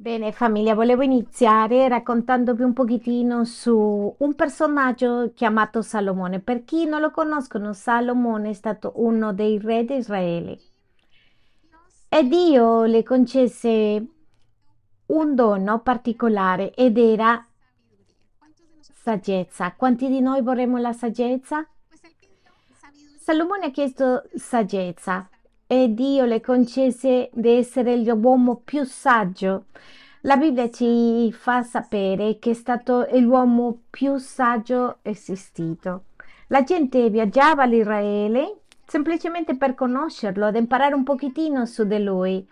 Bene, 0.00 0.30
famiglia, 0.30 0.76
volevo 0.76 1.02
iniziare 1.02 1.88
raccontandovi 1.88 2.62
un 2.62 2.72
pochettino 2.72 3.44
su 3.44 4.14
un 4.16 4.34
personaggio 4.36 5.32
chiamato 5.34 5.82
Salomone. 5.82 6.38
Per 6.38 6.62
chi 6.62 6.84
non 6.84 7.00
lo 7.00 7.10
conoscono, 7.10 7.72
Salomone 7.72 8.50
è 8.50 8.52
stato 8.52 8.92
uno 8.94 9.32
dei 9.32 9.58
re 9.58 9.84
di 9.84 9.96
Israele 9.96 10.60
e 12.08 12.22
Dio 12.28 12.84
le 12.84 13.02
concesse 13.02 14.06
un 15.06 15.34
dono 15.34 15.80
particolare 15.80 16.72
ed 16.74 16.96
era 16.96 17.44
saggezza. 19.02 19.72
Quanti 19.72 20.06
di 20.06 20.20
noi 20.20 20.42
vorremmo 20.42 20.78
la 20.78 20.92
saggezza? 20.92 21.68
Salomone 23.18 23.66
ha 23.66 23.70
chiesto 23.72 24.28
saggezza 24.32 25.28
e 25.68 25.94
Dio 25.94 26.24
le 26.24 26.40
concesse 26.40 27.30
di 27.32 27.50
essere 27.50 27.96
l'uomo 27.98 28.62
più 28.64 28.82
saggio. 28.84 29.66
La 30.22 30.36
Bibbia 30.36 30.68
ci 30.70 31.30
fa 31.30 31.62
sapere 31.62 32.38
che 32.40 32.50
è 32.50 32.54
stato 32.54 33.06
l'uomo 33.12 33.82
più 33.88 34.16
saggio 34.16 34.98
esistito. 35.02 36.06
La 36.48 36.64
gente 36.64 37.10
viaggiava 37.10 37.62
all'Israele 37.62 38.62
semplicemente 38.88 39.56
per 39.56 39.74
conoscerlo, 39.74 40.46
ad 40.46 40.56
imparare 40.56 40.94
un 40.94 41.04
pochettino 41.04 41.66
su 41.66 41.84
di 41.84 42.02
lui. 42.02 42.48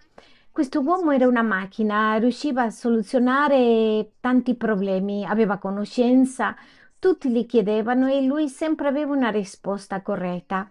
Questo 0.52 0.80
uomo 0.82 1.10
era 1.10 1.26
una 1.26 1.42
macchina, 1.42 2.16
riusciva 2.16 2.64
a 2.64 2.70
soluzionare 2.70 4.12
tanti 4.20 4.54
problemi, 4.54 5.24
aveva 5.24 5.56
conoscenza, 5.56 6.54
tutti 6.98 7.30
gli 7.30 7.46
chiedevano 7.46 8.06
e 8.08 8.22
lui 8.22 8.48
sempre 8.48 8.88
aveva 8.88 9.14
una 9.14 9.30
risposta 9.30 10.02
corretta, 10.02 10.70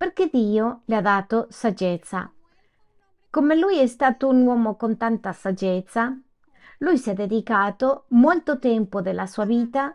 perché 0.00 0.30
Dio 0.32 0.80
le 0.86 0.96
ha 0.96 1.02
dato 1.02 1.46
saggezza. 1.50 2.32
Come 3.28 3.54
lui 3.54 3.78
è 3.78 3.86
stato 3.86 4.28
un 4.28 4.46
uomo 4.46 4.74
con 4.74 4.96
tanta 4.96 5.34
saggezza, 5.34 6.18
lui 6.78 6.96
si 6.96 7.10
è 7.10 7.12
dedicato 7.12 8.04
molto 8.08 8.58
tempo 8.58 9.02
della 9.02 9.26
sua 9.26 9.44
vita 9.44 9.94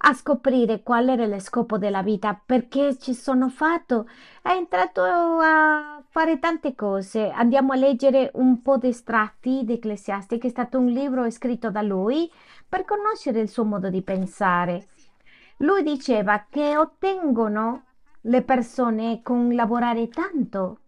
a 0.00 0.12
scoprire 0.12 0.82
qual 0.82 1.08
era 1.08 1.24
lo 1.24 1.38
scopo 1.38 1.78
della 1.78 2.02
vita, 2.02 2.38
perché 2.44 2.98
ci 2.98 3.14
sono 3.14 3.48
fatto, 3.48 4.06
è 4.42 4.50
entrato 4.50 5.00
a 5.02 6.04
fare 6.06 6.38
tante 6.38 6.74
cose. 6.74 7.30
Andiamo 7.30 7.72
a 7.72 7.76
leggere 7.76 8.30
un 8.34 8.60
po' 8.60 8.76
di 8.76 8.88
estratti 8.88 9.62
di 9.64 9.72
Ecclesiastes, 9.72 10.38
che 10.38 10.48
è 10.48 10.50
stato 10.50 10.78
un 10.78 10.88
libro 10.88 11.30
scritto 11.30 11.70
da 11.70 11.80
lui 11.80 12.30
per 12.68 12.84
conoscere 12.84 13.40
il 13.40 13.48
suo 13.48 13.64
modo 13.64 13.88
di 13.88 14.02
pensare. 14.02 14.88
Lui 15.60 15.82
diceva 15.82 16.44
che 16.50 16.76
ottengono 16.76 17.84
le 18.28 18.42
persone 18.42 19.20
con 19.22 19.54
lavorare 19.54 20.08
tanto. 20.08 20.78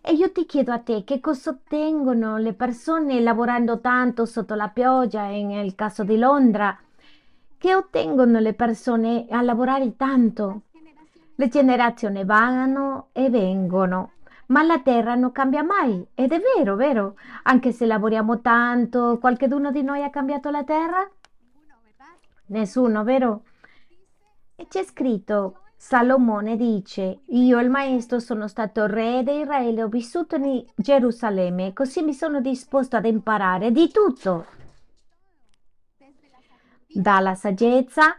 E 0.00 0.12
io 0.12 0.30
ti 0.32 0.44
chiedo 0.44 0.72
a 0.72 0.78
te 0.78 1.04
che 1.04 1.20
cosa 1.20 1.50
ottengono 1.50 2.36
le 2.36 2.52
persone 2.52 3.20
lavorando 3.20 3.80
tanto 3.80 4.24
sotto 4.24 4.54
la 4.54 4.68
pioggia, 4.68 5.26
nel 5.26 5.74
caso 5.74 6.04
di 6.04 6.16
Londra, 6.16 6.76
che 7.58 7.74
ottengono 7.74 8.38
le 8.38 8.54
persone 8.54 9.26
a 9.30 9.40
lavorare 9.42 9.96
tanto. 9.96 10.62
Le 11.36 11.48
generazioni 11.48 12.24
vanno 12.24 13.08
e 13.12 13.30
vengono, 13.30 14.12
ma 14.46 14.62
la 14.62 14.80
terra 14.80 15.14
non 15.14 15.32
cambia 15.32 15.62
mai. 15.62 16.06
Ed 16.14 16.32
è 16.32 16.40
vero, 16.56 16.74
vero? 16.76 17.16
Anche 17.44 17.70
se 17.72 17.86
lavoriamo 17.86 18.40
tanto, 18.40 19.18
qualcuno 19.20 19.70
di 19.70 19.82
noi 19.82 20.02
ha 20.02 20.10
cambiato 20.10 20.50
la 20.50 20.64
terra? 20.64 21.08
Nessuno, 22.46 23.04
vero? 23.04 23.42
E 24.54 24.66
c'è 24.68 24.84
scritto, 24.84 25.58
Salomone 25.88 26.56
dice, 26.56 27.20
io 27.26 27.60
il 27.60 27.70
maestro 27.70 28.18
sono 28.18 28.48
stato 28.48 28.86
re 28.86 29.22
di 29.22 29.38
Israele, 29.38 29.84
ho 29.84 29.86
vissuto 29.86 30.34
in 30.34 30.64
Gerusalemme, 30.74 31.72
così 31.72 32.02
mi 32.02 32.12
sono 32.12 32.40
disposto 32.40 32.96
ad 32.96 33.04
imparare 33.04 33.70
di 33.70 33.88
tutto, 33.92 34.46
dalla 36.88 37.36
saggezza 37.36 38.18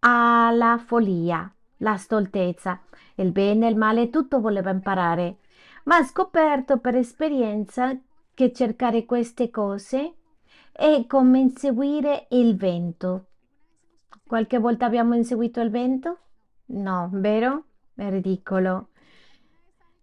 alla 0.00 0.76
follia, 0.76 1.50
la 1.78 1.96
stoltezza, 1.96 2.78
il 3.14 3.32
bene 3.32 3.66
e 3.66 3.70
il 3.70 3.76
male, 3.76 4.10
tutto 4.10 4.38
voleva 4.38 4.68
imparare, 4.68 5.38
ma 5.84 5.96
ha 5.96 6.04
scoperto 6.04 6.80
per 6.80 6.96
esperienza 6.96 7.98
che 8.34 8.52
cercare 8.52 9.06
queste 9.06 9.48
cose 9.48 10.16
è 10.70 11.06
come 11.08 11.38
inseguire 11.38 12.26
il 12.32 12.54
vento. 12.58 13.24
Qualche 14.26 14.58
volta 14.58 14.84
abbiamo 14.84 15.14
inseguito 15.14 15.62
il 15.62 15.70
vento? 15.70 16.18
No, 16.72 17.08
vero? 17.12 17.64
È 17.94 18.08
ridicolo. 18.08 18.88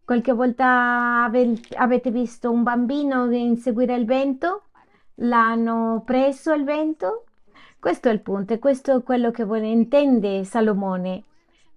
Qualche 0.03 0.33
volta 0.33 1.23
ave- 1.23 1.59
avete 1.75 2.11
visto 2.11 2.51
un 2.51 2.63
bambino 2.63 3.31
inseguire 3.31 3.95
il 3.95 4.05
vento? 4.05 4.63
L'hanno 5.15 6.03
preso 6.05 6.53
il 6.53 6.63
vento? 6.63 7.25
Questo 7.79 8.09
è 8.09 8.11
il 8.11 8.21
punto 8.21 8.53
e 8.53 8.59
questo 8.59 8.97
è 8.97 9.03
quello 9.03 9.31
che 9.31 9.45
vuole, 9.45 9.67
intende 9.67 10.43
Salomone. 10.43 11.23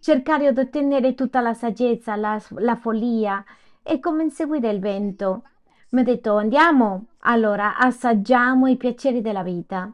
Cercare 0.00 0.52
di 0.52 0.60
ottenere 0.60 1.14
tutta 1.14 1.40
la 1.40 1.54
saggezza, 1.54 2.16
la, 2.16 2.40
la 2.56 2.76
follia 2.76 3.44
è 3.82 4.00
come 4.00 4.24
inseguire 4.24 4.70
il 4.70 4.80
vento. 4.80 5.42
Mi 5.90 6.00
ha 6.00 6.04
detto 6.04 6.36
andiamo, 6.36 7.06
allora 7.20 7.76
assaggiamo 7.76 8.66
i 8.66 8.76
piaceri 8.76 9.20
della 9.20 9.42
vita. 9.42 9.92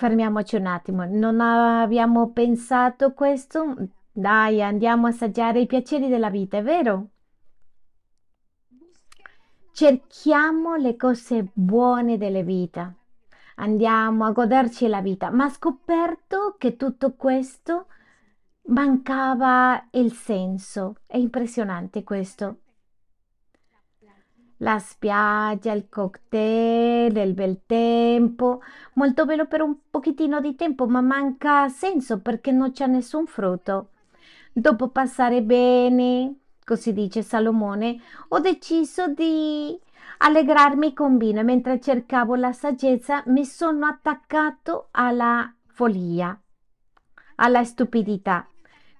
Fermiamoci 0.00 0.56
un 0.56 0.64
attimo, 0.64 1.04
non 1.04 1.42
abbiamo 1.42 2.30
pensato 2.30 3.12
questo? 3.12 3.74
Dai, 4.10 4.62
andiamo 4.62 5.04
a 5.06 5.10
assaggiare 5.10 5.60
i 5.60 5.66
piaceri 5.66 6.08
della 6.08 6.30
vita, 6.30 6.56
è 6.56 6.62
vero? 6.62 7.08
Cerchiamo 9.74 10.76
le 10.76 10.96
cose 10.96 11.50
buone 11.52 12.16
della 12.16 12.40
vita, 12.40 12.90
andiamo 13.56 14.24
a 14.24 14.30
goderci 14.30 14.88
la 14.88 15.02
vita, 15.02 15.28
ma 15.28 15.44
ha 15.44 15.50
scoperto 15.50 16.54
che 16.56 16.76
tutto 16.76 17.12
questo 17.12 17.88
mancava 18.68 19.86
il 19.90 20.14
senso. 20.14 20.94
È 21.04 21.18
impressionante 21.18 22.04
questo. 22.04 22.60
La 24.62 24.78
spiaggia, 24.78 25.72
il 25.72 25.88
cocktail, 25.88 27.16
il 27.16 27.32
bel 27.32 27.62
tempo, 27.64 28.60
molto 28.94 29.24
bello 29.24 29.46
per 29.46 29.62
un 29.62 29.74
pochettino 29.88 30.38
di 30.38 30.54
tempo, 30.54 30.86
ma 30.86 31.00
manca 31.00 31.70
senso 31.70 32.20
perché 32.20 32.52
non 32.52 32.70
c'è 32.70 32.86
nessun 32.86 33.24
frutto. 33.24 33.88
Dopo 34.52 34.88
passare 34.88 35.40
bene, 35.40 36.40
così 36.62 36.92
dice 36.92 37.22
Salomone, 37.22 38.02
ho 38.28 38.38
deciso 38.40 39.08
di 39.08 39.80
allegrarmi 40.18 40.92
con 40.92 41.16
vino 41.16 41.40
e 41.40 41.44
mentre 41.44 41.80
cercavo 41.80 42.34
la 42.34 42.52
saggezza 42.52 43.22
mi 43.28 43.46
sono 43.46 43.86
attaccato 43.86 44.88
alla 44.90 45.50
follia, 45.68 46.38
alla 47.36 47.64
stupidità. 47.64 48.46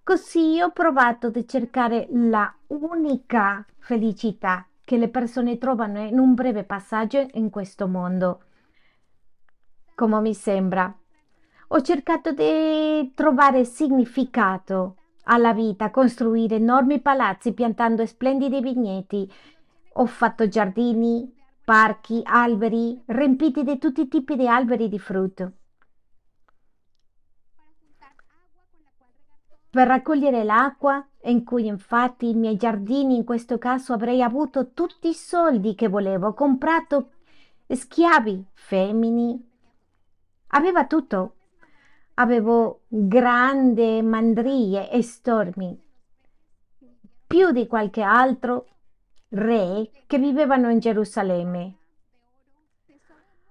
Così 0.03 0.59
ho 0.62 0.71
provato 0.71 1.27
a 1.27 1.44
cercare 1.44 2.06
la 2.12 2.50
unica 2.69 3.62
felicità 3.78 4.65
che 4.91 4.97
le 4.97 5.09
persone 5.09 5.56
trovano 5.56 6.01
in 6.01 6.19
un 6.19 6.34
breve 6.34 6.65
passaggio 6.65 7.25
in 7.34 7.49
questo 7.49 7.87
mondo. 7.87 8.41
Come 9.95 10.21
mi 10.21 10.34
sembra. 10.34 10.93
Ho 11.69 11.81
cercato 11.81 12.33
di 12.33 13.12
trovare 13.15 13.65
significato 13.65 14.97
alla 15.27 15.53
vita, 15.53 15.93
costruire 15.93 16.56
enormi 16.56 17.01
palazzi 17.01 17.53
piantando 17.53 18.05
splendidi 18.05 18.61
vigneti. 18.61 19.33
Ho 19.93 20.06
fatto 20.06 20.49
giardini, 20.49 21.33
parchi, 21.65 22.21
alberi, 22.25 23.01
riempiti 23.07 23.62
di 23.62 23.78
tutti 23.78 24.01
i 24.01 24.09
tipi 24.09 24.34
di 24.34 24.49
alberi 24.49 24.89
di 24.89 24.99
frutto. 24.99 25.53
per 29.71 29.87
raccogliere 29.87 30.43
l'acqua, 30.43 31.07
in 31.22 31.45
cui 31.45 31.67
infatti 31.67 32.31
i 32.31 32.34
miei 32.34 32.57
giardini 32.57 33.17
in 33.17 33.25
questo 33.25 33.59
caso 33.59 33.93
avrei 33.93 34.22
avuto 34.22 34.72
tutti 34.72 35.09
i 35.09 35.15
soldi 35.15 35.75
che 35.75 35.89
volevo, 35.89 36.33
comprato 36.33 37.11
schiavi, 37.69 38.45
femmini, 38.53 39.49
aveva 40.49 40.87
tutto. 40.87 41.34
Avevo 42.15 42.83
grandi 42.87 44.03
mandrie 44.03 44.91
e 44.91 45.03
stormi, 45.03 45.81
più 47.27 47.51
di 47.51 47.67
qualche 47.67 48.03
altro 48.03 48.67
re 49.31 49.91
che 50.07 50.19
vivevano 50.19 50.69
in 50.69 50.81
Gerusalemme. 50.81 51.77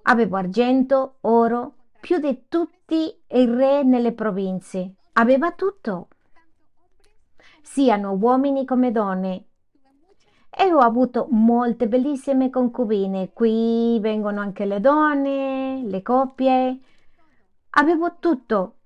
Avevo 0.03 0.37
argento, 0.37 1.15
oro, 1.21 1.73
più 1.99 2.19
di 2.19 2.43
tutti 2.47 2.95
i 3.27 3.45
re 3.45 3.83
nelle 3.83 4.11
province. 4.11 4.93
Aveva 5.13 5.51
tutto, 5.53 6.09
siano 7.69 8.13
uomini 8.13 8.65
come 8.65 8.91
donne. 8.91 9.45
E 10.49 10.73
ho 10.73 10.79
avuto 10.79 11.27
molte 11.29 11.87
bellissime 11.87 12.49
concubine. 12.49 13.31
Qui 13.31 13.99
vengono 13.99 14.41
anche 14.41 14.65
le 14.65 14.79
donne, 14.79 15.83
le 15.83 16.01
coppie. 16.01 16.79
Avevo 17.71 18.17
tutto, 18.17 18.77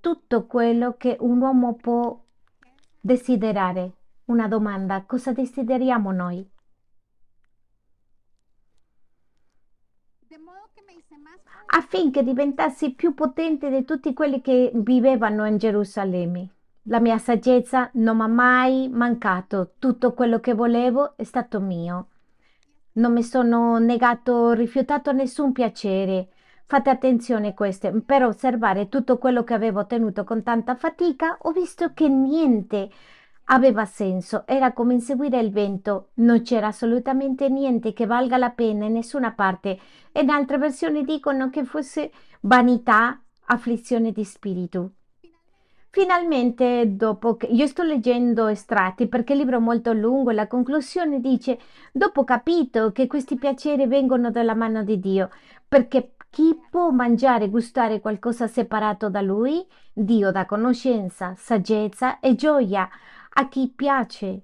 tutto 0.00 0.44
quello 0.44 0.96
che 0.98 1.16
un 1.20 1.40
uomo 1.40 1.76
può 1.76 2.22
desiderare. 3.00 3.92
Una 4.26 4.48
domanda, 4.48 5.02
cosa 5.06 5.32
desideriamo 5.32 6.12
noi? 6.12 6.46
affinché 11.72 12.24
diventassi 12.24 12.94
più 12.94 13.14
potente 13.14 13.70
di 13.70 13.84
tutti 13.84 14.12
quelli 14.12 14.40
che 14.40 14.72
vivevano 14.74 15.46
in 15.46 15.56
Gerusalemme. 15.56 16.59
La 16.90 16.98
mia 16.98 17.18
saggezza 17.18 17.88
non 17.94 18.16
mi 18.16 18.22
ha 18.24 18.26
mai 18.26 18.88
mancato, 18.88 19.74
tutto 19.78 20.12
quello 20.12 20.40
che 20.40 20.54
volevo 20.54 21.16
è 21.16 21.22
stato 21.22 21.60
mio. 21.60 22.08
Non 22.94 23.12
mi 23.12 23.22
sono 23.22 23.78
negato, 23.78 24.50
rifiutato 24.50 25.12
nessun 25.12 25.52
piacere. 25.52 26.30
Fate 26.66 26.90
attenzione 26.90 27.50
a 27.50 27.54
questo, 27.54 27.92
per 28.04 28.24
osservare 28.24 28.88
tutto 28.88 29.18
quello 29.18 29.44
che 29.44 29.54
avevo 29.54 29.78
ottenuto 29.78 30.24
con 30.24 30.42
tanta 30.42 30.74
fatica, 30.74 31.38
ho 31.42 31.52
visto 31.52 31.92
che 31.94 32.08
niente 32.08 32.90
aveva 33.44 33.84
senso, 33.84 34.42
era 34.44 34.72
come 34.72 34.94
inseguire 34.94 35.38
il 35.38 35.52
vento, 35.52 36.08
non 36.14 36.42
c'era 36.42 36.66
assolutamente 36.66 37.48
niente 37.48 37.92
che 37.92 38.06
valga 38.06 38.36
la 38.36 38.50
pena 38.50 38.86
in 38.86 38.94
nessuna 38.94 39.30
parte 39.30 39.78
e 40.10 40.22
in 40.22 40.28
altre 40.28 40.58
versioni 40.58 41.04
dicono 41.04 41.50
che 41.50 41.64
fosse 41.64 42.10
vanità, 42.40 43.22
afflizione 43.44 44.10
di 44.10 44.24
spirito. 44.24 44.94
Finalmente, 45.92 46.94
dopo 46.96 47.36
che 47.36 47.46
io 47.46 47.66
sto 47.66 47.82
leggendo 47.82 48.46
estratti 48.46 49.08
perché 49.08 49.32
il 49.32 49.40
libro 49.40 49.56
è 49.56 49.60
molto 49.60 49.92
lungo 49.92 50.30
la 50.30 50.46
conclusione 50.46 51.20
dice: 51.20 51.58
Dopo 51.92 52.20
ho 52.20 52.24
capito 52.24 52.92
che 52.92 53.08
questi 53.08 53.36
piaceri 53.36 53.86
vengono 53.88 54.30
dalla 54.30 54.54
mano 54.54 54.84
di 54.84 55.00
Dio, 55.00 55.30
perché 55.66 56.12
chi 56.30 56.56
può 56.70 56.90
mangiare 56.90 57.46
e 57.46 57.50
gustare 57.50 57.98
qualcosa 58.00 58.46
separato 58.46 59.10
da 59.10 59.20
Lui? 59.20 59.66
Dio 59.92 60.30
dà 60.30 60.46
conoscenza, 60.46 61.34
saggezza 61.36 62.20
e 62.20 62.36
gioia 62.36 62.88
a 63.32 63.48
chi 63.48 63.72
piace. 63.74 64.42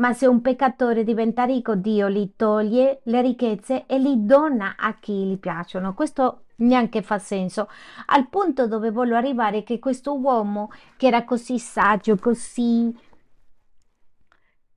Ma 0.00 0.14
se 0.14 0.26
un 0.26 0.40
peccatore 0.40 1.04
diventa 1.04 1.44
ricco, 1.44 1.74
Dio 1.74 2.08
gli 2.08 2.32
toglie 2.34 3.02
le 3.04 3.20
ricchezze 3.20 3.84
e 3.84 3.98
li 3.98 4.24
dona 4.24 4.76
a 4.78 4.94
chi 4.94 5.12
gli 5.26 5.38
piacciono. 5.38 5.92
Questo 5.92 6.44
neanche 6.56 7.02
fa 7.02 7.18
senso. 7.18 7.68
Al 8.06 8.28
punto 8.30 8.66
dove 8.66 8.90
voglio 8.90 9.14
arrivare 9.14 9.58
è 9.58 9.62
che 9.62 9.78
questo 9.78 10.18
uomo, 10.18 10.70
che 10.96 11.06
era 11.06 11.24
così 11.24 11.58
saggio, 11.58 12.16
così 12.16 12.96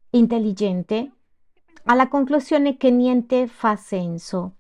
intelligente, 0.10 1.12
alla 1.86 2.10
conclusione 2.10 2.76
che 2.76 2.92
niente 2.92 3.48
fa 3.48 3.78
senso. 3.78 4.58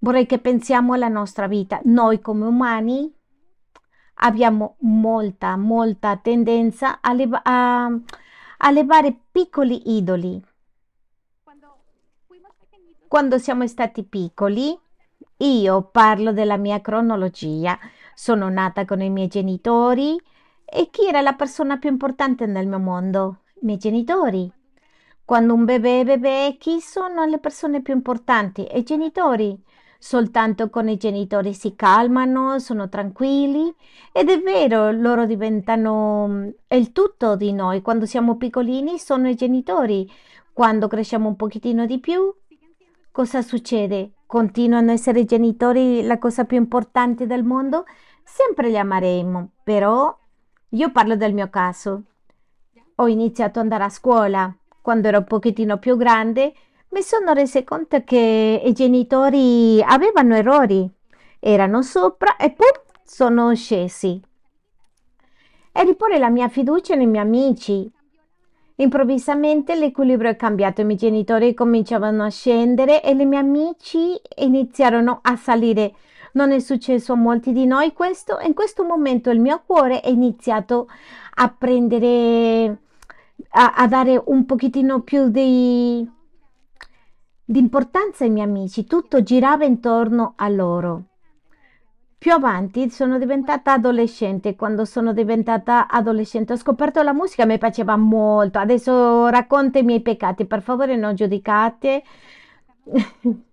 Vorrei 0.00 0.26
che 0.26 0.38
pensiamo 0.38 0.92
alla 0.92 1.08
nostra 1.08 1.46
vita. 1.46 1.80
Noi 1.84 2.20
come 2.20 2.44
umani 2.44 3.10
abbiamo 4.16 4.76
molta, 4.80 5.56
molta 5.56 6.18
tendenza 6.18 7.00
a, 7.00 7.14
a, 7.42 8.00
a 8.62 9.16
piccoli 9.30 9.96
idoli. 9.96 10.42
Quando 13.08 13.38
siamo 13.38 13.66
stati 13.66 14.04
piccoli, 14.04 14.78
io 15.38 15.82
parlo 15.84 16.32
della 16.32 16.58
mia 16.58 16.80
cronologia. 16.82 17.78
Sono 18.14 18.50
nata 18.50 18.84
con 18.84 19.00
i 19.00 19.08
miei 19.08 19.28
genitori 19.28 20.20
e 20.64 20.90
chi 20.90 21.06
era 21.06 21.22
la 21.22 21.32
persona 21.32 21.78
più 21.78 21.88
importante 21.88 22.44
nel 22.44 22.66
mio 22.66 22.78
mondo? 22.78 23.38
I 23.54 23.64
miei 23.64 23.78
genitori. 23.78 24.52
Quando 25.24 25.54
un 25.54 25.64
bebè 25.64 26.00
è 26.00 26.04
bebè, 26.04 26.56
chi 26.58 26.80
sono 26.82 27.24
le 27.24 27.38
persone 27.38 27.80
più 27.80 27.94
importanti? 27.94 28.68
I 28.70 28.82
genitori 28.82 29.58
soltanto 30.02 30.70
con 30.70 30.88
i 30.88 30.96
genitori 30.96 31.52
si 31.52 31.76
calmano, 31.76 32.58
sono 32.58 32.88
tranquilli 32.88 33.72
ed 34.12 34.30
è 34.30 34.40
vero, 34.40 34.90
loro 34.90 35.26
diventano 35.26 36.26
mm, 36.26 36.48
il 36.68 36.90
tutto 36.92 37.36
di 37.36 37.52
noi. 37.52 37.82
Quando 37.82 38.06
siamo 38.06 38.36
piccolini 38.36 38.98
sono 38.98 39.28
i 39.28 39.34
genitori. 39.34 40.10
Quando 40.54 40.88
cresciamo 40.88 41.28
un 41.28 41.36
pochettino 41.36 41.84
di 41.84 42.00
più, 42.00 42.34
cosa 43.12 43.42
succede? 43.42 44.12
Continuano 44.26 44.90
a 44.90 44.94
essere 44.94 45.20
i 45.20 45.24
genitori 45.26 46.02
la 46.02 46.18
cosa 46.18 46.44
più 46.44 46.56
importante 46.56 47.26
del 47.26 47.44
mondo? 47.44 47.84
Sempre 48.24 48.68
li 48.68 48.78
ameremo, 48.78 49.50
però 49.62 50.16
io 50.70 50.90
parlo 50.92 51.14
del 51.14 51.34
mio 51.34 51.50
caso. 51.50 52.02
Ho 52.96 53.06
iniziato 53.06 53.58
ad 53.58 53.64
andare 53.64 53.84
a 53.84 53.90
scuola 53.90 54.54
quando 54.80 55.08
ero 55.08 55.18
un 55.18 55.24
pochettino 55.24 55.78
più 55.78 55.96
grande 55.96 56.54
mi 56.92 57.02
sono 57.02 57.32
resa 57.32 57.62
conto 57.62 58.02
che 58.02 58.62
i 58.64 58.72
genitori 58.72 59.80
avevano 59.80 60.34
errori, 60.34 60.90
erano 61.38 61.82
sopra 61.82 62.36
e 62.36 62.50
poi 62.50 62.66
sono 63.04 63.54
scesi. 63.54 64.20
E 65.72 65.84
riporre 65.84 66.18
la 66.18 66.30
mia 66.30 66.48
fiducia 66.48 66.96
nei 66.96 67.06
miei 67.06 67.22
amici. 67.22 67.88
Improvvisamente 68.76 69.76
l'equilibrio 69.76 70.30
è 70.30 70.36
cambiato, 70.36 70.80
i 70.80 70.84
miei 70.84 70.98
genitori 70.98 71.54
cominciavano 71.54 72.24
a 72.24 72.30
scendere 72.30 73.04
e 73.04 73.10
i 73.10 73.24
miei 73.24 73.42
amici 73.42 74.20
iniziarono 74.38 75.20
a 75.22 75.36
salire. 75.36 75.94
Non 76.32 76.50
è 76.50 76.58
successo 76.58 77.12
a 77.12 77.16
molti 77.16 77.52
di 77.52 77.66
noi 77.66 77.92
questo 77.92 78.38
in 78.42 78.54
questo 78.54 78.82
momento 78.82 79.30
il 79.30 79.38
mio 79.38 79.62
cuore 79.64 80.00
è 80.00 80.08
iniziato 80.08 80.88
a 81.34 81.54
prendere, 81.56 82.78
a, 83.50 83.74
a 83.74 83.86
dare 83.86 84.20
un 84.26 84.44
pochettino 84.44 85.02
più 85.02 85.28
di 85.28 86.18
D'importanza 87.50 88.22
ai 88.22 88.30
miei 88.30 88.46
amici, 88.46 88.84
tutto 88.84 89.24
girava 89.24 89.64
intorno 89.64 90.34
a 90.36 90.48
loro. 90.48 91.06
Più 92.16 92.32
avanti 92.32 92.88
sono 92.90 93.18
diventata 93.18 93.72
adolescente. 93.72 94.54
Quando 94.54 94.84
sono 94.84 95.12
diventata 95.12 95.88
adolescente 95.88 96.52
ho 96.52 96.56
scoperto 96.56 97.02
la 97.02 97.12
musica, 97.12 97.44
mi 97.46 97.58
piaceva 97.58 97.96
molto. 97.96 98.60
Adesso 98.60 99.26
racconto 99.30 99.78
i 99.78 99.82
miei 99.82 100.00
peccati, 100.00 100.44
per 100.44 100.62
favore 100.62 100.94
non 100.94 101.16
giudicate. 101.16 102.04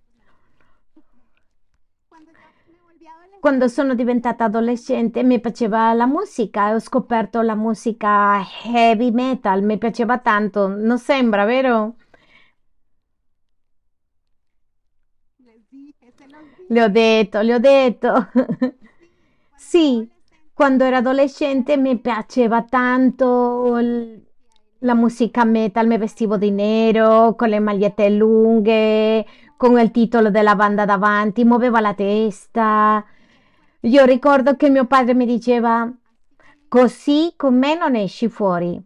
Quando 3.39 3.67
sono 3.67 3.95
diventata 3.95 4.43
adolescente 4.43 5.23
mi 5.23 5.39
piaceva 5.39 5.91
la 5.93 6.05
musica 6.05 6.73
ho 6.75 6.79
scoperto 6.79 7.41
la 7.41 7.55
musica 7.55 8.43
heavy 8.63 9.09
metal, 9.09 9.63
mi 9.63 9.79
piaceva 9.79 10.19
tanto, 10.19 10.67
non 10.67 10.99
sembra, 10.99 11.45
vero? 11.45 11.95
Le 16.69 16.83
ho 16.83 16.89
detto, 16.89 17.41
le 17.41 17.53
ho 17.53 17.59
detto. 17.59 18.27
Sì, 19.59 20.07
quando 20.53 20.83
ero 20.83 20.97
adolescente 20.97 21.77
mi 21.77 21.97
piaceva 21.97 22.63
tanto 22.63 23.75
l- 23.77 24.21
la 24.79 24.93
musica 24.93 25.43
metal, 25.45 25.87
mi 25.87 25.97
vestivo 25.97 26.37
di 26.37 26.51
nero, 26.51 27.33
con 27.35 27.49
le 27.49 27.59
magliette 27.59 28.09
lunghe, 28.09 29.25
con 29.57 29.79
il 29.79 29.89
titolo 29.91 30.29
della 30.29 30.55
banda 30.55 30.85
davanti, 30.85 31.43
muoveva 31.43 31.79
la 31.79 31.93
testa. 31.95 33.03
Io 33.81 34.05
ricordo 34.05 34.55
che 34.55 34.69
mio 34.69 34.85
padre 34.85 35.15
mi 35.15 35.25
diceva, 35.25 35.91
così 36.67 37.33
con 37.35 37.57
me 37.57 37.75
non 37.75 37.95
esci 37.95 38.29
fuori. 38.29 38.79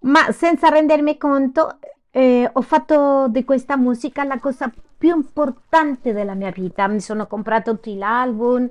Ma 0.00 0.30
senza 0.32 0.68
rendermi 0.68 1.16
conto, 1.16 1.78
eh, 2.10 2.48
ho 2.52 2.60
fatto 2.62 3.26
di 3.28 3.44
questa 3.44 3.76
musica 3.76 4.24
la 4.24 4.38
cosa 4.38 4.72
più 4.98 5.14
importante 5.14 6.12
della 6.12 6.34
mia 6.34 6.50
vita. 6.50 6.88
Mi 6.88 7.00
sono 7.00 7.26
comprato 7.26 7.72
tutti 7.74 7.94
gli 7.94 8.02
album. 8.02 8.68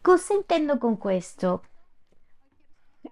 Cosa 0.00 0.34
intendo 0.34 0.76
con 0.76 0.98
questo? 0.98 1.62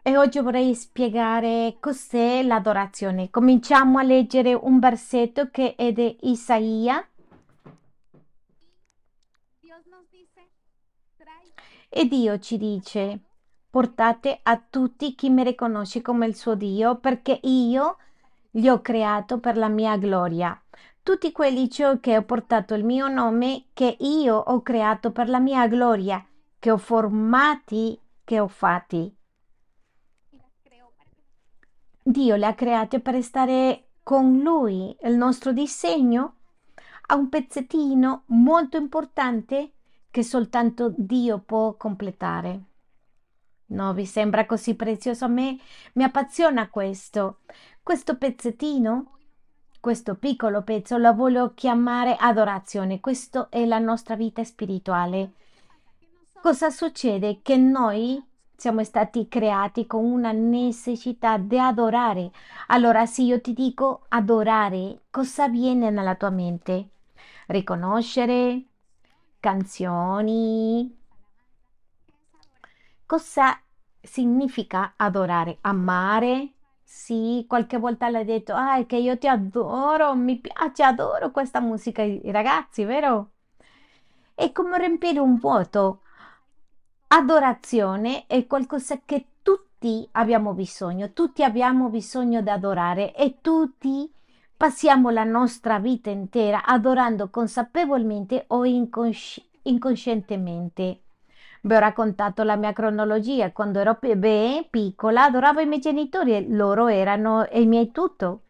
E 0.03 0.17
oggi 0.17 0.41
vorrei 0.41 0.75
spiegare 0.75 1.77
cos'è 1.81 2.43
l'adorazione. 2.43 3.31
Cominciamo 3.31 3.99
a 3.99 4.03
leggere 4.03 4.53
un 4.53 4.81
versetto 4.81 5.51
che 5.51 5.77
è 5.77 5.93
di 5.93 6.19
Isaia. 6.23 7.09
E 11.89 12.09
Dio 12.09 12.41
ci 12.41 12.59
dice, 12.59 13.21
portate 13.71 14.41
a 14.43 14.61
tutti 14.69 15.15
chi 15.15 15.31
mi 15.31 15.45
riconosce 15.45 16.03
come 16.03 16.27
il 16.27 16.35
suo 16.35 16.57
Dio, 16.57 16.97
perché 16.99 17.39
io 17.45 17.99
li 18.53 18.69
ho 18.69 18.81
creato 18.81 19.39
per 19.39 19.57
la 19.57 19.69
mia 19.69 19.97
gloria. 19.97 20.61
Tutti 21.05 21.33
quelli 21.33 21.69
ciò 21.69 22.01
che 22.01 22.17
ho 22.17 22.23
portato 22.23 22.73
il 22.73 22.83
mio 22.83 23.09
nome, 23.09 23.67
che 23.75 23.95
io 24.01 24.37
ho 24.37 24.63
creato 24.63 25.13
per 25.13 25.29
la 25.29 25.39
mia 25.39 25.69
gloria, 25.69 26.25
che 26.59 26.71
ho 26.71 26.79
formati, 26.79 28.01
che 28.25 28.41
ho 28.41 28.49
fatti. 28.49 29.15
Dio 32.03 32.37
li 32.37 32.45
ha 32.45 32.55
creati 32.55 33.01
per 33.01 33.23
stare 33.23 33.89
con 34.03 34.39
Lui. 34.39 34.97
Il 35.03 35.15
nostro 35.17 35.53
disegno 35.53 36.37
ha 37.09 37.17
un 37.17 37.29
pezzettino 37.29 38.23
molto 38.29 38.79
importante 38.79 39.73
che 40.11 40.23
soltanto 40.23 40.95
Dio 40.97 41.39
può 41.41 41.77
completare. 41.77 42.63
No, 43.67 43.93
vi 43.93 44.07
sembra 44.07 44.47
così 44.47 44.75
prezioso? 44.75 45.27
A 45.27 45.29
me 45.29 45.59
mi 45.95 46.03
appassiona 46.03 46.71
questo. 46.71 47.41
Questo 47.83 48.17
pezzettino, 48.17 49.14
questo 49.85 50.15
piccolo 50.15 50.63
pezzo, 50.63 50.97
lo 50.97 51.13
voglio 51.13 51.53
chiamare 51.53 52.17
adorazione. 52.19 53.01
Questo 53.01 53.51
è 53.51 53.67
la 53.67 53.79
nostra 53.79 54.17
vita 54.17 54.43
spirituale. 54.43 55.33
Cosa 56.41 56.71
succede? 56.71 57.41
Che 57.43 57.59
noi 57.59 58.19
siamo 58.57 58.83
stati 58.83 59.29
creati 59.29 59.87
con 59.87 60.03
una 60.03 60.33
necessità 60.33 61.37
di 61.37 61.59
adorare. 61.59 62.31
Allora, 62.69 63.05
se 63.05 63.25
io 63.25 63.43
ti 63.43 63.53
dico 63.53 64.07
adorare, 64.09 65.03
cosa 65.11 65.49
viene 65.49 65.91
nella 65.91 66.15
tua 66.15 66.31
mente? 66.31 66.89
riconoscere, 67.49 68.63
canzoni. 69.39 70.97
Cosa 73.05 73.61
significa 74.01 74.95
adorare? 74.97 75.59
Amare? 75.61 76.54
Sì, 76.97 77.45
qualche 77.49 77.77
volta 77.77 78.09
l'ha 78.09 78.23
detto, 78.25 78.55
ah, 78.55 78.79
è 78.79 78.87
che 78.87 78.97
io 78.97 79.19
ti 79.19 79.27
adoro, 79.27 80.15
mi 80.15 80.39
piace, 80.41 80.85
adoro 80.85 81.31
questa 81.33 81.61
musica, 81.61 82.03
i 82.03 82.31
ragazzi, 82.31 82.85
vero? 82.85 83.33
È 84.35 84.53
come 84.53 84.79
riempire 84.79 85.19
un 85.19 85.37
vuoto. 85.37 86.03
Adorazione 87.09 88.27
è 88.27 88.47
qualcosa 88.47 89.01
che 89.07 89.27
tutti 89.43 90.07
abbiamo 90.13 90.53
bisogno, 90.53 91.13
tutti 91.15 91.43
abbiamo 91.43 91.89
bisogno 91.89 92.43
di 92.43 92.51
adorare 92.51 93.15
e 93.15 93.39
tutti 93.41 94.13
passiamo 94.57 95.09
la 95.11 95.25
nostra 95.25 95.79
vita 95.79 96.11
intera 96.11 96.65
adorando 96.65 97.31
consapevolmente 97.31 98.45
o 98.49 98.65
inconsci- 98.67 99.49
inconscientemente. 99.63 101.04
Vi 101.67 101.75
ho 101.75 101.79
raccontato 101.79 102.43
la 102.43 102.57
mia 102.57 102.75
cronologia. 102.75 103.51
Quando 103.51 103.79
ero 103.79 103.97
beh, 103.99 104.67
piccola 104.69 105.25
adoravo 105.25 105.61
i 105.61 105.67
miei 105.67 105.81
genitori 105.81 106.35
e 106.35 106.47
loro 106.47 106.89
erano 106.89 107.49
i 107.53 107.65
miei 107.65 107.91
tutto. 107.91 108.41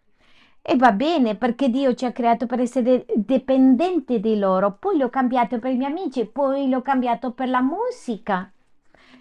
E 0.60 0.74
va 0.74 0.90
bene 0.90 1.36
perché 1.36 1.68
Dio 1.68 1.94
ci 1.94 2.06
ha 2.06 2.10
creato 2.10 2.46
per 2.46 2.58
essere 2.58 3.06
dipendenti 3.14 4.18
di 4.18 4.36
loro. 4.36 4.78
Poi 4.80 4.98
l'ho 4.98 5.10
cambiato 5.10 5.60
per 5.60 5.70
i 5.70 5.76
miei 5.76 5.92
amici, 5.92 6.24
poi 6.26 6.68
l'ho 6.68 6.82
cambiato 6.82 7.30
per 7.30 7.48
la 7.48 7.62
musica. 7.62 8.50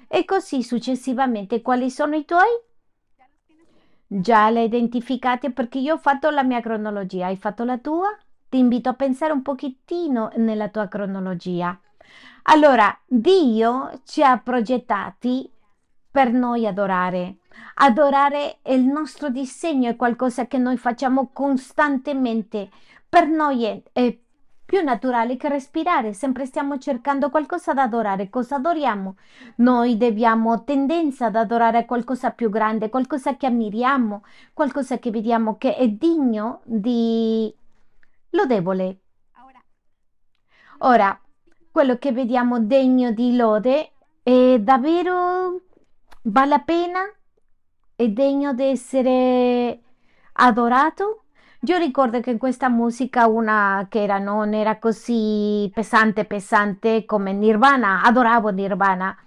E 0.07 0.25
così 0.25 0.63
successivamente. 0.63 1.61
Quali 1.61 1.91
sono 1.91 2.15
i 2.15 2.25
tuoi? 2.25 2.49
Già 4.07 4.49
le 4.49 4.63
identificate 4.63 5.51
perché 5.51 5.77
io 5.77 5.93
ho 5.93 5.99
fatto 5.99 6.31
la 6.31 6.41
mia 6.41 6.61
cronologia. 6.61 7.27
Hai 7.27 7.37
fatto 7.37 7.63
la 7.63 7.77
tua? 7.77 8.09
Ti 8.49 8.57
invito 8.57 8.89
a 8.89 8.93
pensare 8.93 9.33
un 9.33 9.43
pochettino 9.43 10.31
nella 10.37 10.69
tua 10.69 10.87
cronologia. 10.87 11.79
Allora, 12.43 12.97
Dio 13.05 14.01
ci 14.05 14.21
ha 14.21 14.37
progettati 14.37 15.49
per 16.11 16.31
noi 16.31 16.67
adorare. 16.67 17.37
Adorare 17.75 18.59
è 18.61 18.73
il 18.73 18.85
nostro 18.85 19.29
disegno, 19.29 19.89
è 19.89 19.95
qualcosa 19.95 20.45
che 20.47 20.57
noi 20.57 20.77
facciamo 20.77 21.29
costantemente. 21.31 22.69
Per 23.07 23.27
noi 23.27 23.63
è, 23.63 23.81
è 23.93 24.17
più 24.65 24.81
naturale 24.83 25.37
che 25.37 25.49
respirare, 25.49 26.13
sempre 26.13 26.45
stiamo 26.45 26.77
cercando 26.77 27.29
qualcosa 27.29 27.73
da 27.73 27.83
adorare. 27.83 28.29
Cosa 28.29 28.55
adoriamo? 28.55 29.15
Noi 29.57 29.97
abbiamo 30.01 30.63
tendenza 30.63 31.27
ad 31.27 31.35
adorare 31.35 31.85
qualcosa 31.85 32.31
più 32.31 32.49
grande, 32.49 32.89
qualcosa 32.89 33.37
che 33.37 33.45
ammiriamo, 33.45 34.23
qualcosa 34.53 34.97
che 34.97 35.11
vediamo 35.11 35.57
che 35.57 35.75
è 35.75 35.87
digno 35.87 36.61
di 36.65 37.53
lodevole. 38.31 38.97
Ora, 40.79 41.17
quello 41.73 41.97
che 41.97 42.11
vediamo 42.11 42.59
degno 42.59 43.09
di 43.13 43.35
lode 43.35 43.93
è 44.21 44.59
davvero 44.59 45.59
vale 46.21 46.47
la 46.47 46.59
pena? 46.59 46.99
È 47.95 48.07
degno 48.09 48.53
di 48.53 48.63
essere 48.63 49.79
adorato? 50.33 51.23
Io 51.61 51.77
ricordo 51.79 52.19
che 52.19 52.29
in 52.29 52.37
questa 52.37 52.69
musica 52.69 53.25
una 53.25 53.87
che 53.89 54.03
era, 54.03 54.19
non 54.19 54.53
era 54.53 54.77
così 54.77 55.67
pesante 55.73 56.25
pesante 56.25 57.05
come 57.05 57.33
Nirvana, 57.33 58.03
adoravo 58.03 58.49
Nirvana 58.49 59.17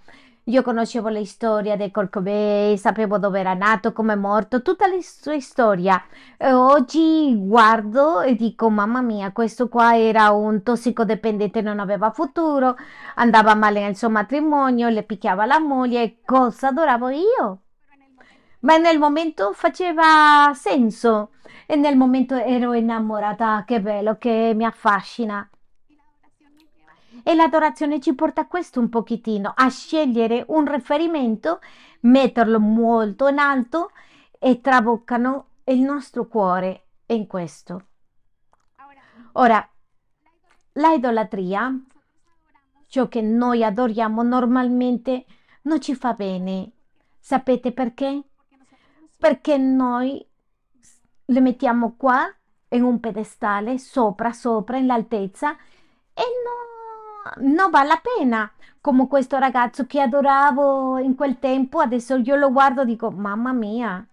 io 0.47 0.61
conoscevo 0.61 1.09
la 1.09 1.25
storia 1.25 1.75
di 1.75 1.91
Kurt 1.91 2.75
sapevo 2.75 3.17
dove 3.17 3.39
era 3.39 3.53
nato, 3.53 3.91
come 3.91 4.13
è 4.13 4.15
morto, 4.15 4.61
tutta 4.61 4.87
la 4.87 4.95
sua 5.01 5.39
storia. 5.41 6.01
E 6.37 6.53
oggi 6.53 7.35
guardo 7.37 8.21
e 8.21 8.35
dico, 8.35 8.69
mamma 8.69 9.01
mia, 9.01 9.33
questo 9.33 9.67
qua 9.67 9.97
era 9.97 10.31
un 10.31 10.63
tossicodipendente, 10.63 11.61
non 11.61 11.79
aveva 11.79 12.11
futuro, 12.11 12.77
andava 13.15 13.55
male 13.55 13.81
nel 13.81 13.97
suo 13.97 14.09
matrimonio, 14.09 14.87
le 14.87 15.03
picchiava 15.03 15.45
la 15.45 15.59
moglie, 15.59 16.19
cosa 16.23 16.69
adoravo 16.69 17.09
io? 17.09 17.61
Ma 18.61 18.77
nel 18.77 18.99
momento 18.99 19.51
faceva 19.53 20.51
senso 20.53 21.31
e 21.65 21.75
nel 21.75 21.97
momento 21.97 22.35
ero 22.35 22.73
innamorata, 22.73 23.63
che 23.65 23.81
bello, 23.81 24.17
che 24.17 24.53
mi 24.55 24.63
affascina. 24.63 25.47
E 27.27 27.35
l'adorazione 27.35 27.99
ci 27.99 28.15
porta 28.15 28.39
a 28.39 28.47
questo 28.47 28.79
un 28.79 28.87
pochettino, 28.87 29.51
a 29.53 29.67
scegliere 29.67 30.45
un 30.47 30.65
riferimento, 30.65 31.59
metterlo 32.03 32.57
molto 32.57 33.27
in 33.27 33.37
alto 33.37 33.91
e 34.39 34.61
traboccano 34.61 35.47
il 35.65 35.81
nostro 35.81 36.29
cuore 36.29 36.85
in 37.07 37.27
questo. 37.27 37.87
Ora, 39.33 39.69
la 40.75 40.93
idolatria, 40.93 41.77
ciò 42.87 43.09
che 43.09 43.19
noi 43.19 43.61
adoriamo 43.61 44.23
normalmente, 44.23 45.25
non 45.63 45.81
ci 45.81 45.95
fa 45.95 46.13
bene. 46.13 46.71
Sapete 47.19 47.73
perché? 47.73 48.23
Perché 49.17 49.57
noi 49.57 50.25
le 51.25 51.41
mettiamo 51.41 51.95
qua 51.97 52.25
in 52.69 52.83
un 52.83 53.01
pedestale, 53.01 53.79
sopra, 53.79 54.31
sopra, 54.31 54.77
in 54.77 54.85
l'altezza 54.85 55.51
e 56.13 56.23
non 56.23 56.76
non 57.37 57.69
vale 57.69 57.87
la 57.87 58.01
pena. 58.01 58.51
Come 58.81 59.07
questo 59.07 59.37
ragazzo 59.37 59.85
che 59.85 59.99
adoravo 59.99 60.97
in 60.97 61.15
quel 61.15 61.39
tempo, 61.39 61.79
adesso 61.79 62.15
io 62.15 62.35
lo 62.35 62.51
guardo 62.51 62.81
e 62.81 62.85
dico, 62.85 63.11
mamma 63.11 63.51
mia. 63.51 64.05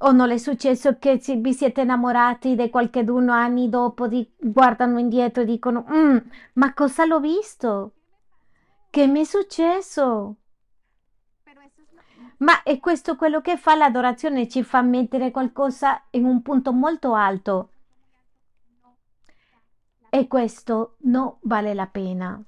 O 0.00 0.12
non 0.12 0.30
è 0.30 0.36
successo 0.36 0.98
che 0.98 1.18
vi 1.38 1.54
siete 1.54 1.80
innamorati 1.80 2.54
di 2.54 2.68
qualcheduno 2.68 3.32
anni 3.32 3.70
dopo, 3.70 4.06
di, 4.06 4.30
guardano 4.36 4.98
indietro 4.98 5.42
e 5.42 5.46
dicono, 5.46 5.86
mm, 5.90 6.16
ma 6.54 6.74
cosa 6.74 7.06
l'ho 7.06 7.20
visto? 7.20 7.92
Che 8.90 9.06
mi 9.06 9.20
è 9.20 9.24
successo? 9.24 10.36
Ma 12.38 12.62
è 12.62 12.78
questo 12.80 13.16
quello 13.16 13.40
che 13.40 13.56
fa 13.56 13.74
l'adorazione, 13.74 14.48
ci 14.48 14.62
fa 14.62 14.82
mettere 14.82 15.30
qualcosa 15.30 16.02
in 16.10 16.26
un 16.26 16.42
punto 16.42 16.72
molto 16.72 17.14
alto. 17.14 17.70
E 20.08 20.26
questo 20.28 20.96
non 21.02 21.36
vale 21.42 21.74
la 21.74 21.86
pena. 21.86 22.42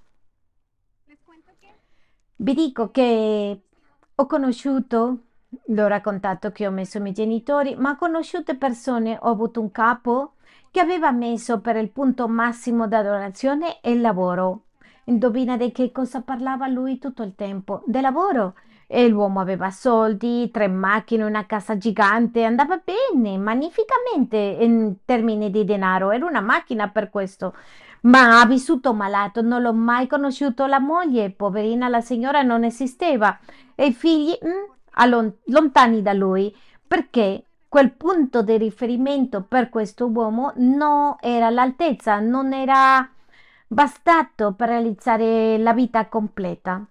Vi 2.40 2.54
dico 2.54 2.90
che 2.90 3.62
ho 4.14 4.26
conosciuto, 4.26 5.18
l'ho 5.66 5.86
raccontato 5.86 6.52
che 6.52 6.66
ho 6.66 6.70
messo 6.70 6.98
i 6.98 7.00
miei 7.00 7.14
genitori, 7.14 7.74
ma 7.76 7.90
ho 7.90 7.96
conosciuto 7.96 8.56
persone, 8.56 9.18
ho 9.20 9.28
avuto 9.28 9.60
un 9.60 9.72
capo 9.72 10.34
che 10.70 10.80
aveva 10.80 11.10
messo 11.10 11.60
per 11.60 11.76
il 11.76 11.90
punto 11.90 12.28
massimo 12.28 12.86
d'adorazione 12.86 13.80
il 13.82 14.00
lavoro. 14.00 14.66
Indovina 15.04 15.56
di 15.56 15.72
che 15.72 15.90
cosa 15.90 16.20
parlava 16.22 16.68
lui 16.68 16.98
tutto 16.98 17.22
il 17.22 17.34
tempo? 17.34 17.82
Del 17.86 18.02
lavoro. 18.02 18.54
E 18.90 19.06
l'uomo 19.06 19.40
aveva 19.40 19.70
soldi, 19.70 20.50
tre 20.50 20.66
macchine, 20.66 21.22
una 21.22 21.44
casa 21.44 21.76
gigante, 21.76 22.42
andava 22.42 22.80
bene, 22.82 23.36
magnificamente 23.36 24.36
in 24.36 24.96
termini 25.04 25.50
di 25.50 25.64
denaro, 25.66 26.10
era 26.10 26.24
una 26.24 26.40
macchina 26.40 26.88
per 26.88 27.10
questo. 27.10 27.54
Ma 28.02 28.40
ha 28.40 28.46
vissuto 28.46 28.94
malato, 28.94 29.42
non 29.42 29.60
l'ho 29.60 29.74
mai 29.74 30.06
conosciuto 30.06 30.66
la 30.66 30.80
moglie, 30.80 31.30
poverina 31.30 31.88
la 31.88 32.00
signora 32.00 32.42
non 32.42 32.64
esisteva 32.64 33.38
e 33.74 33.86
i 33.88 33.92
figli 33.92 34.32
mm, 34.42 35.10
lontani 35.44 36.00
da 36.00 36.14
lui, 36.14 36.54
perché 36.86 37.44
quel 37.68 37.92
punto 37.92 38.40
di 38.42 38.56
riferimento 38.56 39.42
per 39.42 39.68
questo 39.68 40.06
uomo 40.06 40.52
non 40.56 41.16
era 41.20 41.46
all'altezza, 41.48 42.18
non 42.18 42.54
era 42.54 43.06
bastato 43.66 44.52
per 44.54 44.68
realizzare 44.68 45.58
la 45.58 45.74
vita 45.74 46.06
completa. 46.06 46.82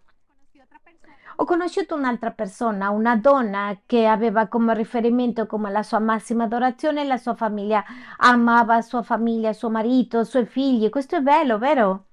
Ho 1.40 1.46
conosciuto 1.46 1.94
un'altra 1.94 2.32
persona, 2.32 2.90
una 2.90 3.16
donna 3.16 3.78
che 3.86 4.08
aveva 4.08 4.48
come 4.48 4.74
riferimento 4.74 5.46
come 5.46 5.70
la 5.70 5.84
sua 5.84 6.00
massima 6.00 6.46
adorazione 6.46 7.04
la 7.04 7.18
sua 7.18 7.36
famiglia, 7.36 7.84
amava 8.18 8.82
sua 8.82 9.04
famiglia, 9.04 9.54
suo 9.54 9.70
marito, 9.70 10.22
i 10.22 10.26
suoi 10.26 10.48
figli. 10.48 10.90
Questo 10.90 11.18
è 11.18 11.22
bello, 11.22 11.60
vero? 11.60 12.06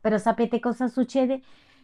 Però 0.00 0.18
sapete 0.18 0.58
cosa 0.58 0.88
succede? 0.88 1.42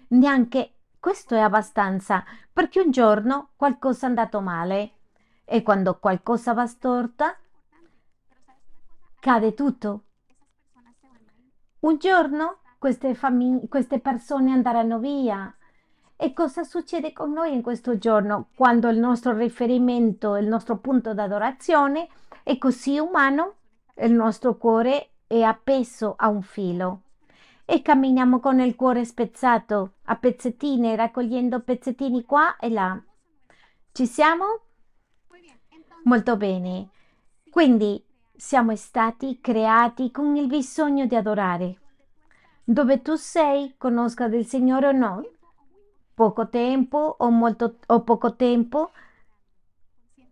Neanche 0.08 0.72
questo 0.98 1.36
è 1.36 1.38
abbastanza, 1.38 2.24
perché 2.52 2.80
un 2.80 2.90
giorno 2.90 3.50
qualcosa 3.54 4.06
è 4.06 4.08
andato 4.08 4.40
male 4.40 4.90
e 5.44 5.62
quando 5.62 6.00
qualcosa 6.00 6.52
va 6.52 6.66
storta, 6.66 7.36
cade 9.20 9.54
tutto. 9.54 10.02
Un 11.78 11.96
giorno 11.98 12.58
queste, 12.76 13.16
queste 13.68 14.00
persone 14.00 14.50
andranno 14.50 14.98
via 14.98 15.52
e 16.20 16.32
cosa 16.32 16.64
succede 16.64 17.12
con 17.12 17.30
noi 17.30 17.54
in 17.54 17.62
questo 17.62 17.96
giorno 17.96 18.48
quando 18.56 18.88
il 18.88 18.98
nostro 18.98 19.36
riferimento, 19.36 20.34
il 20.34 20.48
nostro 20.48 20.78
punto 20.78 21.14
d'adorazione 21.14 22.08
è 22.42 22.58
così 22.58 22.98
umano, 22.98 23.54
il 23.94 24.10
nostro 24.10 24.56
cuore 24.56 25.10
è 25.28 25.42
appeso 25.42 26.14
a 26.18 26.26
un 26.26 26.42
filo 26.42 27.02
e 27.64 27.82
camminiamo 27.82 28.40
con 28.40 28.58
il 28.58 28.74
cuore 28.74 29.04
spezzato 29.04 29.92
a 30.06 30.16
pezzettini, 30.16 30.96
raccogliendo 30.96 31.60
pezzettini 31.60 32.24
qua 32.24 32.56
e 32.56 32.68
là. 32.70 33.00
Ci 33.92 34.06
siamo? 34.06 34.44
Molto 36.02 36.36
bene. 36.36 36.88
Quindi 37.48 38.04
siamo 38.34 38.74
stati 38.74 39.38
creati 39.40 40.10
con 40.10 40.34
il 40.34 40.48
bisogno 40.48 41.06
di 41.06 41.14
adorare. 41.14 41.78
Dove 42.64 43.02
tu 43.02 43.14
sei, 43.14 43.74
conosca 43.78 44.26
del 44.26 44.46
Signore 44.46 44.88
o 44.88 44.92
no, 44.92 45.22
poco 46.18 46.48
tempo 46.48 47.14
o, 47.16 47.30
molto, 47.30 47.76
o 47.86 48.02
poco 48.02 48.34
tempo, 48.34 48.90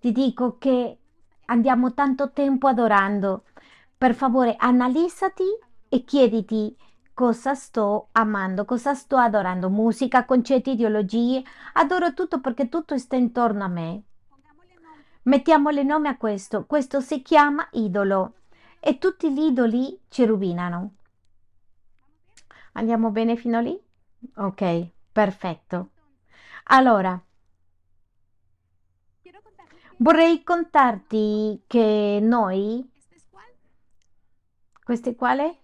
ti 0.00 0.10
dico 0.10 0.58
che 0.58 0.98
andiamo 1.44 1.94
tanto 1.94 2.32
tempo 2.32 2.66
adorando. 2.66 3.44
Per 3.96 4.12
favore, 4.12 4.56
analizzati 4.58 5.44
e 5.88 6.02
chiediti 6.02 6.76
cosa 7.14 7.54
sto 7.54 8.08
amando, 8.10 8.64
cosa 8.64 8.94
sto 8.94 9.16
adorando. 9.16 9.70
Musica, 9.70 10.24
concetti, 10.24 10.72
ideologie. 10.72 11.44
Adoro 11.74 12.14
tutto 12.14 12.40
perché 12.40 12.68
tutto 12.68 12.98
sta 12.98 13.14
intorno 13.14 13.62
a 13.62 13.68
me. 13.68 14.02
Mettiamole 15.22 15.84
nome 15.84 16.08
a 16.08 16.16
questo. 16.16 16.66
Questo 16.66 17.00
si 17.00 17.22
chiama 17.22 17.64
idolo 17.74 18.32
e 18.80 18.98
tutti 18.98 19.32
gli 19.32 19.44
idoli 19.44 19.96
ci 20.08 20.24
rovinano. 20.24 20.94
Andiamo 22.72 23.10
bene 23.10 23.36
fino 23.36 23.60
lì? 23.60 23.80
Ok, 24.34 24.94
perfetto. 25.16 25.92
Allora, 26.64 27.18
vorrei 29.96 30.42
contarti 30.42 31.62
che 31.66 32.18
noi, 32.20 32.86
questo 34.84 35.08
è 35.08 35.14
quale? 35.14 35.60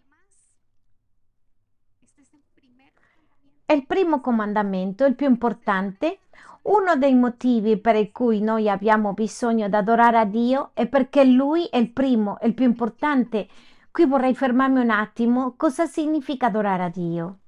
È 3.66 3.74
il 3.74 3.84
primo 3.84 4.22
comandamento, 4.22 5.04
il 5.04 5.14
più 5.14 5.26
importante. 5.26 6.20
Uno 6.62 6.96
dei 6.96 7.14
motivi 7.14 7.76
per 7.76 8.10
cui 8.10 8.40
noi 8.40 8.70
abbiamo 8.70 9.12
bisogno 9.12 9.68
di 9.68 9.74
adorare 9.76 10.18
a 10.18 10.24
Dio 10.24 10.70
è 10.72 10.86
perché 10.86 11.24
Lui 11.24 11.66
è 11.66 11.76
il 11.76 11.90
primo, 11.90 12.38
è 12.38 12.46
il 12.46 12.54
più 12.54 12.64
importante 12.64 13.48
Qui 13.92 14.06
vorrei 14.06 14.34
fermarmi 14.34 14.80
un 14.80 14.88
attimo. 14.88 15.52
Cosa 15.54 15.84
significa 15.84 16.46
adorare 16.46 16.84
a 16.84 16.88
Dio? 16.88 17.41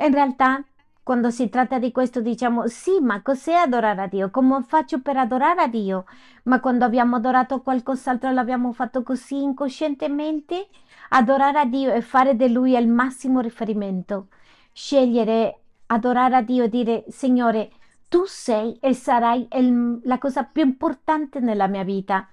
In 0.00 0.12
realtà, 0.12 0.62
quando 1.02 1.30
si 1.30 1.48
tratta 1.48 1.78
di 1.78 1.90
questo 1.90 2.20
diciamo 2.20 2.68
sì, 2.68 3.00
ma 3.00 3.20
cos'è 3.20 3.54
adorare 3.54 4.02
a 4.02 4.06
Dio? 4.06 4.30
Come 4.30 4.62
faccio 4.62 5.00
per 5.00 5.16
adorare 5.16 5.62
a 5.62 5.66
Dio? 5.66 6.04
Ma 6.44 6.60
quando 6.60 6.84
abbiamo 6.84 7.16
adorato 7.16 7.62
qualcos'altro 7.62 8.30
l'abbiamo 8.30 8.72
fatto 8.72 9.02
così 9.02 9.42
incoscientemente? 9.42 10.68
Adorare 11.10 11.58
a 11.58 11.64
Dio 11.64 11.92
e 11.92 12.00
fare 12.00 12.36
di 12.36 12.52
Lui 12.52 12.76
il 12.76 12.86
massimo 12.86 13.40
riferimento. 13.40 14.28
Scegliere 14.72 15.60
adorare 15.86 16.36
a 16.36 16.42
Dio 16.42 16.64
e 16.64 16.68
dire 16.68 17.04
Signore, 17.08 17.70
tu 18.08 18.24
sei 18.26 18.76
e 18.80 18.94
sarai 18.94 19.48
il, 19.52 20.00
la 20.04 20.18
cosa 20.18 20.44
più 20.44 20.62
importante 20.62 21.40
nella 21.40 21.66
mia 21.66 21.82
vita. 21.82 22.28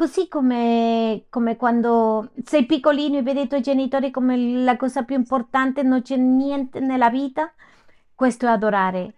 Così 0.00 0.28
come, 0.28 1.26
come 1.28 1.56
quando 1.56 2.30
sei 2.42 2.64
piccolino 2.64 3.18
e 3.18 3.22
vedi 3.22 3.42
i 3.42 3.46
tuoi 3.46 3.60
genitori 3.60 4.10
come 4.10 4.34
la 4.64 4.78
cosa 4.78 5.02
più 5.02 5.14
importante, 5.14 5.82
non 5.82 6.00
c'è 6.00 6.16
niente 6.16 6.80
nella 6.80 7.10
vita, 7.10 7.52
questo 8.14 8.46
è 8.46 8.48
adorare. 8.48 9.12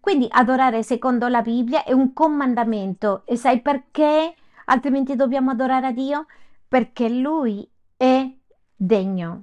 Quindi 0.00 0.26
adorare 0.30 0.82
secondo 0.82 1.28
la 1.28 1.42
Bibbia 1.42 1.84
è 1.84 1.92
un 1.92 2.14
comandamento 2.14 3.24
e 3.26 3.36
sai 3.36 3.60
perché 3.60 4.34
altrimenti 4.64 5.16
dobbiamo 5.16 5.50
adorare 5.50 5.88
a 5.88 5.92
Dio? 5.92 6.24
Perché 6.66 7.10
Lui 7.10 7.70
è 7.94 8.26
degno. 8.74 9.42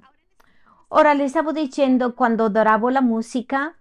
Ora 0.88 1.13
le 1.13 1.27
stavo 1.27 1.51
dicendo 1.51 2.15
quando 2.15 2.46
adoravo 2.46 2.89
la 2.89 3.01
musica 3.01 3.72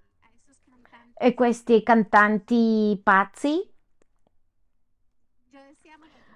e 1.16 1.32
questi 1.32 1.82
cantanti 1.82 3.00
pazzi 3.02 3.76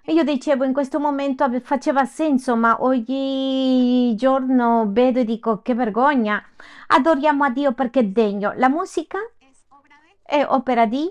io 0.06 0.24
dicevo, 0.24 0.64
in 0.64 0.72
questo 0.72 0.98
momento 0.98 1.48
faceva 1.60 2.04
senso, 2.04 2.56
ma 2.56 2.82
ogni 2.82 4.14
giorno 4.16 4.86
vedo 4.90 5.20
e 5.20 5.24
dico 5.24 5.62
che 5.62 5.74
vergogna. 5.74 6.44
Adoriamo 6.88 7.44
a 7.44 7.50
Dio 7.50 7.72
perché 7.72 8.00
è 8.00 8.04
degno. 8.04 8.52
La 8.56 8.68
musica 8.68 9.18
è 10.22 10.44
opera 10.44 10.86
di, 10.86 11.08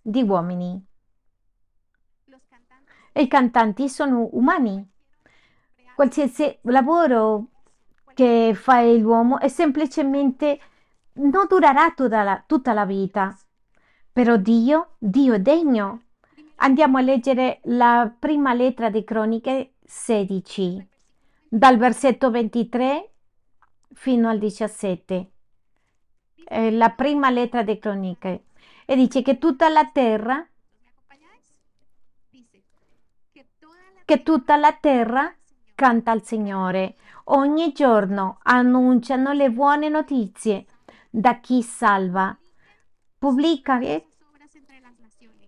di 0.00 0.22
uomini. 0.22 0.84
I 3.14 3.28
cantanti 3.28 3.88
sono 3.88 4.28
umani. 4.32 4.90
Qualsiasi 5.94 6.58
lavoro 6.62 7.46
che 8.14 8.52
fa 8.54 8.82
l'uomo 8.82 9.38
è 9.38 9.48
semplicemente 9.48 10.58
non 11.14 11.46
durerà 11.46 11.92
tutta 11.94 12.22
la, 12.22 12.42
tutta 12.44 12.72
la 12.72 12.84
vita. 12.84 13.36
Però 14.12 14.36
Dio, 14.36 14.94
Dio 14.98 15.34
è 15.34 15.40
degno. 15.40 16.02
Andiamo 16.64 16.98
a 16.98 17.00
leggere 17.00 17.58
la 17.64 18.08
prima 18.16 18.54
lettera 18.54 18.88
di 18.88 19.02
Croniche 19.02 19.72
16, 19.84 20.88
dal 21.48 21.76
versetto 21.76 22.30
23 22.30 23.10
fino 23.94 24.28
al 24.28 24.38
17. 24.38 25.30
Eh, 26.44 26.70
la 26.70 26.90
prima 26.90 27.30
lettera 27.30 27.64
di 27.64 27.80
Croniche. 27.80 28.44
E 28.86 28.94
dice 28.94 29.22
che 29.22 29.38
tutta 29.38 29.68
la 29.70 29.90
terra, 29.92 30.46
che 34.04 34.22
tutta 34.22 34.56
la 34.56 34.72
terra 34.80 35.34
canta 35.74 36.12
al 36.12 36.22
Signore. 36.22 36.94
Ogni 37.24 37.72
giorno 37.72 38.38
annunciano 38.40 39.32
le 39.32 39.50
buone 39.50 39.88
notizie 39.88 40.66
da 41.10 41.40
chi 41.40 41.60
salva. 41.60 42.38
Pubblica 43.18 43.80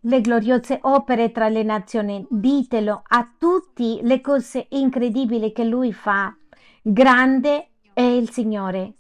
le 0.06 0.20
gloriose 0.20 0.78
opere 0.82 1.32
tra 1.32 1.48
le 1.48 1.62
nazioni, 1.62 2.26
ditelo 2.28 3.02
a 3.06 3.30
tutti 3.38 4.00
le 4.02 4.20
cose 4.20 4.66
incredibili 4.70 5.52
che 5.52 5.64
lui 5.64 5.92
fa. 5.92 6.34
Grande 6.82 7.70
è 7.92 8.02
il 8.02 8.30
Signore, 8.30 8.94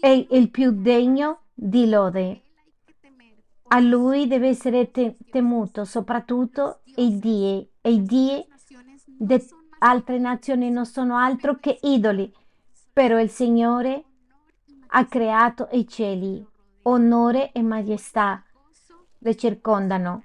è 0.00 0.26
il 0.30 0.50
più 0.50 0.70
degno 0.72 1.40
di 1.54 1.88
lode. 1.88 2.42
A 3.68 3.80
lui 3.80 4.26
deve 4.26 4.48
essere 4.48 4.90
te- 4.90 5.16
temuto 5.30 5.84
soprattutto 5.84 6.80
i 6.96 7.18
Dio. 7.18 7.68
E 7.80 7.90
i 7.90 8.02
Dio 8.02 8.46
di 9.04 9.42
altre 9.78 10.18
nazioni 10.18 10.70
non 10.70 10.84
sono 10.84 11.16
altro 11.16 11.56
che 11.56 11.78
idoli, 11.82 12.32
però 12.92 13.18
il 13.18 13.30
Signore 13.30 14.04
ha 14.88 15.06
creato 15.06 15.68
i 15.72 15.88
cieli, 15.88 16.46
onore 16.82 17.50
e 17.52 17.62
maestà 17.62 18.45
le 19.18 19.36
circondano. 19.36 20.22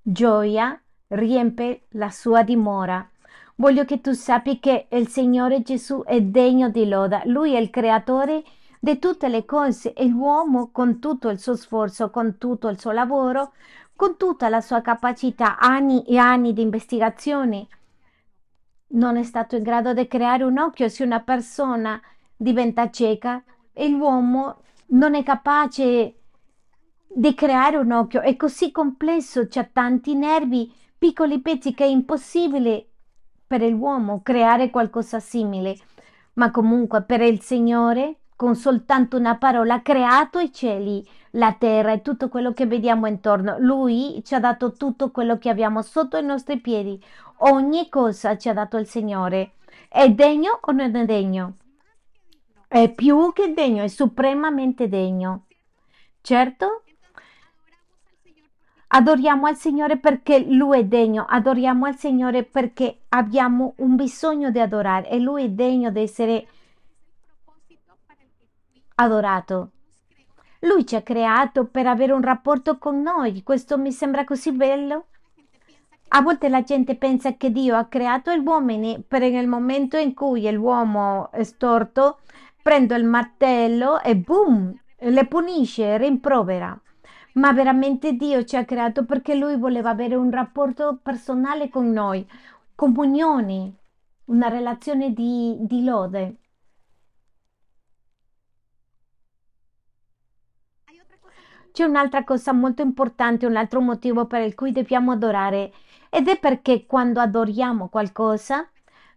Gioia 0.00 0.80
riempie 1.08 1.86
la 1.90 2.10
sua 2.10 2.42
dimora. 2.42 3.08
Voglio 3.56 3.84
che 3.84 4.00
tu 4.00 4.12
sappi 4.12 4.58
che 4.58 4.86
il 4.90 5.08
Signore 5.08 5.62
Gesù 5.62 6.02
è 6.04 6.20
degno 6.20 6.68
di 6.68 6.88
loda. 6.88 7.22
Lui 7.24 7.54
è 7.54 7.58
il 7.58 7.70
creatore 7.70 8.42
di 8.80 8.98
tutte 8.98 9.28
le 9.28 9.44
cose 9.44 9.92
e 9.92 10.06
l'uomo 10.06 10.70
con 10.70 10.98
tutto 10.98 11.28
il 11.28 11.38
suo 11.38 11.54
sforzo, 11.54 12.10
con 12.10 12.36
tutto 12.38 12.68
il 12.68 12.78
suo 12.78 12.90
lavoro, 12.90 13.52
con 13.96 14.16
tutta 14.16 14.48
la 14.48 14.60
sua 14.60 14.80
capacità, 14.80 15.58
anni 15.58 16.04
e 16.04 16.18
anni 16.18 16.52
di 16.52 16.62
investigazione, 16.62 17.68
non 18.94 19.16
è 19.16 19.22
stato 19.22 19.56
in 19.56 19.62
grado 19.62 19.92
di 19.92 20.06
creare 20.06 20.44
un 20.44 20.58
occhio. 20.58 20.88
Se 20.88 21.02
una 21.02 21.20
persona 21.20 22.00
diventa 22.36 22.90
cieca 22.90 23.42
e 23.72 23.88
l'uomo 23.88 24.62
non 24.88 25.14
è 25.14 25.22
capace 25.22 26.14
di 27.16 27.34
creare 27.34 27.76
un 27.76 27.92
occhio 27.92 28.20
è 28.20 28.34
così 28.34 28.72
complesso, 28.72 29.46
c'ha 29.48 29.64
tanti 29.64 30.14
nervi, 30.14 30.72
piccoli 30.98 31.40
pezzi 31.40 31.72
che 31.72 31.84
è 31.84 31.86
impossibile 31.86 32.88
per 33.46 33.62
l'uomo 33.62 34.20
creare 34.22 34.70
qualcosa 34.70 35.20
simile. 35.20 35.76
Ma 36.34 36.50
comunque 36.50 37.02
per 37.02 37.20
il 37.20 37.40
Signore, 37.40 38.16
con 38.34 38.56
soltanto 38.56 39.16
una 39.16 39.36
parola, 39.36 39.74
ha 39.74 39.82
creato 39.82 40.40
i 40.40 40.52
cieli, 40.52 41.06
la 41.32 41.52
terra 41.52 41.92
e 41.92 42.02
tutto 42.02 42.28
quello 42.28 42.52
che 42.52 42.66
vediamo 42.66 43.06
intorno. 43.06 43.56
Lui 43.60 44.20
ci 44.24 44.34
ha 44.34 44.40
dato 44.40 44.72
tutto 44.72 45.12
quello 45.12 45.38
che 45.38 45.48
abbiamo 45.48 45.82
sotto 45.82 46.16
i 46.16 46.24
nostri 46.24 46.58
piedi. 46.58 47.00
Ogni 47.38 47.88
cosa 47.88 48.36
ci 48.36 48.48
ha 48.48 48.52
dato 48.52 48.76
il 48.76 48.88
Signore. 48.88 49.52
È 49.88 50.10
degno 50.10 50.58
o 50.60 50.72
non 50.72 50.96
è 50.96 51.04
degno? 51.04 51.54
È 52.66 52.90
più 52.90 53.32
che 53.32 53.52
degno, 53.54 53.84
è 53.84 53.88
supremamente 53.88 54.88
degno. 54.88 55.44
Certo, 56.20 56.83
Adoriamo 58.96 59.46
al 59.46 59.56
Signore 59.56 59.96
perché 59.96 60.38
Lui 60.38 60.78
è 60.78 60.84
degno, 60.84 61.26
adoriamo 61.28 61.86
al 61.86 61.96
Signore 61.96 62.44
perché 62.44 63.00
abbiamo 63.08 63.74
un 63.78 63.96
bisogno 63.96 64.52
di 64.52 64.60
adorare 64.60 65.08
e 65.08 65.18
Lui 65.18 65.42
è 65.42 65.48
degno 65.48 65.90
di 65.90 66.00
essere 66.00 66.46
adorato. 68.94 69.70
Lui 70.60 70.86
ci 70.86 70.94
ha 70.94 71.02
creato 71.02 71.66
per 71.66 71.88
avere 71.88 72.12
un 72.12 72.22
rapporto 72.22 72.78
con 72.78 73.02
noi, 73.02 73.42
questo 73.42 73.78
mi 73.78 73.90
sembra 73.90 74.22
così 74.22 74.52
bello. 74.52 75.06
A 76.10 76.22
volte 76.22 76.48
la 76.48 76.62
gente 76.62 76.94
pensa 76.94 77.34
che 77.34 77.50
Dio 77.50 77.74
ha 77.74 77.86
creato 77.86 78.32
l'uomo 78.32 79.02
per 79.08 79.22
nel 79.22 79.48
momento 79.48 79.96
in 79.96 80.14
cui 80.14 80.48
l'uomo 80.52 81.32
è 81.32 81.42
storto, 81.42 82.20
prende 82.62 82.94
il 82.94 83.04
martello 83.04 84.00
e 84.00 84.14
boom, 84.14 84.72
le 84.98 85.26
punisce, 85.26 85.98
rimprovera. 85.98 86.80
Ma 87.34 87.52
veramente 87.52 88.14
Dio 88.14 88.44
ci 88.44 88.56
ha 88.56 88.64
creato 88.64 89.04
perché 89.04 89.34
Lui 89.34 89.56
voleva 89.56 89.90
avere 89.90 90.14
un 90.14 90.30
rapporto 90.30 90.98
personale 91.02 91.68
con 91.68 91.90
noi, 91.90 92.26
comunione, 92.74 93.74
una 94.26 94.48
relazione 94.48 95.12
di, 95.12 95.56
di 95.60 95.84
lode. 95.84 96.36
C'è 101.72 101.84
un'altra 101.84 102.22
cosa 102.22 102.52
molto 102.52 102.82
importante, 102.82 103.46
un 103.46 103.56
altro 103.56 103.80
motivo 103.80 104.26
per 104.26 104.42
il 104.42 104.54
cui 104.54 104.70
dobbiamo 104.70 105.10
adorare 105.10 105.72
ed 106.08 106.28
è 106.28 106.38
perché 106.38 106.86
quando 106.86 107.20
adoriamo 107.20 107.88
qualcosa, 107.88 108.68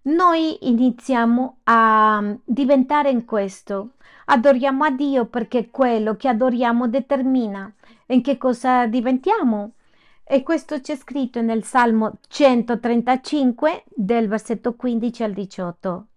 noi 0.04 0.68
iniziamo 0.68 1.60
a 1.66 2.36
diventare 2.44 3.12
in 3.12 3.26
questo. 3.26 3.92
Adoriamo 4.26 4.84
a 4.86 4.90
Dio 4.90 5.26
perché 5.28 5.70
quello 5.70 6.16
che 6.16 6.30
adoriamo 6.30 6.88
determina 6.88 7.72
in 8.08 8.22
che 8.22 8.38
cosa 8.38 8.86
diventiamo. 8.88 9.74
E 10.24 10.44
questo 10.44 10.82
c'è 10.82 10.96
scritto 10.96 11.42
nel 11.42 11.64
Salmo 11.64 12.20
135 12.28 13.86
del 13.88 14.28
versetto 14.28 14.76
15 14.76 15.24
al 15.24 15.34
18. 15.34 16.08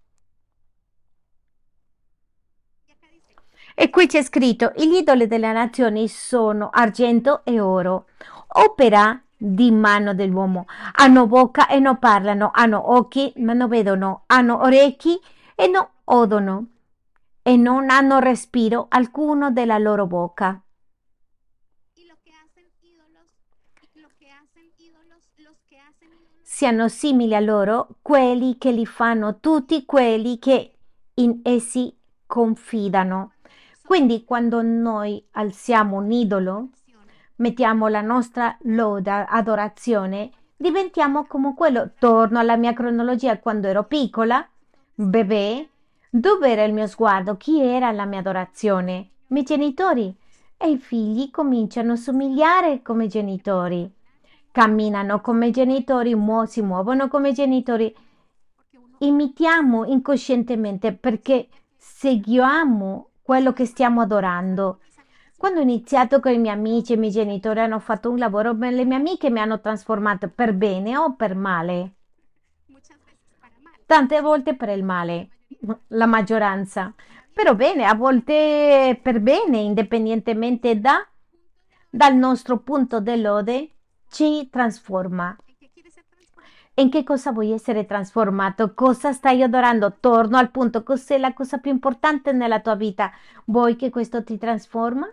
E 3.74 3.88
qui 3.88 4.07
c'è 4.07 4.22
scritto, 4.22 4.72
gli 4.76 4.96
idoli 4.96 5.26
delle 5.26 5.53
nazioni 5.53 6.09
sono 6.09 6.70
argento 6.72 7.44
e 7.44 7.61
oro, 7.61 8.09
opera 8.48 9.18
di 9.37 9.70
mano 9.70 10.12
dell'uomo. 10.12 10.66
Hanno 10.96 11.26
bocca 11.26 11.66
e 11.66 11.79
non 11.79 11.98
parlano, 11.98 12.50
hanno 12.53 12.92
occhi 12.92 13.33
ma 13.37 13.55
non 13.55 13.68
vedono, 13.68 14.24
hanno 14.26 14.61
orecchi 14.61 15.18
e 15.55 15.66
non 15.68 15.87
odono 16.05 16.66
e 17.42 17.57
non 17.57 17.88
hanno 17.88 18.18
respiro 18.18 18.87
alcuno 18.90 19.50
della 19.50 19.79
loro 19.79 20.07
bocca. 20.07 20.61
Siano 26.61 26.88
simili 26.88 27.35
a 27.35 27.40
loro 27.40 27.88
quelli 28.03 28.59
che 28.59 28.70
li 28.70 28.85
fanno 28.85 29.38
tutti 29.40 29.87
quelli 29.87 30.38
che 30.38 30.75
in 31.14 31.40
essi 31.42 31.96
confidano. 32.27 33.33
Quindi 33.83 34.27
quando 34.27 34.61
noi 34.61 35.27
alziamo 35.31 35.96
un 35.96 36.12
idolo, 36.12 36.68
mettiamo 37.37 37.88
la 37.88 38.03
nostra 38.03 38.59
loda, 38.64 39.27
adorazione, 39.27 40.33
diventiamo 40.55 41.25
come 41.25 41.55
quello. 41.55 41.92
Torno 41.99 42.38
alla 42.38 42.59
mia 42.59 42.75
cronologia 42.75 43.38
quando 43.38 43.66
ero 43.66 43.85
piccola, 43.85 44.46
bebè, 44.92 45.66
dove 46.11 46.46
era 46.51 46.64
il 46.64 46.75
mio 46.75 46.87
sguardo? 46.88 47.38
Chi 47.38 47.62
era 47.62 47.90
la 47.90 48.05
mia 48.05 48.18
adorazione? 48.18 48.92
I 48.92 49.09
miei 49.29 49.44
genitori. 49.46 50.14
E 50.59 50.68
i 50.68 50.77
figli 50.77 51.31
cominciano 51.31 51.92
a 51.92 51.96
somigliare 51.96 52.83
come 52.83 53.07
genitori. 53.07 53.90
Camminano 54.53 55.21
come 55.21 55.51
genitori, 55.51 56.15
mu- 56.15 56.45
si 56.45 56.61
muovono 56.61 57.09
come 57.09 57.33
genitori. 57.33 57.95
Imitiamo 58.99 59.85
incoscientemente 59.85 60.93
perché 60.93 61.49
seguiamo 61.77 63.11
quello 63.23 63.53
che 63.53 63.65
stiamo 63.65 64.01
adorando. 64.01 64.81
Quando 65.37 65.61
ho 65.61 65.63
iniziato 65.63 66.21
con 66.21 66.33
i 66.33 66.39
miei 66.39 66.55
amici 66.55 66.93
e 66.93 66.97
i 66.97 66.99
miei 66.99 67.13
genitori 67.13 67.61
hanno 67.61 67.79
fatto 67.79 68.11
un 68.11 68.19
lavoro, 68.19 68.53
le 68.53 68.85
mie 68.85 68.97
amiche 68.97 69.31
mi 69.31 69.39
hanno 69.39 69.61
trasformato 69.61 70.29
per 70.29 70.53
bene 70.53 70.99
o 70.99 71.15
per 71.15 71.35
male. 71.35 71.95
Tante 73.87 74.21
volte 74.21 74.55
per 74.55 74.69
il 74.69 74.85
male, 74.85 75.31
la 75.89 76.07
maggioranza. 76.07 76.93
Però 77.33 77.55
bene, 77.55 77.87
a 77.87 77.95
volte 77.95 78.99
per 79.01 79.21
bene, 79.21 79.59
indipendentemente 79.59 80.79
da, 80.79 81.07
dal 81.89 82.15
nostro 82.17 82.59
punto 82.59 83.01
dell'ode, 83.01 83.71
ci 84.11 84.49
trasforma. 84.51 85.37
In 86.75 86.90
che 86.90 87.05
cosa 87.05 87.33
vuoi 87.33 87.53
essere 87.53 87.85
trasformato? 87.85 88.75
Cosa 88.75 89.12
stai 89.12 89.42
adorando? 89.42 89.96
Torno 90.01 90.38
al 90.38 90.51
punto, 90.51 90.83
cos'è 90.83 91.18
la 91.18 91.33
cosa 91.33 91.59
più 91.59 91.70
importante 91.70 92.33
nella 92.33 92.61
tua 92.61 92.75
vita? 92.75 93.12
Vuoi 93.46 93.77
che 93.77 93.90
questo 93.90 94.25
ti 94.25 94.38
trasforma? 94.38 95.12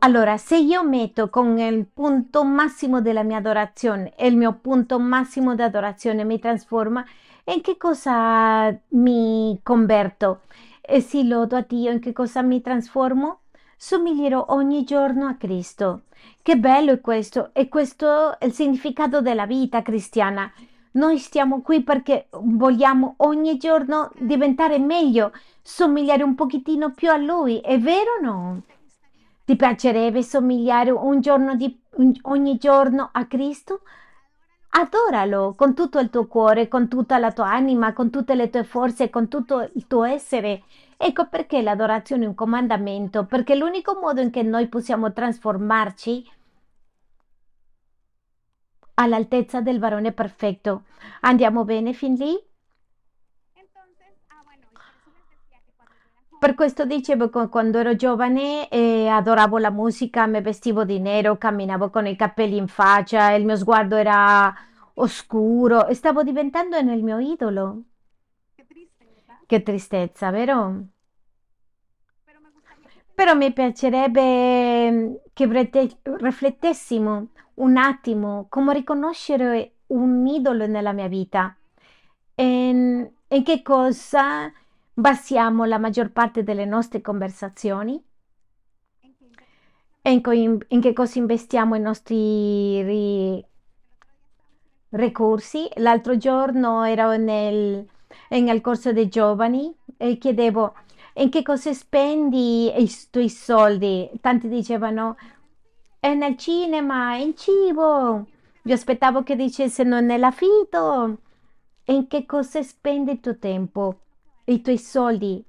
Allora, 0.00 0.36
se 0.36 0.56
io 0.56 0.84
metto 0.84 1.30
con 1.30 1.58
il 1.58 1.86
punto 1.86 2.44
massimo 2.44 3.00
della 3.00 3.22
mia 3.22 3.38
adorazione 3.38 4.14
e 4.14 4.28
il 4.28 4.36
mio 4.36 4.52
punto 4.52 4.98
massimo 4.98 5.54
di 5.54 5.62
adorazione 5.62 6.22
mi 6.22 6.38
trasforma, 6.38 7.04
in 7.44 7.60
che 7.62 7.76
cosa 7.76 8.72
mi 8.88 9.58
converto? 9.62 10.42
E 10.80 11.00
si 11.00 11.26
lodo 11.26 11.56
a 11.56 11.64
Dio, 11.66 11.90
in 11.90 11.98
che 11.98 12.12
cosa 12.12 12.42
mi 12.42 12.60
trasformo? 12.60 13.40
Somiglierò 13.78 14.46
ogni 14.48 14.84
giorno 14.84 15.26
a 15.26 15.34
Cristo. 15.34 16.04
Che 16.40 16.56
bello 16.56 16.92
è 16.92 17.00
questo! 17.00 17.50
E 17.52 17.68
questo 17.68 18.38
è 18.38 18.46
il 18.46 18.52
significato 18.52 19.20
della 19.20 19.44
vita 19.44 19.82
cristiana. 19.82 20.50
Noi 20.92 21.18
stiamo 21.18 21.60
qui 21.60 21.82
perché 21.82 22.28
vogliamo 22.30 23.16
ogni 23.18 23.58
giorno 23.58 24.10
diventare 24.18 24.78
meglio, 24.78 25.30
somigliare 25.60 26.22
un 26.22 26.34
pochettino 26.34 26.92
più 26.92 27.10
a 27.10 27.18
Lui, 27.18 27.60
è 27.60 27.78
vero 27.78 28.12
o 28.18 28.24
no? 28.24 28.62
Ti 29.44 29.56
piacerebbe 29.56 30.22
somigliare 30.22 30.90
un 30.90 31.20
giorno 31.20 31.54
di, 31.54 31.78
ogni 32.22 32.56
giorno 32.56 33.10
a 33.12 33.26
Cristo? 33.26 33.82
Adoralo 34.70 35.54
con 35.54 35.74
tutto 35.74 35.98
il 35.98 36.08
tuo 36.08 36.26
cuore, 36.26 36.66
con 36.68 36.88
tutta 36.88 37.18
la 37.18 37.30
tua 37.30 37.50
anima, 37.50 37.92
con 37.92 38.08
tutte 38.08 38.34
le 38.34 38.48
tue 38.48 38.64
forze, 38.64 39.10
con 39.10 39.28
tutto 39.28 39.68
il 39.74 39.86
tuo 39.86 40.04
essere. 40.04 40.62
Ecco 40.96 41.28
perché 41.28 41.60
l'adorazione 41.62 42.24
è 42.24 42.28
un 42.28 42.34
comandamento, 42.34 43.26
perché 43.26 43.52
è 43.52 43.56
l'unico 43.56 43.98
modo 44.00 44.20
in 44.20 44.30
cui 44.30 44.42
noi 44.44 44.68
possiamo 44.68 45.12
trasformarci 45.12 46.30
all'altezza 48.94 49.60
del 49.60 49.78
varone 49.78 50.12
perfetto. 50.12 50.84
Andiamo 51.20 51.64
bene 51.64 51.92
fin 51.92 52.14
lì? 52.14 52.34
Per 56.38 56.54
questo 56.54 56.84
dicevo 56.84 57.30
che 57.30 57.48
quando 57.48 57.78
ero 57.78 57.96
giovane 57.96 58.68
eh, 58.68 59.08
adoravo 59.08 59.56
la 59.58 59.70
musica, 59.70 60.26
mi 60.26 60.40
vestivo 60.42 60.84
di 60.84 61.00
nero, 61.00 61.38
camminavo 61.38 61.88
con 61.90 62.06
i 62.06 62.14
capelli 62.14 62.56
in 62.58 62.68
faccia, 62.68 63.32
il 63.32 63.44
mio 63.44 63.56
sguardo 63.56 63.96
era 63.96 64.54
oscuro 64.94 65.86
e 65.86 65.94
stavo 65.94 66.22
diventando 66.22 66.80
nel 66.82 67.02
mio 67.02 67.18
idolo. 67.18 67.82
Che 69.46 69.62
tristezza, 69.62 70.30
vero? 70.30 70.88
Però 73.14 73.34
mi 73.34 73.52
piacerebbe 73.52 74.90
mm, 74.90 75.14
che 75.32 75.70
riflettessimo 76.02 77.28
un 77.54 77.76
attimo 77.78 78.46
come 78.50 78.74
riconoscere 78.74 79.76
un 79.88 80.26
idolo 80.26 80.66
nella 80.66 80.92
mia 80.92 81.08
vita. 81.08 81.56
E 82.34 82.68
in 82.68 83.42
che 83.42 83.62
cosa 83.62 84.52
basiamo 84.92 85.64
la 85.64 85.78
maggior 85.78 86.10
parte 86.12 86.42
delle 86.42 86.66
nostre 86.66 87.00
conversazioni? 87.00 88.02
E 90.02 90.10
in, 90.10 90.58
in 90.68 90.80
che 90.80 90.92
cosa 90.92 91.18
investiamo 91.18 91.74
i 91.74 91.80
nostri 91.80 92.82
ri- 92.82 93.44
ricorsi? 94.90 95.68
L'altro 95.76 96.16
giorno 96.16 96.84
ero 96.84 97.16
nel, 97.16 97.86
nel 98.28 98.60
corso 98.60 98.92
dei 98.92 99.08
giovani 99.08 99.74
e 99.96 100.18
chiedevo 100.18 100.74
in 101.18 101.30
che 101.30 101.42
cosa 101.42 101.72
spendi 101.72 102.66
i 102.78 102.90
tuoi 103.10 103.30
soldi? 103.30 104.10
Tanti 104.20 104.48
dicevano 104.48 105.16
è 105.98 106.12
nel 106.12 106.36
cinema, 106.36 107.16
in 107.16 107.34
cibo. 107.34 108.26
Io 108.62 108.74
aspettavo 108.74 109.22
che 109.22 109.34
dicessero 109.34 110.00
nell'affitto. 110.00 111.18
In 111.84 112.06
che 112.06 112.26
cosa 112.26 112.62
spendi 112.62 113.12
il 113.12 113.20
tuo 113.20 113.38
tempo, 113.38 114.00
i 114.44 114.60
tuoi 114.60 114.76
soldi? 114.76 115.42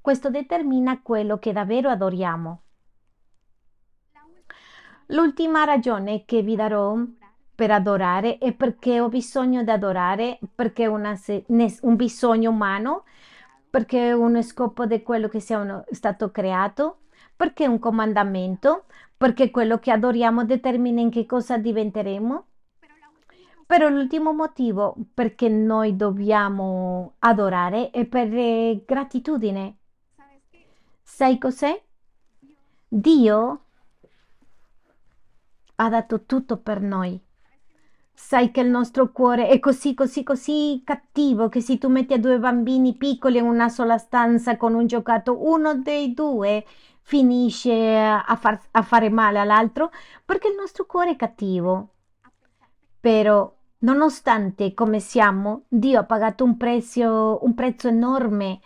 Questo 0.00 0.30
determina 0.30 1.02
quello 1.02 1.38
che 1.38 1.52
davvero 1.52 1.90
adoriamo. 1.90 2.62
L'ultima 5.08 5.64
ragione 5.64 6.24
che 6.24 6.40
vi 6.40 6.56
darò 6.56 6.96
per 7.62 7.70
adorare 7.70 8.38
è 8.38 8.52
perché 8.52 8.98
ho 8.98 9.08
bisogno 9.08 9.62
di 9.62 9.70
adorare, 9.70 10.40
perché 10.52 10.82
è 10.82 10.86
un 10.88 11.94
bisogno 11.94 12.50
umano, 12.50 13.04
perché 13.70 14.08
è 14.08 14.12
uno 14.12 14.42
scopo 14.42 14.84
di 14.84 15.00
quello 15.04 15.28
che 15.28 15.38
sia 15.38 15.84
stato 15.92 16.32
creato, 16.32 17.02
perché 17.36 17.62
è 17.62 17.68
un 17.68 17.78
comandamento, 17.78 18.86
perché 19.16 19.52
quello 19.52 19.78
che 19.78 19.92
adoriamo 19.92 20.44
determina 20.44 21.02
in 21.02 21.10
che 21.10 21.24
cosa 21.24 21.56
diventeremo. 21.56 22.46
Però 23.64 23.88
l'ultimo 23.88 24.32
motivo 24.32 24.96
perché 25.14 25.48
noi 25.48 25.94
dobbiamo 25.94 27.14
adorare 27.20 27.90
è 27.90 28.06
per 28.06 28.82
gratitudine. 28.84 29.76
Sai 31.00 31.38
cos'è? 31.38 31.80
Dio 32.88 33.64
ha 35.76 35.88
dato 35.88 36.24
tutto 36.24 36.56
per 36.56 36.80
noi. 36.80 37.30
Sai 38.24 38.52
che 38.52 38.60
il 38.60 38.68
nostro 38.68 39.10
cuore 39.10 39.48
è 39.48 39.58
così, 39.58 39.94
così, 39.94 40.22
così 40.22 40.80
cattivo 40.86 41.48
che 41.48 41.60
se 41.60 41.76
tu 41.76 41.88
metti 41.88 42.14
a 42.14 42.18
due 42.18 42.38
bambini 42.38 42.94
piccoli 42.94 43.38
in 43.38 43.44
una 43.44 43.68
sola 43.68 43.98
stanza 43.98 44.56
con 44.56 44.74
un 44.74 44.86
giocato, 44.86 45.44
uno 45.46 45.74
dei 45.74 46.14
due 46.14 46.64
finisce 47.02 47.98
a, 47.98 48.36
far, 48.36 48.58
a 48.70 48.82
fare 48.82 49.10
male 49.10 49.40
all'altro 49.40 49.90
perché 50.24 50.48
il 50.48 50.54
nostro 50.54 50.86
cuore 50.86 51.10
è 51.10 51.16
cattivo. 51.16 51.88
Però, 53.00 53.52
nonostante 53.78 54.72
come 54.72 55.00
siamo, 55.00 55.64
Dio 55.68 55.98
ha 55.98 56.04
pagato 56.04 56.44
un 56.44 56.56
prezzo, 56.56 57.40
un 57.42 57.54
prezzo 57.54 57.88
enorme 57.88 58.60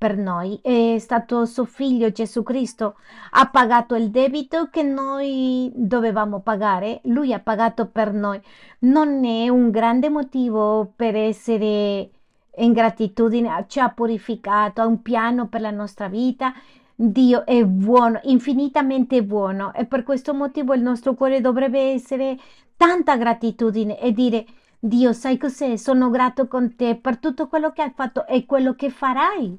per 0.00 0.16
noi. 0.16 0.58
È 0.62 0.96
stato 0.98 1.44
suo 1.44 1.66
figlio 1.66 2.10
Gesù 2.10 2.42
Cristo. 2.42 2.96
Ha 3.32 3.50
pagato 3.50 3.94
il 3.96 4.08
debito 4.08 4.70
che 4.70 4.82
noi 4.82 5.70
dovevamo 5.74 6.40
pagare. 6.40 7.02
Lui 7.04 7.34
ha 7.34 7.38
pagato 7.38 7.86
per 7.86 8.10
noi. 8.14 8.40
Non 8.80 9.26
è 9.26 9.50
un 9.50 9.70
grande 9.70 10.08
motivo 10.08 10.90
per 10.96 11.14
essere 11.14 12.08
in 12.56 12.72
gratitudine. 12.72 13.66
Ci 13.68 13.78
ha 13.78 13.90
purificato, 13.90 14.80
ha 14.80 14.86
un 14.86 15.02
piano 15.02 15.48
per 15.48 15.60
la 15.60 15.70
nostra 15.70 16.08
vita. 16.08 16.54
Dio 16.94 17.44
è 17.44 17.62
buono, 17.66 18.20
infinitamente 18.22 19.22
buono 19.22 19.74
e 19.74 19.84
per 19.84 20.02
questo 20.02 20.32
motivo 20.32 20.72
il 20.72 20.80
nostro 20.82 21.12
cuore 21.12 21.42
dovrebbe 21.42 21.92
essere 21.92 22.38
tanta 22.74 23.18
gratitudine 23.18 24.00
e 24.00 24.12
dire 24.12 24.46
Dio, 24.78 25.12
sai 25.12 25.36
cos'è? 25.36 25.76
Sono 25.76 26.08
grato 26.08 26.48
con 26.48 26.74
te 26.74 26.96
per 26.96 27.18
tutto 27.18 27.48
quello 27.48 27.70
che 27.72 27.82
hai 27.82 27.92
fatto 27.94 28.26
e 28.26 28.46
quello 28.46 28.74
che 28.74 28.88
farai. 28.88 29.58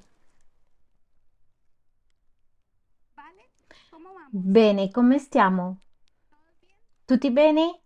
Bene, 4.34 4.90
come 4.90 5.20
stiamo? 5.20 5.82
Tutti 7.06 7.30
bene? 7.32 7.82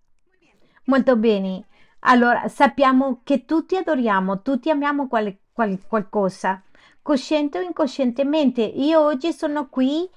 Molto 0.86 1.15
bene. 1.17 1.65
Allora, 2.01 2.47
sappiamo 2.47 3.21
che 3.23 3.45
tutti 3.45 3.75
adoriamo, 3.75 4.41
tutti 4.41 4.69
amiamo 4.69 5.08
qual- 5.08 5.36
qual- 5.51 5.79
qualcosa, 5.88 6.62
cosciente 7.01 7.58
o 7.60 7.62
incoscientemente. 7.62 8.62
Io 8.62 9.01
oggi 9.01 9.34
sono 9.34 9.67
qui 9.69 10.08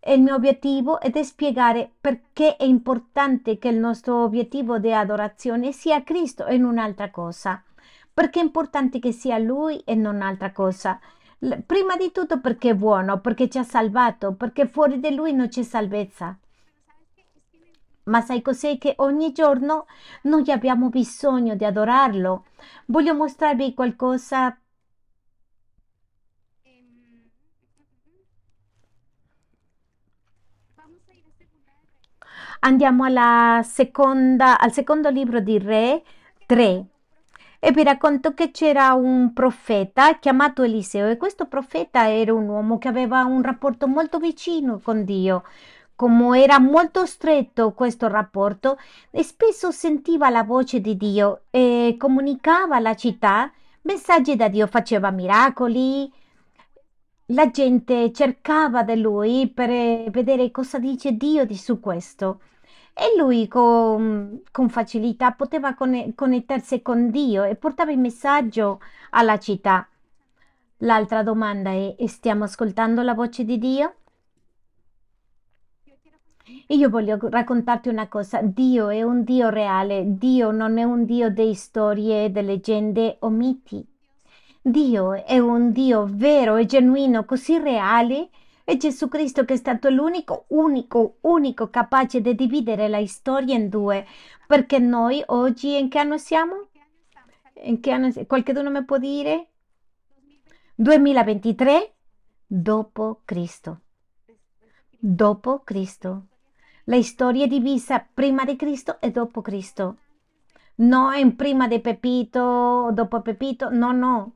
e 0.00 0.14
il 0.14 0.22
mio 0.22 0.34
obiettivo 0.34 1.00
è 1.00 1.10
di 1.10 1.22
spiegare 1.24 1.92
perché 2.00 2.56
è 2.56 2.64
importante 2.64 3.58
che 3.58 3.68
il 3.68 3.76
nostro 3.78 4.22
obiettivo 4.24 4.78
di 4.78 4.92
adorazione 4.92 5.72
sia 5.72 6.02
Cristo 6.02 6.46
e 6.46 6.56
non 6.58 6.72
un'altra 6.72 7.10
cosa. 7.10 7.62
Perché 8.12 8.40
è 8.40 8.42
importante 8.42 8.98
che 8.98 9.12
sia 9.12 9.38
Lui 9.38 9.78
e 9.84 9.94
non 9.94 10.16
un'altra 10.16 10.50
cosa. 10.52 10.98
Prima 11.38 11.96
di 11.96 12.12
tutto 12.12 12.40
perché 12.40 12.70
è 12.70 12.74
buono, 12.74 13.20
perché 13.20 13.48
ci 13.48 13.58
ha 13.58 13.62
salvato, 13.62 14.34
perché 14.34 14.66
fuori 14.66 14.98
di 15.00 15.14
Lui 15.14 15.32
non 15.32 15.48
c'è 15.48 15.62
salvezza. 15.62 16.38
Ma 18.04 18.20
sai 18.20 18.40
cos'è? 18.40 18.78
Che 18.78 18.94
ogni 18.98 19.32
giorno 19.32 19.86
noi 20.22 20.50
abbiamo 20.50 20.88
bisogno 20.88 21.54
di 21.56 21.64
adorarlo. 21.64 22.46
Voglio 22.86 23.14
mostrarvi 23.14 23.74
qualcosa 23.74 24.56
Andiamo 32.60 33.04
seconda, 33.62 34.58
al 34.58 34.72
secondo 34.72 35.08
libro 35.10 35.40
di 35.40 35.58
Re 35.58 36.02
3 36.46 36.86
e 37.58 37.72
vi 37.72 37.82
racconto 37.82 38.34
che 38.34 38.50
c'era 38.50 38.92
un 38.94 39.32
profeta 39.32 40.18
chiamato 40.18 40.62
Eliseo 40.62 41.08
e 41.08 41.16
questo 41.16 41.46
profeta 41.46 42.12
era 42.12 42.32
un 42.32 42.48
uomo 42.48 42.78
che 42.78 42.88
aveva 42.88 43.24
un 43.24 43.42
rapporto 43.42 43.86
molto 43.86 44.18
vicino 44.18 44.80
con 44.82 45.04
Dio. 45.04 45.44
Come 45.94 46.42
era 46.42 46.58
molto 46.58 47.06
stretto 47.06 47.72
questo 47.72 48.08
rapporto, 48.08 48.78
spesso 49.22 49.70
sentiva 49.70 50.28
la 50.28 50.42
voce 50.42 50.80
di 50.80 50.96
Dio 50.96 51.44
e 51.50 51.96
comunicava 51.98 52.76
alla 52.76 52.94
città 52.94 53.50
messaggi 53.82 54.36
da 54.36 54.48
Dio, 54.48 54.66
faceva 54.66 55.10
miracoli, 55.10 56.12
la 57.30 57.50
gente 57.50 58.12
cercava 58.12 58.82
da 58.82 58.94
lui 58.94 59.48
per 59.48 60.10
vedere 60.10 60.50
cosa 60.50 60.78
dice 60.78 61.12
Dio 61.12 61.44
di 61.46 61.56
su 61.56 61.80
questo. 61.80 62.40
E 62.98 63.14
lui 63.14 63.46
con, 63.46 64.40
con 64.50 64.70
facilità 64.70 65.32
poteva 65.32 65.74
conne- 65.74 66.14
connettersi 66.14 66.80
con 66.80 67.10
Dio 67.10 67.44
e 67.44 67.54
portava 67.54 67.92
il 67.92 67.98
messaggio 67.98 68.80
alla 69.10 69.38
città. 69.38 69.86
L'altra 70.78 71.22
domanda 71.22 71.72
è, 71.72 71.94
stiamo 72.06 72.44
ascoltando 72.44 73.02
la 73.02 73.12
voce 73.12 73.44
di 73.44 73.58
Dio? 73.58 73.94
Io 76.68 76.88
voglio 76.88 77.18
raccontarti 77.20 77.90
una 77.90 78.08
cosa, 78.08 78.40
Dio 78.40 78.88
è 78.88 79.02
un 79.02 79.24
Dio 79.24 79.50
reale, 79.50 80.16
Dio 80.16 80.50
non 80.50 80.78
è 80.78 80.84
un 80.84 81.04
Dio 81.04 81.28
di 81.28 81.52
storie, 81.52 82.32
di 82.32 82.40
leggende 82.40 83.16
o 83.20 83.28
miti. 83.28 83.86
Dio 84.62 85.12
è 85.12 85.38
un 85.38 85.70
Dio 85.70 86.06
vero 86.08 86.56
e 86.56 86.64
genuino, 86.64 87.26
così 87.26 87.58
reale 87.58 88.30
è 88.66 88.76
Gesù 88.78 89.06
Cristo 89.06 89.44
che 89.44 89.54
è 89.54 89.56
stato 89.56 89.88
l'unico, 89.90 90.46
unico, 90.48 91.18
unico 91.20 91.70
capace 91.70 92.20
di 92.20 92.34
dividere 92.34 92.88
la 92.88 93.06
storia 93.06 93.54
in 93.54 93.68
due. 93.68 94.04
Perché 94.44 94.80
noi 94.80 95.22
oggi 95.26 95.78
in 95.78 95.88
che 95.88 96.00
anno 96.00 96.18
siamo? 96.18 96.66
In 97.62 97.78
che 97.78 97.92
anno? 97.92 98.10
Qualcuno 98.26 98.68
mi 98.70 98.84
può 98.84 98.98
dire? 98.98 99.50
2023 100.74 101.94
dopo 102.44 103.22
Cristo. 103.24 103.82
Dopo 104.98 105.60
Cristo. 105.62 106.26
La 106.86 107.00
storia 107.02 107.44
è 107.44 107.48
divisa 107.48 108.04
prima 108.12 108.44
di 108.44 108.56
Cristo 108.56 109.00
e 109.00 109.12
dopo 109.12 109.42
Cristo. 109.42 109.98
No 110.78 111.12
in 111.12 111.36
prima 111.36 111.68
di 111.68 111.78
Pepito, 111.78 112.90
dopo 112.92 113.22
Pepito, 113.22 113.70
no, 113.70 113.92
no 113.92 114.35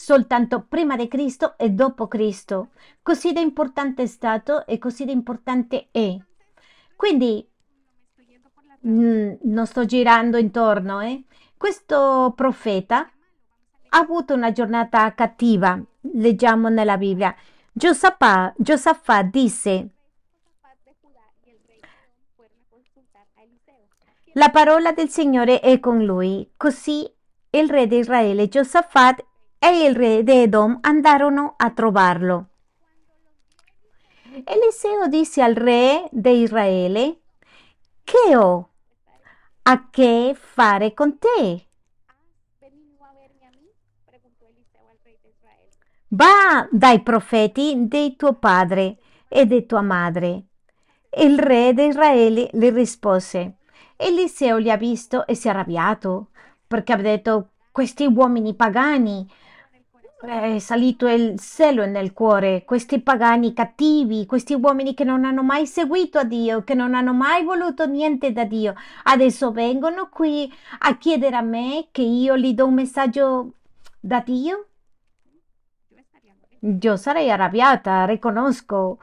soltanto 0.00 0.60
prima 0.60 0.94
di 0.94 1.08
Cristo 1.08 1.58
e 1.58 1.70
dopo 1.70 2.06
Cristo. 2.06 2.68
Così 3.02 3.32
da 3.32 3.40
importante 3.40 4.04
è 4.04 4.06
stato 4.06 4.64
e 4.64 4.78
così 4.78 5.04
da 5.04 5.10
importante 5.10 5.88
è. 5.90 6.16
Quindi 6.94 7.44
mm, 8.86 9.32
non 9.42 9.66
sto 9.66 9.84
girando 9.84 10.36
intorno, 10.36 11.00
eh? 11.00 11.24
Questo 11.56 12.32
profeta 12.36 13.10
ha 13.88 13.98
avuto 13.98 14.34
una 14.34 14.52
giornata 14.52 15.12
cattiva, 15.14 15.76
leggiamo 16.12 16.68
nella 16.68 16.96
Bibbia. 16.96 17.34
Giosafà 17.72 18.54
disse, 19.28 19.88
la 24.34 24.50
parola 24.50 24.92
del 24.92 25.08
Signore 25.08 25.58
è 25.58 25.80
con 25.80 26.04
lui. 26.04 26.48
Così 26.56 27.12
il 27.50 27.68
re 27.68 27.88
di 27.88 27.98
Israele, 27.98 28.46
Giosafat, 28.46 29.24
e 29.58 29.84
il 29.84 29.94
re 29.94 30.22
di 30.22 30.32
Edom 30.32 30.78
andarono 30.80 31.54
a 31.56 31.70
trovarlo. 31.70 32.46
Eliseo 34.44 35.08
disse 35.08 35.42
al 35.42 35.54
re 35.54 36.08
di 36.12 36.42
Israele, 36.42 37.20
che 38.04 38.36
ho 38.36 38.68
a 39.62 39.88
che 39.90 40.36
fare 40.38 40.94
con 40.94 41.18
te? 41.18 41.66
Va 46.10 46.66
dai 46.70 47.02
profeti 47.02 47.86
di 47.86 48.16
tuo 48.16 48.34
padre 48.34 48.98
e 49.28 49.44
di 49.44 49.66
tua 49.66 49.82
madre. 49.82 50.44
Il 51.18 51.38
re 51.38 51.74
di 51.74 51.86
Israele 51.86 52.48
le 52.52 52.70
rispose. 52.70 53.56
Eliseo 53.96 54.56
li 54.56 54.70
ha 54.70 54.76
visto 54.76 55.26
e 55.26 55.34
si 55.34 55.48
è 55.48 55.50
arrabbiato 55.50 56.28
perché 56.66 56.92
ha 56.92 56.96
detto 56.96 57.50
questi 57.72 58.06
uomini 58.06 58.54
pagani 58.54 59.28
è 60.20 60.58
salito 60.58 61.06
il 61.06 61.38
selo 61.38 61.86
nel 61.86 62.12
cuore, 62.12 62.64
questi 62.64 63.00
pagani 63.00 63.52
cattivi, 63.52 64.26
questi 64.26 64.54
uomini 64.54 64.92
che 64.92 65.04
non 65.04 65.24
hanno 65.24 65.44
mai 65.44 65.64
seguito 65.66 66.18
a 66.18 66.24
Dio, 66.24 66.64
che 66.64 66.74
non 66.74 66.94
hanno 66.94 67.12
mai 67.12 67.44
voluto 67.44 67.86
niente 67.86 68.32
da 68.32 68.44
Dio, 68.44 68.74
adesso 69.04 69.52
vengono 69.52 70.08
qui 70.08 70.52
a 70.80 70.96
chiedere 70.96 71.36
a 71.36 71.40
me 71.40 71.86
che 71.92 72.02
io 72.02 72.36
gli 72.36 72.52
do 72.52 72.66
un 72.66 72.74
messaggio 72.74 73.52
da 74.00 74.20
Dio? 74.20 74.66
Io 76.60 76.96
sarei 76.96 77.30
arrabbiata, 77.30 78.04
riconosco. 78.04 78.98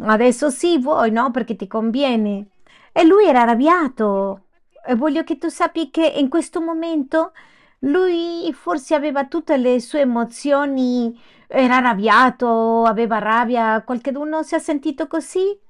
Adesso 0.00 0.48
sì, 0.48 0.78
vuoi, 0.78 1.10
no? 1.10 1.30
Perché 1.30 1.56
ti 1.56 1.66
conviene. 1.66 2.46
E 2.92 3.04
lui 3.04 3.26
era 3.26 3.42
arrabbiato. 3.42 4.44
E 4.86 4.94
voglio 4.94 5.24
che 5.24 5.36
tu 5.36 5.48
sappi 5.48 5.90
che 5.90 6.06
in 6.06 6.30
questo 6.30 6.62
momento 6.62 7.32
lui 7.80 8.52
forse 8.52 8.94
aveva 8.94 9.26
tutte 9.26 9.56
le 9.56 9.80
sue 9.80 10.00
emozioni, 10.00 11.18
era 11.46 11.76
arrabbiato, 11.76 12.84
aveva 12.84 13.18
rabbia, 13.18 13.82
qualcuno 13.82 14.42
si 14.42 14.54
è 14.54 14.58
sentito 14.58 15.06
così? 15.06 15.60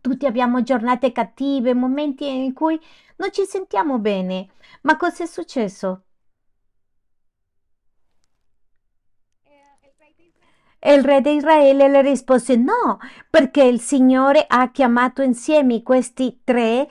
Tutti 0.00 0.26
abbiamo 0.26 0.62
giornate 0.62 1.12
cattive, 1.12 1.72
momenti 1.72 2.28
in 2.28 2.52
cui 2.52 2.78
non 3.16 3.32
ci 3.32 3.44
sentiamo 3.46 3.98
bene. 3.98 4.48
Ma 4.82 4.96
cosa 4.98 5.24
è 5.24 5.26
successo? 5.26 6.02
Il 10.86 11.02
re 11.02 11.22
di 11.22 11.36
Israele 11.36 11.88
le 11.88 12.02
rispose 12.02 12.56
no, 12.56 12.98
perché 13.30 13.62
il 13.62 13.80
Signore 13.80 14.44
ha 14.46 14.70
chiamato 14.70 15.22
insieme 15.22 15.82
questi 15.82 16.42
tre 16.44 16.86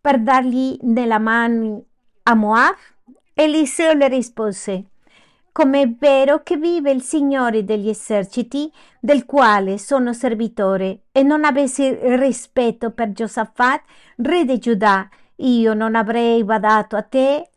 per 0.00 0.20
dargli 0.20 0.78
nella 0.82 1.18
mano 1.18 1.84
a 2.22 2.34
Moab? 2.34 2.74
Eliseo 3.34 3.92
le 3.92 4.08
rispose, 4.08 4.84
come 5.52 5.82
è 5.82 5.88
vero 5.88 6.42
che 6.42 6.56
vive 6.56 6.90
il 6.90 7.02
Signore 7.02 7.64
degli 7.64 7.88
eserciti, 7.88 8.72
del 9.00 9.24
quale 9.24 9.78
sono 9.78 10.12
servitore, 10.12 11.02
e 11.12 11.22
non 11.22 11.44
avessi 11.44 11.96
rispetto 12.16 12.90
per 12.90 13.12
Giosafat, 13.12 13.82
re 14.16 14.44
di 14.44 14.58
Giuda, 14.58 15.08
io 15.36 15.74
non 15.74 15.94
avrei 15.94 16.42
badato 16.42 16.96
a 16.96 17.02
te, 17.02 17.50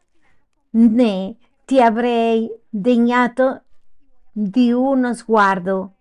né 0.72 1.36
ti 1.66 1.82
avrei 1.82 2.52
degnato 2.70 3.62
di 4.32 4.72
uno 4.72 5.14
sguardo. 5.14 5.94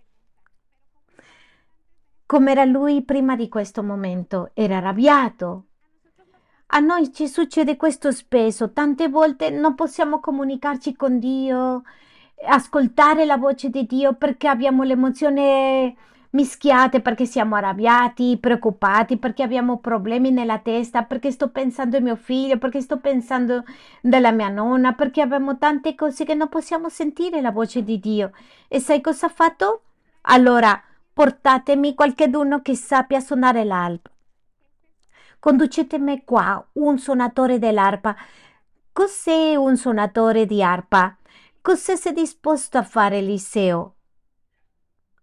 Com'era 2.26 2.64
lui 2.64 3.02
prima 3.02 3.34
di 3.34 3.48
questo 3.48 3.82
momento? 3.82 4.50
Era 4.54 4.76
arrabbiato. 4.76 5.64
A 6.72 6.78
noi 6.78 7.12
ci 7.12 7.26
succede 7.26 7.76
questo 7.76 8.12
spesso, 8.12 8.70
tante 8.72 9.08
volte 9.08 9.50
non 9.50 9.74
possiamo 9.74 10.20
comunicarci 10.20 10.94
con 10.94 11.18
Dio, 11.18 11.82
ascoltare 12.46 13.24
la 13.24 13.36
voce 13.36 13.70
di 13.70 13.86
Dio 13.86 14.14
perché 14.14 14.46
abbiamo 14.46 14.84
l'emozione 14.84 15.96
mischiate 16.30 17.00
perché 17.00 17.26
siamo 17.26 17.56
arrabbiati, 17.56 18.38
preoccupati, 18.40 19.16
perché 19.16 19.42
abbiamo 19.42 19.78
problemi 19.78 20.30
nella 20.30 20.58
testa, 20.58 21.02
perché 21.02 21.32
sto 21.32 21.48
pensando 21.48 21.96
a 21.96 22.00
mio 22.00 22.14
figlio, 22.14 22.56
perché 22.58 22.80
sto 22.80 22.98
pensando 22.98 23.64
della 24.00 24.30
mia 24.30 24.48
nonna, 24.48 24.92
perché 24.92 25.22
abbiamo 25.22 25.58
tante 25.58 25.96
cose 25.96 26.24
che 26.24 26.34
non 26.34 26.48
possiamo 26.48 26.88
sentire 26.88 27.40
la 27.40 27.50
voce 27.50 27.82
di 27.82 27.98
Dio. 27.98 28.30
E 28.68 28.78
sai 28.78 29.00
cosa 29.00 29.26
ha 29.26 29.30
fatto? 29.30 29.82
Allora, 30.22 30.80
portatemi 31.12 31.94
qualcheduno 31.94 32.62
che 32.62 32.76
sappia 32.76 33.18
suonare 33.18 33.64
l'arpa. 33.64 34.10
Conducetemi 35.40 36.22
qua 36.22 36.62
un 36.72 36.98
suonatore 36.98 37.58
dell'arpa. 37.58 38.14
Cos'è 38.92 39.56
un 39.56 39.74
suonatore 39.74 40.44
di 40.44 40.62
arpa? 40.62 41.16
Cosa 41.62 41.96
sei 41.96 42.12
disposto 42.12 42.76
a 42.76 42.82
fare, 42.82 43.18
Eliseo? 43.18 43.94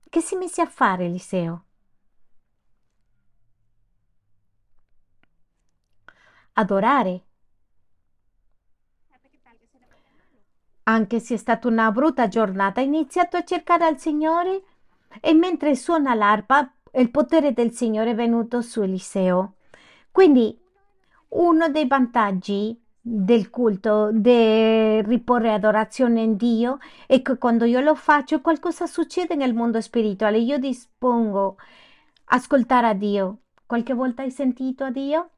Che 0.10 0.20
si 0.20 0.36
mise 0.36 0.62
a 0.62 0.66
fare 0.66 1.06
Eliseo? 1.06 1.66
Adorare. 6.54 7.26
Anche 10.84 11.20
se 11.20 11.36
è 11.36 11.38
stata 11.38 11.68
una 11.68 11.92
brutta 11.92 12.28
giornata, 12.28 12.80
ha 12.80 12.84
iniziato 12.84 13.38
a 13.38 13.44
cercare 13.44 13.86
al 13.86 14.00
Signore 14.00 14.64
e 15.22 15.34
mentre 15.36 15.76
suona 15.76 16.16
l'arpa, 16.16 16.74
il 16.94 17.12
potere 17.12 17.54
del 17.54 17.72
Signore 17.72 18.12
è 18.12 18.16
venuto 18.16 18.64
su 18.64 18.82
Eliseo. 18.82 19.57
Quindi 20.18 20.60
uno 21.30 21.70
dei 21.70 21.86
vantaggi 21.86 22.76
del 23.00 23.52
culto, 23.52 24.10
di 24.12 25.00
riporre 25.04 25.54
adorazione 25.54 26.22
in 26.22 26.36
Dio 26.36 26.80
e 27.06 27.22
che 27.22 27.38
quando 27.38 27.66
io 27.66 27.82
lo 27.82 27.94
faccio 27.94 28.42
qualcosa 28.42 28.88
succede 28.88 29.36
nel 29.36 29.54
mondo 29.54 29.80
spirituale. 29.80 30.40
Io 30.40 30.58
dispongo 30.58 31.58
ascoltare 32.30 32.88
a 32.88 32.94
Dio. 32.96 33.42
Qualche 33.68 33.94
volta 33.94 34.24
hai 34.24 34.32
sentito 34.32 34.86
a 34.86 34.90
Dio? 34.90 35.30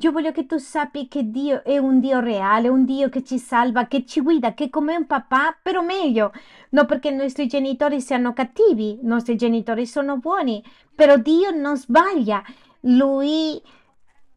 Io 0.00 0.10
voglio 0.10 0.32
che 0.32 0.46
tu 0.46 0.56
sappi 0.56 1.06
che 1.06 1.30
Dio 1.30 1.62
è 1.64 1.76
un 1.76 2.00
Dio 2.00 2.20
reale, 2.20 2.68
un 2.68 2.86
Dio 2.86 3.10
che 3.10 3.22
ci 3.22 3.38
salva, 3.38 3.88
che 3.88 4.06
ci 4.06 4.22
guida, 4.22 4.54
che 4.54 4.64
è 4.64 4.70
come 4.70 4.96
un 4.96 5.06
papà, 5.06 5.56
però 5.62 5.82
meglio. 5.82 6.32
Non 6.70 6.86
perché 6.86 7.10
i 7.10 7.14
nostri 7.14 7.46
genitori 7.46 8.00
siano 8.00 8.32
cattivi, 8.32 8.92
i 8.92 8.98
nostri 9.02 9.36
genitori 9.36 9.84
sono 9.84 10.16
buoni, 10.16 10.64
però 10.94 11.18
Dio 11.18 11.50
non 11.50 11.76
sbaglia. 11.76 12.42
Lui 12.86 13.60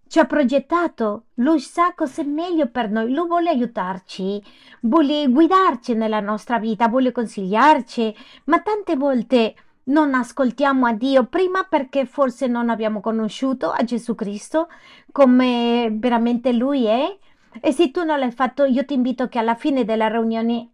ci 0.08 0.20
ha 0.20 0.26
progettato, 0.26 1.26
lui 1.36 1.60
sa 1.60 1.94
cosa 1.94 2.22
è 2.22 2.26
meglio 2.26 2.68
per 2.68 2.90
noi, 2.90 3.14
lui 3.14 3.28
vuole 3.28 3.50
aiutarci, 3.50 4.42
vuole 4.82 5.28
guidarci 5.28 5.94
nella 5.94 6.22
nostra 6.22 6.58
vita, 6.58 6.88
vuole 6.88 7.12
consigliarci, 7.12 8.16
ma 8.46 8.62
tante 8.62 8.96
volte 8.96 9.56
non 9.86 10.14
ascoltiamo 10.14 10.86
a 10.86 10.94
Dio 10.94 11.26
prima 11.26 11.64
perché 11.64 12.06
forse 12.06 12.48
non 12.48 12.70
abbiamo 12.70 13.02
conosciuto 13.02 13.70
a 13.70 13.84
Gesù 13.84 14.16
Cristo 14.16 14.70
come 15.12 15.90
veramente 15.92 16.54
Lui 16.54 16.86
è. 16.86 17.18
E 17.60 17.72
se 17.72 17.92
tu 17.92 18.04
non 18.04 18.20
l'hai 18.20 18.32
fatto, 18.32 18.64
io 18.66 18.86
ti 18.86 18.94
invito 18.94 19.28
che 19.28 19.40
alla 19.40 19.56
fine 19.56 19.84
della 19.84 20.08
riunione 20.08 20.72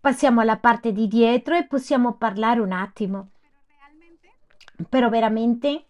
passiamo 0.00 0.40
alla 0.40 0.56
parte 0.58 0.92
di 0.92 1.06
dietro 1.06 1.56
e 1.56 1.66
possiamo 1.66 2.14
parlare 2.14 2.60
un 2.60 2.72
attimo. 2.72 3.28
Però 4.88 5.08
veramente 5.08 5.84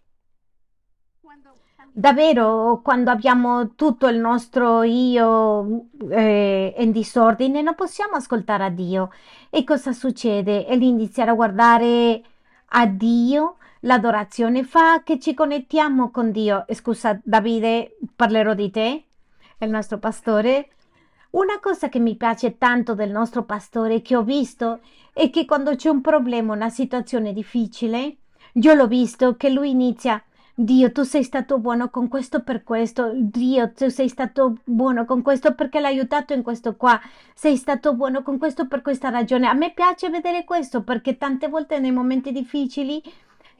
Davvero, 1.98 2.82
quando 2.84 3.10
abbiamo 3.10 3.74
tutto 3.74 4.06
il 4.08 4.18
nostro 4.18 4.82
io 4.82 5.86
eh, 6.10 6.74
in 6.76 6.92
disordine, 6.92 7.62
non 7.62 7.74
possiamo 7.74 8.16
ascoltare 8.16 8.64
a 8.64 8.68
Dio. 8.68 9.10
E 9.48 9.64
cosa 9.64 9.94
succede? 9.94 10.66
E 10.66 10.74
iniziare 10.74 11.30
a 11.30 11.34
guardare 11.34 12.22
a 12.66 12.86
Dio, 12.86 13.56
l'adorazione 13.80 14.62
fa 14.62 15.02
che 15.02 15.18
ci 15.18 15.32
connettiamo 15.32 16.10
con 16.10 16.32
Dio. 16.32 16.66
Scusa, 16.74 17.18
Davide, 17.24 17.96
parlerò 18.14 18.52
di 18.52 18.70
te, 18.70 19.04
il 19.56 19.70
nostro 19.70 19.96
pastore. 19.96 20.68
Una 21.30 21.58
cosa 21.60 21.88
che 21.88 21.98
mi 21.98 22.14
piace 22.16 22.58
tanto 22.58 22.94
del 22.94 23.10
nostro 23.10 23.44
pastore 23.44 24.02
che 24.02 24.16
ho 24.16 24.22
visto 24.22 24.80
è 25.14 25.30
che 25.30 25.46
quando 25.46 25.74
c'è 25.74 25.88
un 25.88 26.02
problema, 26.02 26.52
una 26.52 26.68
situazione 26.68 27.32
difficile, 27.32 28.16
io 28.52 28.74
l'ho 28.74 28.86
visto 28.86 29.34
che 29.38 29.48
lui 29.48 29.70
inizia 29.70 30.22
Dio, 30.58 30.90
tu 30.90 31.02
sei 31.02 31.22
stato 31.22 31.58
buono 31.58 31.90
con 31.90 32.08
questo 32.08 32.42
per 32.42 32.64
questo. 32.64 33.10
Dio, 33.14 33.72
tu 33.72 33.90
sei 33.90 34.08
stato 34.08 34.56
buono 34.64 35.04
con 35.04 35.20
questo 35.20 35.54
perché 35.54 35.80
l'hai 35.80 35.98
aiutato 35.98 36.32
in 36.32 36.42
questo 36.42 36.76
qua. 36.76 36.98
Sei 37.34 37.56
stato 37.56 37.94
buono 37.94 38.22
con 38.22 38.38
questo 38.38 38.66
per 38.66 38.80
questa 38.80 39.10
ragione. 39.10 39.48
A 39.48 39.52
me 39.52 39.74
piace 39.74 40.08
vedere 40.08 40.44
questo 40.44 40.82
perché 40.82 41.18
tante 41.18 41.48
volte 41.48 41.78
nei 41.78 41.92
momenti 41.92 42.32
difficili 42.32 43.02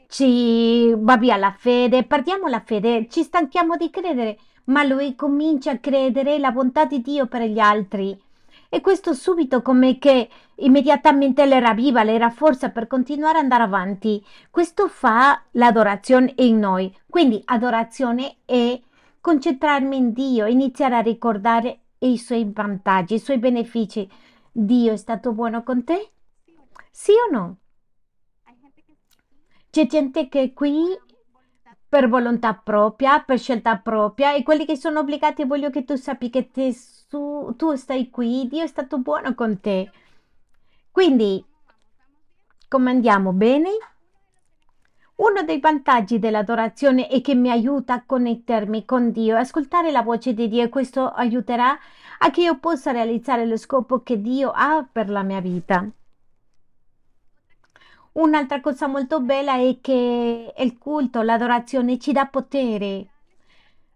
ci 0.08 0.94
va 0.96 1.18
via 1.18 1.36
la 1.36 1.54
fede, 1.54 2.04
perdiamo 2.04 2.46
la 2.46 2.62
fede, 2.64 3.08
ci 3.10 3.22
stanchiamo 3.22 3.76
di 3.76 3.90
credere, 3.90 4.38
ma 4.64 4.82
lui 4.82 5.14
comincia 5.14 5.72
a 5.72 5.78
credere 5.78 6.38
la 6.38 6.50
bontà 6.50 6.86
di 6.86 7.02
Dio 7.02 7.26
per 7.26 7.42
gli 7.42 7.58
altri. 7.58 8.18
E 8.68 8.80
questo 8.80 9.14
subito 9.14 9.62
come 9.62 9.98
che 9.98 10.28
immediatamente 10.56 11.46
le 11.46 11.60
ravviva, 11.60 12.02
le 12.02 12.18
rafforza 12.18 12.70
per 12.70 12.86
continuare 12.86 13.38
ad 13.38 13.44
andare 13.44 13.62
avanti. 13.62 14.24
Questo 14.50 14.88
fa 14.88 15.42
l'adorazione 15.52 16.32
in 16.36 16.58
noi. 16.58 16.94
Quindi 17.08 17.40
adorazione 17.44 18.36
è 18.44 18.80
concentrarmi 19.20 19.96
in 19.96 20.12
Dio, 20.12 20.46
iniziare 20.46 20.96
a 20.96 21.00
ricordare 21.00 21.80
i 21.98 22.18
suoi 22.18 22.50
vantaggi, 22.52 23.14
i 23.14 23.18
suoi 23.18 23.38
benefici. 23.38 24.08
Dio 24.52 24.92
è 24.92 24.96
stato 24.96 25.32
buono 25.32 25.62
con 25.62 25.84
te? 25.84 26.12
Sì 26.90 27.12
o 27.12 27.30
no? 27.30 27.56
C'è 29.70 29.86
gente 29.86 30.28
che 30.28 30.54
qui 30.54 30.74
per 31.96 32.10
volontà 32.10 32.52
propria, 32.52 33.20
per 33.20 33.38
scelta 33.38 33.78
propria 33.78 34.34
e 34.34 34.42
quelli 34.42 34.66
che 34.66 34.76
sono 34.76 35.00
obbligati 35.00 35.46
voglio 35.46 35.70
che 35.70 35.84
tu 35.84 35.96
sappi 35.96 36.28
che 36.28 36.50
te, 36.50 36.70
su, 36.74 37.54
tu 37.56 37.74
stai 37.74 38.10
qui, 38.10 38.46
Dio 38.48 38.62
è 38.62 38.66
stato 38.66 38.98
buono 38.98 39.34
con 39.34 39.60
te. 39.60 39.90
Quindi, 40.90 41.42
come 42.68 42.90
andiamo 42.90 43.32
bene? 43.32 43.70
Uno 45.14 45.42
dei 45.42 45.58
vantaggi 45.58 46.18
dell'adorazione 46.18 47.08
è 47.08 47.22
che 47.22 47.34
mi 47.34 47.50
aiuta 47.50 47.94
a 47.94 48.04
connettermi 48.04 48.84
con 48.84 49.10
Dio, 49.10 49.34
ascoltare 49.38 49.90
la 49.90 50.02
voce 50.02 50.34
di 50.34 50.48
Dio 50.48 50.64
e 50.64 50.68
questo 50.68 51.08
aiuterà 51.08 51.78
a 52.18 52.30
che 52.30 52.42
io 52.42 52.58
possa 52.58 52.90
realizzare 52.90 53.46
lo 53.46 53.56
scopo 53.56 54.02
che 54.02 54.20
Dio 54.20 54.50
ha 54.54 54.86
per 54.92 55.08
la 55.08 55.22
mia 55.22 55.40
vita. 55.40 55.88
Un'altra 58.16 58.62
cosa 58.62 58.86
molto 58.86 59.20
bella 59.20 59.56
è 59.56 59.76
che 59.82 60.54
il 60.56 60.78
culto, 60.78 61.20
l'adorazione 61.20 61.98
ci 61.98 62.12
dà 62.12 62.24
potere. 62.24 63.08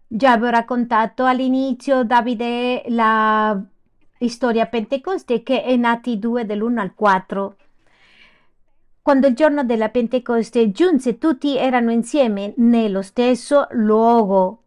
Già 0.05 0.33
avevo 0.33 0.51
raccontato 0.51 1.25
all'inizio, 1.25 2.03
Davide, 2.03 2.83
la 2.89 3.59
storia 4.27 4.67
Pentecoste 4.67 5.41
che 5.41 5.63
è 5.63 5.75
nati 5.75 6.19
due 6.19 6.45
dall'1 6.45 6.77
al 6.77 6.93
4. 6.93 7.55
Quando 9.01 9.25
il 9.25 9.33
giorno 9.33 9.63
della 9.63 9.89
Pentecoste 9.89 10.69
giunse, 10.69 11.17
tutti 11.17 11.57
erano 11.57 11.89
insieme 11.89 12.53
nello 12.57 13.01
stesso 13.01 13.65
luogo. 13.71 14.60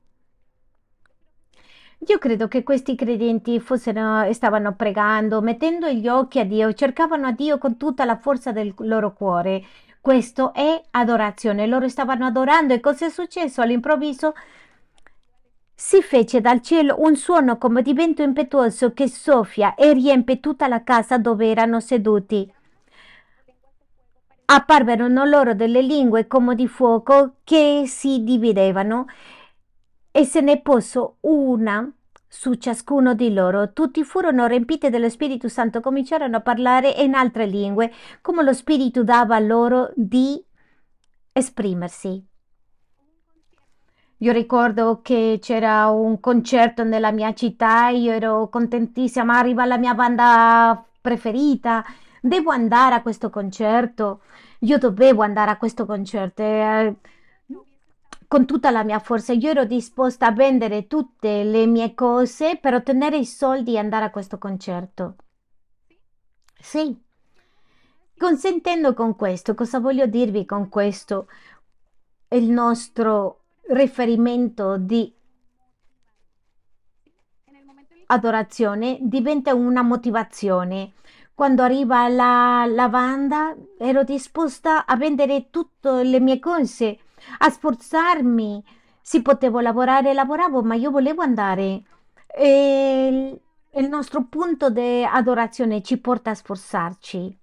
Io 2.06 2.18
credo 2.18 2.48
che 2.48 2.62
questi 2.62 2.94
credenti 2.96 3.58
fossero, 3.60 4.30
stavano 4.34 4.74
pregando, 4.74 5.40
mettendo 5.40 5.88
gli 5.88 6.06
occhi 6.06 6.38
a 6.38 6.44
Dio, 6.44 6.74
cercavano 6.74 7.28
a 7.28 7.32
Dio 7.32 7.56
con 7.56 7.78
tutta 7.78 8.04
la 8.04 8.16
forza 8.16 8.52
del 8.52 8.74
loro 8.78 9.14
cuore. 9.14 9.64
Questo 10.02 10.52
è 10.52 10.82
adorazione. 10.90 11.66
Loro 11.66 11.88
stavano 11.88 12.26
adorando 12.26 12.74
e 12.74 12.80
cosa 12.80 13.06
è 13.06 13.08
successo? 13.08 13.62
All'improvviso 13.62 14.34
si 15.74 16.02
fece 16.02 16.42
dal 16.42 16.60
cielo 16.60 16.96
un 16.98 17.16
suono 17.16 17.56
come 17.56 17.80
di 17.80 17.94
vento 17.94 18.22
impetuoso 18.22 18.92
che 18.92 19.08
soffia 19.08 19.74
e 19.74 19.94
riempie 19.94 20.40
tutta 20.40 20.68
la 20.68 20.82
casa 20.84 21.16
dove 21.16 21.50
erano 21.50 21.80
seduti. 21.80 22.52
Apparvero 24.46 25.08
loro 25.08 25.54
delle 25.54 25.80
lingue 25.80 26.26
come 26.26 26.54
di 26.54 26.68
fuoco 26.68 27.36
che 27.44 27.84
si 27.86 28.22
dividevano 28.22 29.06
e 30.16 30.24
se 30.24 30.40
ne 30.40 30.60
posò 30.60 31.16
una 31.22 31.92
su 32.28 32.54
ciascuno 32.54 33.14
di 33.14 33.32
loro. 33.32 33.72
Tutti 33.72 34.04
furono 34.04 34.46
riempiti 34.46 34.88
dello 34.88 35.08
Spirito 35.08 35.48
Santo, 35.48 35.80
cominciarono 35.80 36.36
a 36.36 36.40
parlare 36.40 36.90
in 36.90 37.14
altre 37.14 37.46
lingue, 37.46 37.92
come 38.20 38.44
lo 38.44 38.52
Spirito 38.52 39.02
dava 39.02 39.40
loro 39.40 39.90
di 39.96 40.40
esprimersi. 41.32 42.24
Io 44.18 44.30
ricordo 44.30 45.00
che 45.02 45.40
c'era 45.42 45.88
un 45.88 46.20
concerto 46.20 46.84
nella 46.84 47.10
mia 47.10 47.34
città, 47.34 47.88
io 47.88 48.12
ero 48.12 48.48
contentissima, 48.48 49.36
arriva 49.36 49.64
la 49.64 49.78
mia 49.78 49.94
banda 49.94 50.80
preferita, 51.00 51.84
devo 52.20 52.52
andare 52.52 52.94
a 52.94 53.02
questo 53.02 53.30
concerto, 53.30 54.20
io 54.60 54.78
dovevo 54.78 55.22
andare 55.22 55.50
a 55.50 55.56
questo 55.56 55.86
concerto. 55.86 56.42
Con 58.34 58.46
tutta 58.46 58.72
la 58.72 58.82
mia 58.82 58.98
forza. 58.98 59.32
Io 59.32 59.50
ero 59.50 59.64
disposta 59.64 60.26
a 60.26 60.32
vendere 60.32 60.88
tutte 60.88 61.44
le 61.44 61.66
mie 61.66 61.94
cose 61.94 62.58
per 62.60 62.74
ottenere 62.74 63.16
i 63.16 63.24
soldi 63.24 63.74
e 63.74 63.78
andare 63.78 64.06
a 64.06 64.10
questo 64.10 64.38
concerto. 64.38 65.14
Sì. 66.58 67.00
Consentendo 68.18 68.92
con 68.92 69.14
questo, 69.14 69.54
cosa 69.54 69.78
voglio 69.78 70.06
dirvi 70.06 70.44
con 70.46 70.68
questo? 70.68 71.28
Il 72.30 72.50
nostro 72.50 73.42
riferimento 73.68 74.78
di 74.78 75.14
adorazione 78.06 78.98
diventa 79.00 79.54
una 79.54 79.82
motivazione. 79.82 80.94
Quando 81.34 81.62
arriva 81.62 82.08
la 82.08 82.66
lavanda 82.66 83.54
ero 83.78 84.02
disposta 84.02 84.86
a 84.86 84.96
vendere 84.96 85.50
tutte 85.50 86.02
le 86.02 86.18
mie 86.18 86.40
cose 86.40 86.98
a 87.38 87.50
sforzarmi. 87.50 88.64
Sì, 89.00 89.22
potevo 89.22 89.60
lavorare, 89.60 90.14
lavoravo, 90.14 90.62
ma 90.62 90.74
io 90.74 90.90
volevo 90.90 91.22
andare. 91.22 91.82
E 92.26 93.40
il 93.76 93.88
nostro 93.88 94.24
punto 94.24 94.70
di 94.70 95.04
adorazione 95.04 95.82
ci 95.82 95.98
porta 95.98 96.30
a 96.30 96.34
sforzarci. 96.34 97.38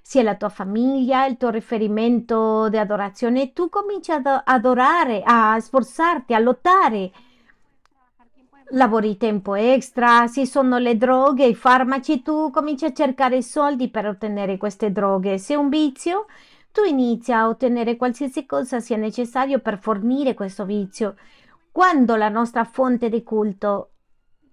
Sia 0.00 0.22
la 0.22 0.34
tua 0.34 0.48
famiglia, 0.48 1.26
il 1.26 1.36
tuo 1.36 1.50
riferimento 1.50 2.68
di 2.68 2.76
adorazione, 2.76 3.52
tu 3.52 3.68
cominci 3.68 4.10
ad 4.10 4.26
adorare, 4.44 5.22
a 5.24 5.58
sforzarti, 5.60 6.34
a 6.34 6.38
lottare. 6.38 7.12
Lavori 8.70 9.16
tempo 9.18 9.54
extra, 9.54 10.26
se 10.26 10.46
sono 10.46 10.78
le 10.78 10.96
droghe, 10.96 11.44
i 11.44 11.54
farmaci, 11.54 12.22
tu 12.22 12.50
cominci 12.50 12.86
a 12.86 12.92
cercare 12.92 13.42
soldi 13.42 13.90
per 13.90 14.06
ottenere 14.06 14.56
queste 14.56 14.90
droghe. 14.90 15.38
Se 15.38 15.54
è 15.54 15.56
un 15.56 15.68
vizio, 15.68 16.26
tu 16.72 16.84
inizi 16.84 17.32
a 17.32 17.48
ottenere 17.48 17.96
qualsiasi 17.96 18.46
cosa 18.46 18.80
sia 18.80 18.96
necessario 18.96 19.58
per 19.58 19.78
fornire 19.78 20.32
questo 20.32 20.64
vizio. 20.64 21.16
Quando 21.70 22.16
la 22.16 22.30
nostra 22.30 22.64
fonte 22.64 23.10
di 23.10 23.22
culto 23.22 23.90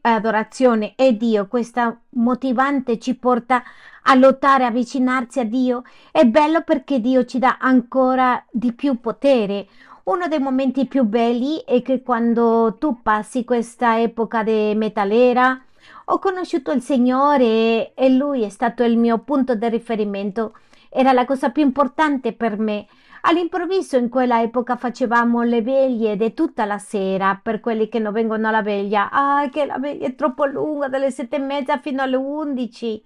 e 0.02 0.10
adorazione 0.10 0.94
è 0.96 1.14
Dio, 1.14 1.48
questa 1.48 1.98
motivante 2.12 3.00
ci 3.00 3.16
porta 3.16 3.64
a 4.04 4.16
lottare, 4.16 4.66
avvicinarsi 4.66 5.40
a 5.40 5.46
Dio, 5.46 5.84
è 6.12 6.26
bello 6.26 6.62
perché 6.64 7.00
Dio 7.00 7.24
ci 7.24 7.40
dà 7.40 7.58
ancora 7.60 8.46
di 8.52 8.74
più 8.74 9.00
potere. 9.00 9.68
Uno 10.04 10.28
dei 10.28 10.40
momenti 10.40 10.88
più 10.88 11.04
belli 11.04 11.64
è 11.66 11.82
che 11.82 12.02
quando 12.02 12.76
tu 12.80 13.02
passi 13.02 13.46
questa 13.46 14.00
epoca 14.02 14.44
di 14.44 14.74
metalera, 14.76 15.62
ho 16.06 16.20
conosciuto 16.20 16.72
il 16.72 16.82
Signore 16.82 17.94
e 17.94 18.10
Lui 18.10 18.44
è 18.44 18.50
stato 18.50 18.84
il 18.84 18.98
mio 18.98 19.20
punto 19.20 19.56
di 19.56 19.70
riferimento 19.70 20.54
era 20.90 21.14
la 21.14 21.26
cosa 21.26 21.52
più 21.52 21.64
importante 21.64 22.34
per 22.34 22.58
me. 22.58 22.88
All'improvviso 23.22 23.98
in 23.98 24.08
quella 24.10 24.42
epoca 24.42 24.78
facevamo 24.78 25.44
le 25.44 25.62
veglie 25.62 26.14
è 26.14 26.34
tutta 26.34 26.66
la 26.66 26.78
sera 26.78 27.40
per 27.42 27.60
quelli 27.60 27.90
che 27.90 28.00
non 28.00 28.14
vengono 28.14 28.48
alla 28.48 28.62
veglia. 28.62 29.10
Ah, 29.12 29.50
che 29.50 29.66
la 29.66 29.78
veglia 29.78 30.08
è 30.08 30.16
troppo 30.16 30.46
lunga, 30.46 30.88
dalle 30.88 31.12
sette 31.12 31.36
e 31.36 31.40
mezza 31.40 31.80
fino 31.80 32.02
alle 32.02 32.16
undici. 32.16 33.02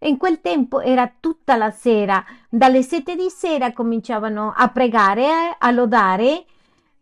In 0.00 0.16
quel 0.16 0.40
tempo 0.40 0.80
era 0.80 1.10
tutta 1.20 1.56
la 1.56 1.70
sera. 1.70 2.24
Dalle 2.48 2.82
sette 2.82 3.16
di 3.16 3.28
sera 3.30 3.72
cominciavano 3.72 4.52
a 4.56 4.68
pregare, 4.68 5.56
a 5.56 5.70
lodare. 5.70 6.44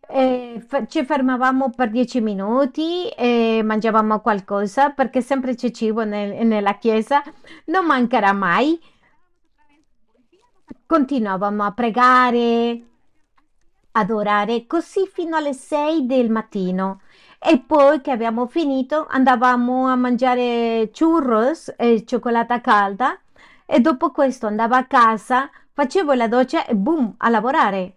Eh, 0.09 0.65
ci 0.87 1.03
fermavamo 1.03 1.71
per 1.75 1.89
dieci 1.89 2.21
minuti 2.21 3.09
e 3.09 3.61
mangiavamo 3.61 4.21
qualcosa 4.21 4.91
perché 4.91 5.19
sempre 5.21 5.53
c'è 5.53 5.69
cibo 5.71 6.05
nel, 6.05 6.45
nella 6.45 6.75
chiesa, 6.75 7.21
non 7.65 7.85
mancherà 7.85 8.31
mai 8.31 8.79
continuavamo 10.87 11.63
a 11.63 11.71
pregare, 11.73 12.81
adorare 13.91 14.65
così 14.65 15.05
fino 15.05 15.35
alle 15.35 15.53
6 15.53 16.05
del 16.05 16.31
mattino 16.31 17.01
e 17.39 17.59
poi 17.59 17.99
che 18.01 18.11
abbiamo 18.11 18.47
finito 18.47 19.05
andavamo 19.07 19.87
a 19.87 19.95
mangiare 19.95 20.89
churros 20.97 21.73
e 21.77 22.05
cioccolata 22.05 22.61
calda 22.61 23.19
e 23.65 23.81
dopo 23.81 24.11
questo 24.11 24.47
andavo 24.47 24.75
a 24.75 24.85
casa, 24.85 25.49
facevo 25.73 26.13
la 26.13 26.29
doccia 26.29 26.65
e 26.65 26.73
boom, 26.73 27.15
a 27.17 27.29
lavorare. 27.29 27.95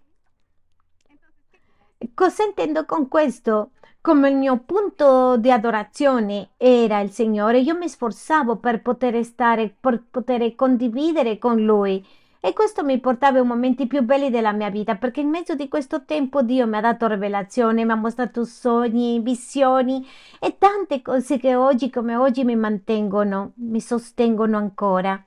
Cosa 2.13 2.43
intendo 2.43 2.85
con 2.85 3.07
questo? 3.07 3.71
Come 4.01 4.29
il 4.29 4.35
mio 4.35 4.57
punto 4.57 5.37
di 5.37 5.49
adorazione 5.49 6.49
era 6.57 6.99
il 6.99 7.11
Signore, 7.11 7.59
io 7.59 7.77
mi 7.77 7.87
sforzavo 7.87 8.57
per 8.57 8.81
poter 8.81 9.23
stare, 9.23 9.73
per 9.79 10.03
poter 10.09 10.55
condividere 10.55 11.37
con 11.37 11.63
Lui 11.63 12.05
e 12.43 12.53
questo 12.53 12.83
mi 12.83 12.99
portava 12.99 13.37
ai 13.37 13.45
momenti 13.45 13.85
più 13.85 14.01
belli 14.01 14.31
della 14.31 14.51
mia 14.51 14.71
vita, 14.71 14.95
perché 14.95 15.21
in 15.21 15.29
mezzo 15.29 15.53
di 15.53 15.67
questo 15.67 16.05
tempo 16.05 16.41
Dio 16.41 16.65
mi 16.65 16.75
ha 16.75 16.81
dato 16.81 17.07
rivelazione, 17.07 17.85
mi 17.85 17.91
ha 17.91 17.95
mostrato 17.95 18.45
sogni, 18.45 19.19
visioni 19.19 20.03
e 20.39 20.57
tante 20.57 21.03
cose 21.03 21.37
che 21.37 21.53
oggi 21.53 21.91
come 21.91 22.15
oggi 22.15 22.43
mi 22.43 22.55
mantengono, 22.55 23.51
mi 23.57 23.79
sostengono 23.79 24.57
ancora. 24.57 25.23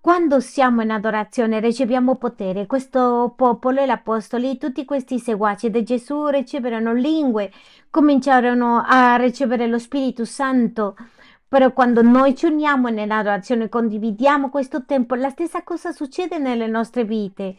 Quando 0.00 0.40
siamo 0.40 0.82
in 0.82 0.90
adorazione 0.90 1.60
riceviamo 1.60 2.16
potere. 2.16 2.66
Questo 2.66 3.34
popolo 3.36 3.80
e 3.80 3.86
gli 3.86 3.90
apostoli, 3.90 4.58
tutti 4.58 4.84
questi 4.84 5.20
seguaci 5.20 5.70
di 5.70 5.84
Gesù 5.84 6.26
riceverono 6.26 6.92
lingue, 6.92 7.52
cominciarono 7.88 8.82
a 8.84 9.16
ricevere 9.16 9.68
lo 9.68 9.78
Spirito 9.78 10.24
Santo 10.24 10.96
però 11.48 11.72
quando 11.72 12.02
noi 12.02 12.36
ci 12.36 12.44
uniamo 12.44 12.88
nell'adorazione 12.88 13.64
e 13.64 13.68
condividiamo 13.70 14.50
questo 14.50 14.84
tempo, 14.84 15.14
la 15.14 15.30
stessa 15.30 15.62
cosa 15.62 15.92
succede 15.92 16.38
nelle 16.38 16.66
nostre 16.66 17.04
vite. 17.04 17.56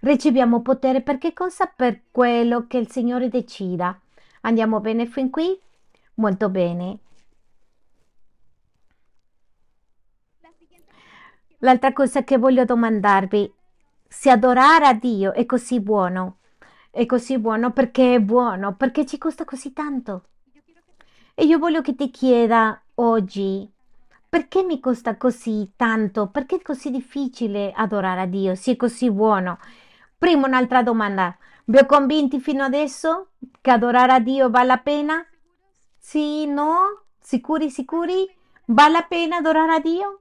Riceviamo 0.00 0.62
potere 0.62 1.02
per 1.02 1.18
che 1.18 1.34
cosa? 1.34 1.66
Per 1.66 2.04
quello 2.10 2.66
che 2.66 2.78
il 2.78 2.90
Signore 2.90 3.28
decida. 3.28 3.98
Andiamo 4.42 4.80
bene 4.80 5.04
fin 5.04 5.28
qui? 5.28 5.58
Molto 6.14 6.48
bene. 6.48 6.98
L'altra 11.58 11.92
cosa 11.92 12.24
che 12.24 12.38
voglio 12.38 12.64
domandarvi, 12.64 13.52
se 14.08 14.30
adorare 14.30 14.86
a 14.86 14.94
Dio 14.94 15.34
è 15.34 15.44
così 15.44 15.80
buono, 15.80 16.38
è 16.90 17.04
così 17.04 17.38
buono 17.38 17.72
perché 17.72 18.14
è 18.14 18.20
buono, 18.20 18.76
perché 18.76 19.04
ci 19.04 19.18
costa 19.18 19.44
così 19.44 19.72
tanto. 19.74 20.28
E 21.34 21.44
io 21.44 21.58
voglio 21.58 21.82
che 21.82 21.94
ti 21.94 22.10
chieda 22.10 22.80
oggi 22.96 23.70
perché 24.28 24.62
mi 24.62 24.80
costa 24.80 25.16
così 25.16 25.72
tanto? 25.76 26.26
Perché 26.28 26.56
è 26.56 26.62
così 26.62 26.90
difficile 26.90 27.72
adorare 27.74 28.20
a 28.20 28.26
Dio? 28.26 28.54
Se 28.54 28.72
è 28.72 28.76
così 28.76 29.10
buono. 29.10 29.58
Prima 30.18 30.46
un'altra 30.46 30.82
domanda. 30.82 31.36
Vi 31.64 31.78
ho 31.78 31.86
convinti 31.86 32.38
fino 32.38 32.62
adesso 32.62 33.28
che 33.62 33.70
adorare 33.70 34.12
a 34.12 34.20
Dio 34.20 34.50
vale 34.50 34.66
la 34.66 34.78
pena? 34.78 35.26
Sì, 35.96 36.46
no? 36.46 37.04
Sicuri, 37.18 37.70
sicuri? 37.70 38.28
Vale 38.66 38.92
la 38.92 39.02
pena 39.04 39.36
adorare 39.36 39.74
a 39.74 39.80
Dio? 39.80 40.20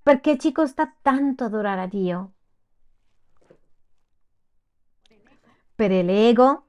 Perché 0.00 0.38
ci 0.38 0.52
costa 0.52 0.94
tanto 1.02 1.44
adorare 1.44 1.80
a 1.80 1.86
Dio? 1.86 2.32
Per 5.74 5.90
l'ego, 5.90 6.66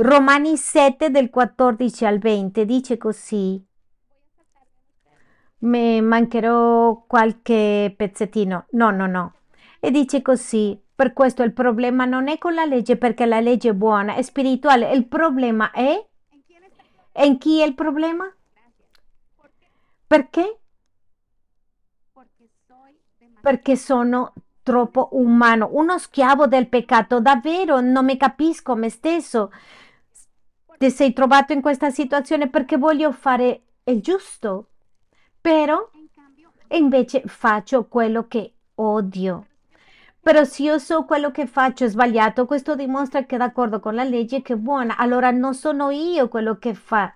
Romani 0.00 0.56
7 0.56 1.10
del 1.10 1.28
14 1.28 2.04
al 2.04 2.18
20 2.18 2.64
dice 2.64 2.96
così. 2.96 3.60
Mi 5.60 6.00
mancherò 6.00 7.02
qualche 7.04 7.92
pezzettino. 7.96 8.66
No, 8.70 8.90
no, 8.92 9.06
no. 9.08 9.34
E 9.80 9.90
dice 9.90 10.22
così. 10.22 10.80
Per 10.94 11.12
questo 11.12 11.42
il 11.42 11.52
problema 11.52 12.04
non 12.04 12.28
è 12.28 12.38
con 12.38 12.54
la 12.54 12.64
legge, 12.64 12.96
perché 12.96 13.26
la 13.26 13.40
legge 13.40 13.70
è 13.70 13.74
buona, 13.74 14.14
è 14.14 14.22
spirituale. 14.22 14.92
Il 14.92 15.08
problema 15.08 15.72
è... 15.72 16.06
in 17.24 17.38
chi 17.38 17.60
è 17.60 17.64
il 17.64 17.74
problema? 17.74 18.32
Perché? 20.06 20.60
Perché 23.40 23.76
sono 23.76 24.32
troppo 24.62 25.08
umano, 25.12 25.70
uno 25.72 25.98
schiavo 25.98 26.46
del 26.46 26.68
peccato. 26.68 27.20
Davvero 27.20 27.80
non 27.80 28.04
mi 28.04 28.16
capisco 28.16 28.76
me 28.76 28.90
stesso 28.90 29.50
ti 30.78 30.90
sei 30.90 31.12
trovato 31.12 31.52
in 31.52 31.60
questa 31.60 31.90
situazione 31.90 32.48
perché 32.48 32.78
voglio 32.78 33.10
fare 33.10 33.62
il 33.84 34.00
giusto, 34.00 34.68
però 35.40 35.90
invece 36.68 37.22
faccio 37.26 37.86
quello 37.86 38.26
che 38.28 38.52
odio. 38.76 39.46
Però 40.20 40.44
se 40.44 40.62
io 40.62 40.78
so 40.78 41.04
quello 41.04 41.30
che 41.30 41.46
faccio 41.46 41.84
è 41.84 41.88
sbagliato, 41.88 42.46
questo 42.46 42.74
dimostra 42.74 43.24
che 43.24 43.34
è 43.34 43.38
d'accordo 43.38 43.80
con 43.80 43.94
la 43.94 44.04
legge 44.04 44.42
che 44.42 44.52
è 44.52 44.56
buona. 44.56 44.96
Allora 44.96 45.30
non 45.30 45.54
sono 45.54 45.90
io 45.90 46.28
quello 46.28 46.58
che 46.58 46.74
fa 46.74 47.12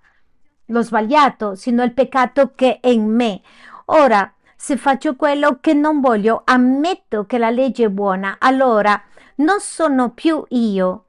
lo 0.66 0.82
sbagliato, 0.82 1.54
sino 1.54 1.82
il 1.82 1.92
peccato 1.92 2.52
che 2.54 2.80
è 2.80 2.88
in 2.88 3.04
me. 3.04 3.42
Ora, 3.86 4.32
se 4.56 4.76
faccio 4.76 5.14
quello 5.14 5.58
che 5.60 5.74
non 5.74 6.00
voglio, 6.00 6.42
ammetto 6.44 7.26
che 7.26 7.38
la 7.38 7.50
legge 7.50 7.84
è 7.84 7.90
buona, 7.90 8.36
allora 8.38 9.00
non 9.36 9.60
sono 9.60 10.10
più 10.12 10.44
io 10.48 11.06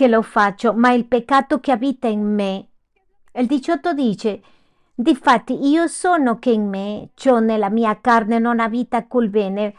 che 0.00 0.08
lo 0.08 0.22
faccio, 0.22 0.72
ma 0.72 0.92
il 0.92 1.04
peccato 1.04 1.60
che 1.60 1.72
abita 1.72 2.08
in 2.08 2.22
me. 2.22 2.68
Il 3.34 3.44
18 3.44 3.92
dice, 3.92 4.40
difatti 4.94 5.68
io 5.68 5.88
sono 5.88 6.38
che 6.38 6.50
in 6.50 6.66
me, 6.66 7.10
ciò 7.12 7.38
nella 7.38 7.68
mia 7.68 8.00
carne 8.00 8.38
non 8.38 8.60
abita 8.60 9.06
col 9.06 9.28
bene, 9.28 9.74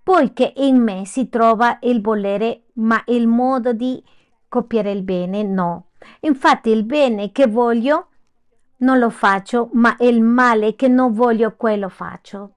poiché 0.00 0.52
in 0.58 0.80
me 0.80 1.04
si 1.06 1.28
trova 1.28 1.78
il 1.82 2.00
volere, 2.00 2.66
ma 2.74 3.02
il 3.06 3.26
modo 3.26 3.72
di 3.72 4.00
copiere 4.48 4.92
il 4.92 5.02
bene 5.02 5.42
no. 5.42 5.86
Infatti 6.20 6.70
il 6.70 6.84
bene 6.84 7.32
che 7.32 7.48
voglio 7.48 8.10
non 8.76 9.00
lo 9.00 9.10
faccio, 9.10 9.70
ma 9.72 9.96
il 9.98 10.22
male 10.22 10.76
che 10.76 10.86
non 10.86 11.12
voglio 11.12 11.56
quello 11.56 11.88
faccio. 11.88 12.52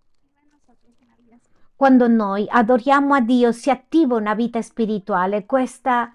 Quando 1.76 2.07
noi 2.07 2.45
adoriamo 2.47 3.15
a 3.15 3.22
Dio 3.22 3.51
si 3.51 3.72
attiva 3.72 4.15
una 4.15 4.36
vita 4.36 4.61
spirituale, 4.61 5.47
questa 5.47 6.11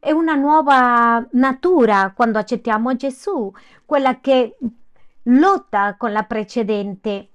è 0.00 0.10
una 0.10 0.34
nuova 0.34 1.26
natura 1.32 2.12
quando 2.14 2.38
accettiamo 2.38 2.94
Gesù, 2.96 3.52
quella 3.84 4.20
che 4.20 4.56
lotta 5.24 5.96
con 5.96 6.12
la 6.12 6.22
precedente. 6.22 7.30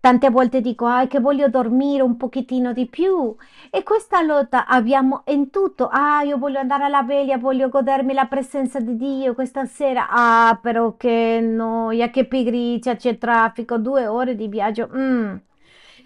Tante 0.00 0.30
volte 0.30 0.60
dico, 0.60 0.86
ah, 0.86 1.06
che 1.08 1.18
voglio 1.18 1.48
dormire 1.48 2.02
un 2.02 2.16
pochettino 2.16 2.72
di 2.72 2.86
più. 2.86 3.34
E 3.68 3.82
questa 3.82 4.22
lotta 4.22 4.66
abbiamo 4.66 5.22
in 5.26 5.50
tutto. 5.50 5.88
Ah, 5.90 6.22
io 6.22 6.38
voglio 6.38 6.60
andare 6.60 6.84
alla 6.84 7.02
veglia, 7.02 7.36
voglio 7.36 7.68
godermi 7.68 8.14
la 8.14 8.26
presenza 8.26 8.78
di 8.78 8.96
Dio 8.96 9.34
questa 9.34 9.66
sera. 9.66 10.06
Ah, 10.08 10.58
però 10.62 10.96
che 10.96 11.40
noia, 11.42 12.10
che 12.10 12.26
pigrizia, 12.26 12.94
c'è 12.96 13.18
traffico, 13.18 13.76
due 13.78 14.06
ore 14.06 14.36
di 14.36 14.46
viaggio. 14.46 14.88
Mm. 14.94 15.36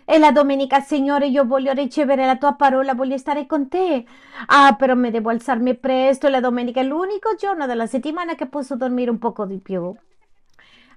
E 0.05 0.19
la 0.19 0.33
domenica, 0.33 0.81
Signore, 0.81 1.27
io 1.27 1.45
voglio 1.45 1.73
ricevere 1.73 2.27
la 2.27 2.37
tua 2.37 2.55
parola, 2.55 2.95
voglio 2.95 3.17
stare 3.17 3.47
con 3.47 3.69
te. 3.69 4.05
Ah, 4.47 4.75
però 4.77 4.95
mi 4.95 5.11
devo 5.11 5.31
alzarmi 5.31 5.77
presto 5.77 6.29
la 6.29 6.41
domenica 6.41 6.81
è 6.81 6.85
l'unico 6.85 7.35
giorno 7.37 7.67
della 7.67 7.87
settimana 7.87 8.35
che 8.35 8.47
posso 8.47 8.77
dormire 8.77 9.11
un 9.11 9.19
poco 9.19 9.45
di 9.47 9.59
più. 9.59 9.95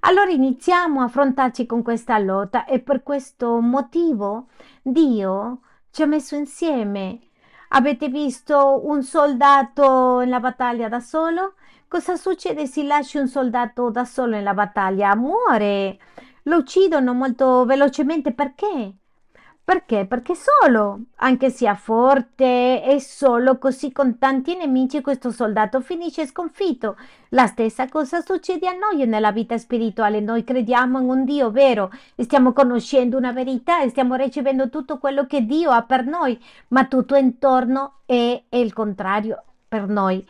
Allora 0.02 0.30
iniziamo 0.30 1.02
a 1.02 1.06
affrontarci 1.06 1.66
con 1.66 1.82
questa 1.82 2.18
lotta 2.20 2.66
e 2.66 2.80
per 2.80 3.02
questo 3.02 3.60
motivo 3.60 4.48
Dio 4.82 5.62
ci 5.92 6.04
ha 6.04 6.06
messo 6.06 6.36
insieme. 6.36 7.20
Avete 7.70 8.10
visto 8.10 8.82
un 8.86 9.02
soldato 9.02 10.20
nella 10.20 10.40
battaglia 10.40 10.90
da 10.90 11.00
solo? 11.00 11.54
Cosa 11.88 12.16
succede 12.16 12.68
se 12.68 12.84
lasci 12.84 13.18
un 13.18 13.28
soldato 13.28 13.90
da 13.90 14.06
solo 14.06 14.32
nella 14.32 14.54
battaglia? 14.54 15.16
Muore. 15.16 15.98
Lo 16.48 16.58
uccidono 16.58 17.14
molto 17.16 17.66
velocemente 17.66 18.32
perché? 18.32 18.94
Perché? 19.64 20.06
Perché 20.06 20.34
solo, 20.36 21.06
anche 21.16 21.50
sia 21.50 21.74
forte 21.74 22.84
e 22.84 23.00
solo 23.00 23.58
così 23.58 23.92
con 23.92 24.20
tanti 24.20 24.56
nemici, 24.56 25.02
questo 25.02 25.32
soldato 25.32 25.82
finisce 25.82 26.28
sconfitto. 26.28 26.98
La 27.30 27.48
stessa 27.48 27.90
cosa 27.90 28.22
succede 28.22 28.68
a 28.68 28.74
noi 28.74 29.08
nella 29.08 29.32
vita 29.32 29.58
spirituale. 29.58 30.20
Noi 30.20 30.44
crediamo 30.44 31.00
in 31.00 31.10
un 31.10 31.26
Dio 31.26 31.50
vero, 31.50 31.92
stiamo 32.16 32.54
conoscendo 32.54 33.18
una 33.18 33.32
verità 33.32 33.82
e 33.82 33.90
stiamo 33.90 34.14
ricevendo 34.14 34.70
tutto 34.70 35.00
quello 35.00 35.26
che 35.26 35.48
Dio 35.48 35.72
ha 35.72 35.82
per 35.82 36.06
noi, 36.06 36.40
ma 36.68 36.86
tutto 36.86 37.16
intorno 37.16 38.02
è, 38.06 38.44
è 38.48 38.58
il 38.58 38.72
contrario 38.72 39.42
per 39.68 39.88
noi. 39.88 40.24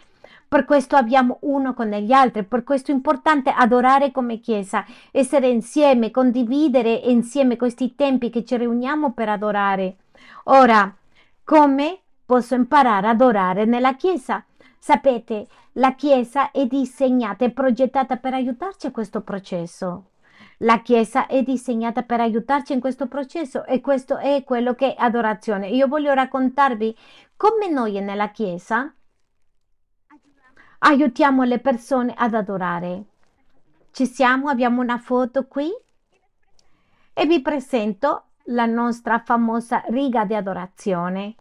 Per 0.56 0.64
questo 0.64 0.96
abbiamo 0.96 1.40
uno 1.42 1.74
con 1.74 1.90
gli 1.90 2.14
altri, 2.14 2.46
per 2.46 2.64
questo 2.64 2.90
è 2.92 2.94
importante 2.94 3.50
adorare 3.50 4.12
come 4.12 4.40
Chiesa, 4.40 4.86
essere 5.12 5.50
insieme, 5.50 6.12
condividere 6.12 6.94
insieme 6.94 7.58
questi 7.58 7.94
tempi 7.94 8.30
che 8.30 8.46
ci 8.46 8.56
riuniamo 8.56 9.12
per 9.12 9.28
adorare. 9.28 9.98
Ora, 10.46 10.96
come 11.44 12.00
posso 12.26 12.56
imparare 12.56 13.08
ad 13.08 13.16
adorare 13.16 13.66
nella 13.66 13.96
Chiesa? 13.96 14.46
Sapete, 14.80 15.48
la 15.74 15.94
Chiesa 15.94 16.52
è 16.52 16.66
disegnata 16.68 17.44
e 17.44 17.52
progettata 17.52 18.16
per 18.16 18.34
aiutarci 18.34 18.88
a 18.88 18.92
questo 18.92 19.20
processo. 19.20 20.06
La 20.60 20.80
Chiesa 20.80 21.28
è 21.28 21.44
disegnata 21.44 22.04
per 22.04 22.22
aiutarci 22.22 22.72
in 22.72 22.80
questo 22.80 23.08
processo 23.08 23.66
e 23.66 23.82
questo 23.82 24.16
è 24.20 24.42
quello 24.46 24.74
che 24.74 24.96
è 24.96 25.04
adorazione. 25.04 25.68
Io 25.68 25.88
voglio 25.88 26.14
raccontarvi 26.14 26.96
come 27.36 27.68
noi 27.68 28.00
nella 28.00 28.30
Chiesa 28.30 28.90
aiutiamo 30.86 31.44
le 31.44 31.60
persone 31.60 32.14
ad 32.16 32.34
adorare. 32.36 33.04
Ci 33.92 34.06
siamo, 34.06 34.50
abbiamo 34.50 34.82
una 34.82 35.00
foto 35.00 35.48
qui 35.48 35.70
e 37.14 37.26
vi 37.26 37.42
presento 37.42 38.26
la 38.50 38.66
nostra 38.66 39.20
famosa 39.20 39.84
riga 39.88 40.26
di 40.26 40.36
adorazione. 40.36 41.36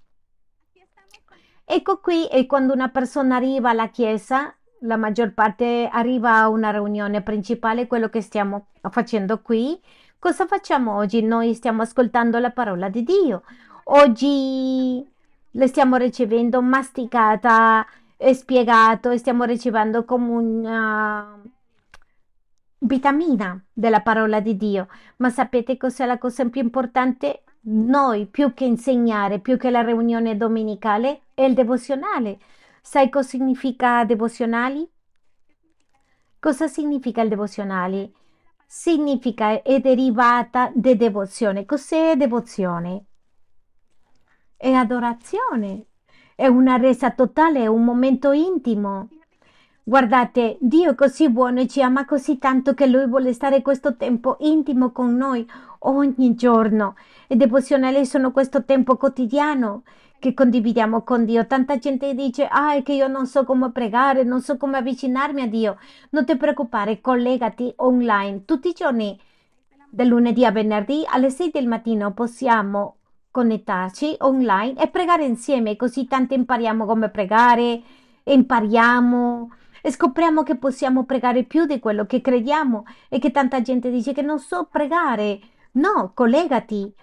Ecco 1.65 1.99
qui 1.99 2.27
e 2.29 2.47
quando 2.47 2.73
una 2.73 2.89
persona 2.89 3.37
arriva 3.37 3.71
alla 3.71 3.89
chiesa, 3.89 4.55
la 4.81 4.97
maggior 4.97 5.33
parte 5.33 5.89
arriva 5.91 6.37
a 6.37 6.49
una 6.49 6.71
riunione 6.71 7.23
principale, 7.23 7.87
quello 7.87 8.09
che 8.09 8.23
stiamo 8.23 8.69
facendo 8.91 9.43
qui. 9.43 9.79
Cosa 10.19 10.47
facciamo 10.47 10.97
oggi? 10.97 11.23
Noi 11.23 11.53
stiamo 11.55 11.83
ascoltando 11.83 12.39
la 12.39 12.51
parola 12.51 12.89
di 12.89 13.03
Dio. 13.03 13.43
Oggi 13.85 15.07
le 15.51 15.67
stiamo 15.67 15.97
ricevendo 15.97 16.63
masticata 16.63 17.87
è 18.25 18.33
spiegato 18.33 19.11
e 19.11 19.19
stiamo 19.19 19.45
ricevendo 19.45 20.07
come 20.07 20.31
una 20.31 21.43
vitamina 22.79 23.63
della 23.71 24.01
parola 24.01 24.41
di 24.41 24.57
Dio. 24.57 24.89
Ma 25.17 25.29
sapete 25.29 25.77
cos'è 25.77 26.07
la 26.07 26.17
cosa 26.17 26.49
più 26.49 26.63
importante? 26.63 27.43
Noi, 27.67 28.25
più 28.25 28.55
che 28.55 28.65
insegnare, 28.65 29.41
più 29.41 29.59
che 29.59 29.69
la 29.71 29.83
riunione 29.83 30.39
domenicale, 30.39 31.25
è 31.35 31.43
il 31.43 31.53
devozionale. 31.53 32.39
Sai 32.81 33.11
cosa 33.11 33.29
significa 33.29 34.07
devozionali? 34.07 34.91
Cosa 36.39 36.67
significa 36.67 37.21
il 37.21 37.29
devozionale? 37.29 38.13
Significa 38.65 39.61
è 39.61 39.81
derivata 39.81 40.73
da 40.75 40.95
devozione. 40.95 41.67
Cos'è 41.67 42.17
devozione? 42.17 43.05
È 44.57 44.73
adorazione 44.73 45.89
è 46.35 46.47
una 46.47 46.77
resa 46.77 47.11
totale, 47.11 47.63
è 47.63 47.67
un 47.67 47.85
momento 47.85 48.33
intimo. 48.33 49.09
Guardate, 49.87 50.57
Dio 50.61 50.93
è 50.93 50.95
così 50.95 51.29
buono 51.29 51.61
e 51.61 51.67
ci 51.69 51.83
ama 51.83 52.07
così 52.07 52.39
tanto 52.39 52.73
che 52.73 52.87
Lui 52.87 53.07
vuole 53.07 53.33
stare 53.33 53.61
questo 53.61 53.97
tempo 53.97 54.39
intimo 54.41 54.91
con 54.93 55.15
noi 55.15 55.47
ogni 55.81 56.35
giorno. 56.35 56.97
E 57.27 57.37
devozionali 57.37 58.07
sono 58.07 58.33
questo 58.33 58.65
tempo 58.65 58.97
quotidiano 58.97 59.83
che 60.19 60.33
condividiamo 60.33 61.03
con 61.03 61.27
Dio. 61.27 61.47
Tanta 61.47 61.77
gente 61.77 62.15
dice, 62.15 62.47
ah, 62.47 62.75
è 62.75 62.83
che 62.83 62.95
io 62.95 63.09
non 63.09 63.27
so 63.27 63.45
come 63.45 63.71
pregare, 63.73 64.23
non 64.23 64.41
so 64.41 64.57
come 64.57 64.79
avvicinarmi 64.79 65.43
a 65.43 65.47
Dio. 65.47 65.77
Non 66.11 66.25
ti 66.25 66.35
preoccupare, 66.37 67.03
collegati 67.03 67.71
online 67.77 68.47
tutti 68.47 68.69
i 68.69 68.73
giorni, 68.73 69.21
dal 69.91 70.07
lunedì 70.07 70.45
a 70.45 70.51
venerdì 70.51 71.05
alle 71.07 71.31
6 71.31 71.51
del 71.51 71.69
mattino 71.69 72.13
possiamo 72.13 72.97
connetterci 73.35 74.15
online 74.21 74.81
e 74.81 74.87
pregare 74.87 75.25
insieme, 75.25 75.75
così 75.75 76.07
tanto 76.07 76.35
impariamo 76.35 76.87
come 76.87 77.09
pregare, 77.09 77.83
impariamo 78.23 79.51
e 79.83 79.91
scopriamo 79.91 80.45
che 80.45 80.55
possiamo 80.55 81.05
pregare 81.05 81.43
più 81.43 81.67
di 81.67 81.81
quello 81.81 82.07
che 82.07 82.21
crediamo 82.21 82.85
e 83.09 83.19
che 83.19 83.33
tanta 83.33 83.61
gente 83.61 83.91
dice 83.91 84.13
che 84.13 84.23
non 84.23 84.39
so 84.39 84.69
pregare. 84.71 85.41
No, 85.73 86.13
collegati. 86.15 86.95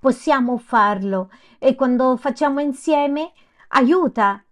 Possiamo 0.00 0.58
farlo 0.58 1.30
e 1.60 1.76
quando 1.76 2.16
facciamo 2.16 2.58
insieme 2.58 3.30
aiuta. 3.68 4.42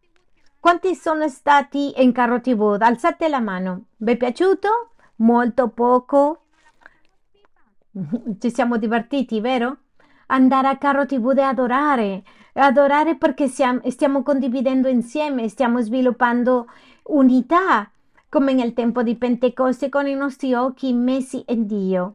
Quanti 0.61 0.95
sono 0.95 1.26
stati 1.26 2.01
in 2.01 2.12
carro 2.12 2.40
TV? 2.40 2.78
Alzate 2.80 3.28
la 3.28 3.40
mano. 3.40 3.86
Vi 3.97 4.12
è 4.12 4.16
piaciuto? 4.16 4.93
Molto 5.16 5.68
poco? 5.70 6.41
Ci 8.38 8.51
siamo 8.51 8.78
divertiti, 8.78 9.40
vero? 9.40 9.78
Andare 10.26 10.68
a 10.68 10.78
Carro 10.78 11.05
TV 11.07 11.34
e 11.36 11.43
adorare, 11.43 12.22
adorare 12.55 13.16
perché 13.16 13.49
siamo, 13.49 13.80
stiamo 13.90 14.22
condividendo 14.22 14.88
insieme, 14.88 15.49
stiamo 15.49 15.80
sviluppando 15.80 16.66
unità, 17.05 17.90
come 18.28 18.55
nel 18.55 18.72
tempo 18.72 19.03
di 19.03 19.14
Pentecoste, 19.16 19.88
con 19.90 20.07
i 20.07 20.14
nostri 20.14 20.55
occhi 20.55 20.93
messi 20.93 21.45
in 21.49 21.66
Dio 21.66 22.14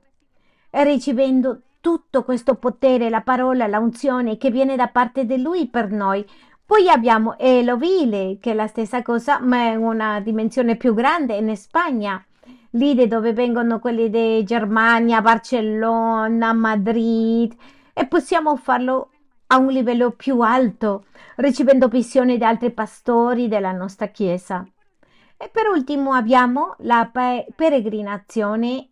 ricevendo 0.83 1.61
tutto 1.79 2.23
questo 2.23 2.55
potere, 2.55 3.09
la 3.09 3.21
parola, 3.21 3.67
la 3.67 3.79
unzione 3.79 4.37
che 4.37 4.51
viene 4.51 4.75
da 4.75 4.87
parte 4.87 5.25
di 5.25 5.41
Lui 5.41 5.67
per 5.67 5.89
noi. 5.91 6.25
Poi 6.65 6.89
abbiamo 6.89 7.37
Elovile, 7.37 8.37
che 8.41 8.51
è 8.51 8.53
la 8.53 8.67
stessa 8.67 9.01
cosa, 9.01 9.39
ma 9.39 9.69
è 9.69 9.75
una 9.75 10.19
dimensione 10.19 10.75
più 10.75 10.93
grande 10.93 11.35
in 11.35 11.55
Spagna 11.55 12.21
lì 12.71 12.95
da 12.95 13.05
dove 13.05 13.33
vengono 13.33 13.79
quelli 13.79 14.09
di 14.09 14.43
Germania, 14.43 15.21
Barcellona, 15.21 16.53
Madrid, 16.53 17.55
e 17.93 18.07
possiamo 18.07 18.55
farlo 18.55 19.11
a 19.47 19.57
un 19.57 19.67
livello 19.67 20.11
più 20.11 20.41
alto, 20.41 21.05
ricevendo 21.37 21.87
visioni 21.87 22.37
da 22.37 22.49
altri 22.49 22.71
pastori 22.71 23.47
della 23.47 23.71
nostra 23.71 24.07
Chiesa. 24.07 24.67
E 25.37 25.49
per 25.49 25.67
ultimo 25.67 26.13
abbiamo 26.13 26.75
la 26.79 27.09
pe- 27.11 27.47
peregrinazione, 27.55 28.89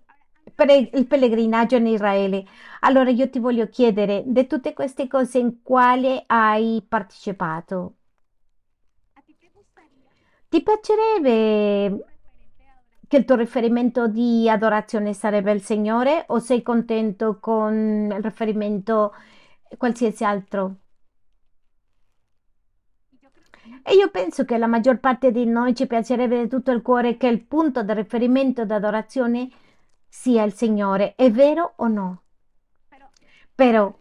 pere- 0.53 0.89
il 0.93 1.07
pellegrinaggio 1.07 1.75
in 1.75 1.87
Israele. 1.87 2.45
Allora 2.81 3.09
io 3.09 3.29
ti 3.29 3.39
voglio 3.39 3.67
chiedere, 3.67 4.23
di 4.25 4.47
tutte 4.47 4.73
queste 4.73 5.07
cose, 5.07 5.39
in 5.39 5.61
quale 5.61 6.23
hai 6.27 6.85
partecipato? 6.87 7.95
Ti 10.47 10.61
piacerebbe 10.61 12.14
che 13.07 13.17
il 13.17 13.25
tuo 13.25 13.35
riferimento 13.35 14.07
di 14.07 14.49
adorazione 14.49 15.13
sarebbe 15.13 15.51
il 15.51 15.61
Signore 15.61 16.25
o 16.27 16.39
sei 16.39 16.61
contento 16.61 17.39
con 17.39 18.11
il 18.11 18.23
riferimento 18.23 19.13
qualsiasi 19.77 20.23
altro? 20.23 20.75
E 23.83 23.93
io 23.93 24.09
penso 24.09 24.45
che 24.45 24.57
la 24.57 24.67
maggior 24.67 24.99
parte 24.99 25.31
di 25.31 25.45
noi 25.45 25.75
ci 25.75 25.85
piacerebbe 25.85 26.41
di 26.41 26.49
tutto 26.49 26.71
il 26.71 26.81
cuore 26.81 27.17
che 27.17 27.27
il 27.27 27.43
punto 27.43 27.83
di 27.83 27.93
riferimento 27.93 28.65
d'adorazione 28.65 29.49
sia 30.07 30.43
il 30.43 30.53
Signore. 30.53 31.13
È 31.15 31.29
vero 31.29 31.73
o 31.77 31.87
no? 31.87 32.21
Però 33.53 33.93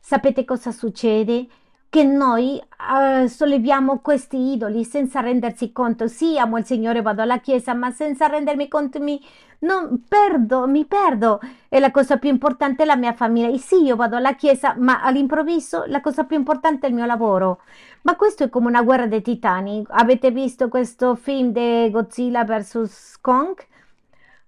sapete 0.00 0.44
cosa 0.44 0.72
succede? 0.72 1.46
Che 1.90 2.04
noi 2.04 2.56
eh, 2.58 3.28
solleviamo 3.28 3.98
questi 3.98 4.52
idoli 4.52 4.84
senza 4.84 5.20
rendersi 5.20 5.72
conto. 5.72 6.06
Sì, 6.06 6.38
amo 6.38 6.56
il 6.56 6.64
Signore, 6.64 7.02
vado 7.02 7.22
alla 7.22 7.40
chiesa, 7.40 7.74
ma 7.74 7.90
senza 7.90 8.28
rendermi 8.28 8.68
conto 8.68 9.00
mi, 9.00 9.20
non, 9.60 10.04
perdo, 10.08 10.68
mi 10.68 10.84
perdo. 10.86 11.40
E 11.68 11.80
la 11.80 11.90
cosa 11.90 12.16
più 12.16 12.30
importante 12.30 12.84
è 12.84 12.86
la 12.86 12.94
mia 12.96 13.12
famiglia. 13.12 13.48
E 13.48 13.58
sì, 13.58 13.82
io 13.82 13.96
vado 13.96 14.14
alla 14.16 14.34
chiesa, 14.34 14.76
ma 14.78 15.02
all'improvviso 15.02 15.82
la 15.88 16.00
cosa 16.00 16.22
più 16.24 16.36
importante 16.36 16.86
è 16.86 16.90
il 16.90 16.94
mio 16.94 17.06
lavoro. 17.06 17.62
Ma 18.02 18.14
questo 18.14 18.44
è 18.44 18.48
come 18.50 18.68
una 18.68 18.82
guerra 18.82 19.06
dei 19.08 19.22
titani. 19.22 19.84
Avete 19.88 20.30
visto 20.30 20.68
questo 20.68 21.16
film 21.16 21.50
di 21.50 21.90
Godzilla 21.90 22.44
vs. 22.44 23.18
Kong? 23.20 23.56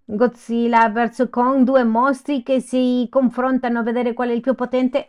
Godzilla 0.05 0.89
vs. 0.91 1.27
Kong, 1.29 1.65
due 1.65 1.83
mostri 1.85 2.43
che 2.45 2.61
si 2.61 3.09
confrontano 3.11 3.81
a 3.81 3.83
vedere 3.83 4.13
qual 4.15 4.29
è 4.29 4.33
il 4.33 4.41
più 4.41 4.55
potente. 4.55 5.07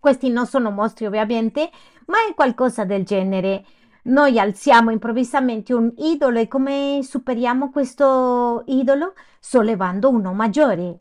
Questi 0.00 0.30
non 0.30 0.46
sono 0.46 0.70
mostri 0.70 1.04
ovviamente, 1.04 1.70
ma 2.06 2.16
è 2.26 2.34
qualcosa 2.34 2.84
del 2.84 3.04
genere. 3.04 3.64
Noi 4.04 4.38
alziamo 4.38 4.90
improvvisamente 4.90 5.74
un 5.74 5.92
idolo 5.98 6.38
e 6.38 6.48
come 6.48 7.00
superiamo 7.02 7.70
questo 7.70 8.64
idolo? 8.68 9.12
Sollevando 9.38 10.08
uno 10.08 10.32
maggiore. 10.32 11.00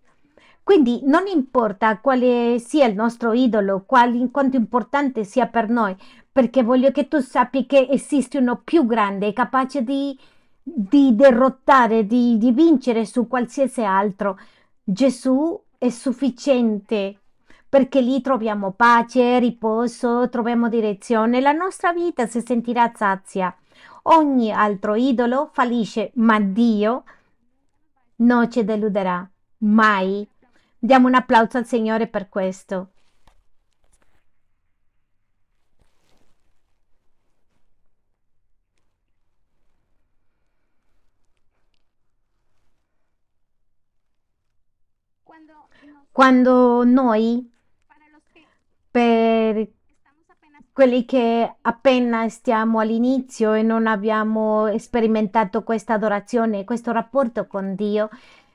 Quindi 0.62 1.00
non 1.06 1.28
importa 1.28 1.97
quale 2.00 2.60
sia 2.60 2.86
il 2.86 2.93
nostro 2.93 3.32
idolo, 3.32 3.86
quali, 3.86 4.30
quanto 4.32 4.58
importante 4.58 5.24
sia 5.24 5.47
per 5.47 5.70
noi, 5.70 5.95
perché 6.30 6.62
voglio 6.62 6.91
che 6.91 7.08
tu 7.08 7.22
sappi 7.22 7.66
che 7.66 7.88
esiste 7.89 8.38
uno 8.38 8.62
più 8.64 8.86
grande, 8.86 9.32
capace 9.32 9.82
di, 9.82 10.20
di 10.62 11.16
derrotare, 11.16 12.06
di, 12.06 12.38
di 12.38 12.52
vincere 12.52 13.06
su 13.06 13.28
qualsiasi 13.28 13.82
altro. 13.82 14.38
Gesù 14.84 15.60
è 15.78 15.89
sufficiente 15.89 17.18
perché 17.70 18.01
lì 18.01 18.20
troviamo 18.22 18.72
pace, 18.72 19.38
riposo, 19.39 20.28
troviamo 20.30 20.70
direzione, 20.70 21.39
la 21.39 21.51
nostra 21.51 21.93
vita 21.93 22.26
si 22.26 22.41
sentirà 22.41 22.91
sazia. 22.95 23.55
Ogni 24.03 24.51
altro 24.51 24.95
idolo 24.95 25.49
fallisce, 25.53 26.11
ma 26.15 26.39
Dio 26.39 27.03
non 28.17 28.49
ci 28.51 28.63
deluderà 28.63 29.30
mai. 29.59 30.28
Diamo 30.80 31.07
un 31.07 31.13
applauso 31.15 31.57
al 31.57 31.65
Signore 31.65 32.07
per 32.07 32.28
questo. 32.30 32.89
Quando 46.11 46.84
noi 46.84 47.49
per 48.92 49.68
quelli 50.72 51.06
che 51.06 51.56
appena 51.62 52.30
stiamo 52.30 52.80
all'inizio 52.80 53.54
e 53.54 53.64
non 53.64 53.86
abbiamo 53.88 54.78
sperimentato 54.78 55.64
questa 55.64 55.94
adorazione, 55.96 56.64
questo 56.64 56.92
rapporto 56.92 57.48
con 57.48 57.76
Dio, 57.76 58.10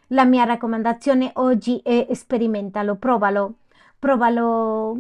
la 0.09 0.25
mia 0.25 0.45
raccomandazione 0.45 1.33
oggi 1.35 1.81
è 1.83 2.09
sperimentalo, 2.13 2.97
provalo, 2.97 3.57
provalo 3.99 4.97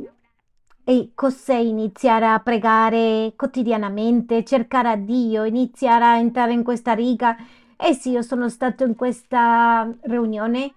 e 0.85 1.13
cos'è 1.15 1.57
iniziare 1.57 2.27
a 2.27 2.41
pregare 2.41 3.33
quotidianamente, 3.37 4.45
cercare 4.45 4.89
a 4.91 4.97
Dio, 4.97 5.45
iniziare 5.45 6.05
a 6.05 6.19
entrare 6.19 6.53
in 6.53 6.63
questa 6.63 6.93
riga. 6.93 7.37
Eh 7.77 7.95
sì, 7.95 8.11
io 8.11 8.23
sono 8.23 8.49
stato 8.49 8.85
in 8.85 8.95
questa 8.95 9.91
riunione 10.03 10.75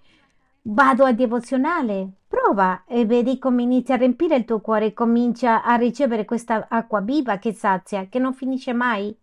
Vado 0.69 1.05
al 1.05 1.15
devozionale, 1.15 2.16
prova 2.27 2.83
e 2.85 3.05
vedi 3.05 3.39
come 3.39 3.61
inizia 3.61 3.95
a 3.95 3.97
riempire 3.97 4.35
il 4.35 4.45
tuo 4.45 4.59
cuore, 4.59 4.93
comincia 4.93 5.63
a 5.63 5.75
ricevere 5.75 6.25
questa 6.25 6.67
acqua 6.69 7.01
viva 7.01 7.37
che 7.37 7.53
sazia, 7.53 8.07
che 8.07 8.19
non 8.19 8.33
finisce 8.33 8.73
mai. 8.73 9.15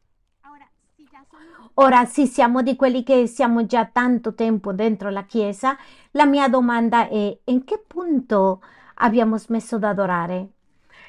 Ora, 1.77 2.05
sì, 2.05 2.29
siamo 2.29 2.63
di 2.63 2.77
quelli 2.77 3.03
che 3.03 3.27
siamo 3.27 3.67
già 3.67 3.85
tanto 3.85 4.35
tempo 4.35 4.73
dentro 4.73 5.11
la 5.11 5.25
Chiesa, 5.25 5.77
la 6.13 6.25
mia 6.25 6.49
domanda 6.49 7.09
è 7.09 7.37
in 7.45 7.65
che 7.65 7.83
punto 7.85 8.63
abbiamo 8.97 9.39
smesso 9.39 9.79
di 9.79 9.85
adorare? 9.85 10.49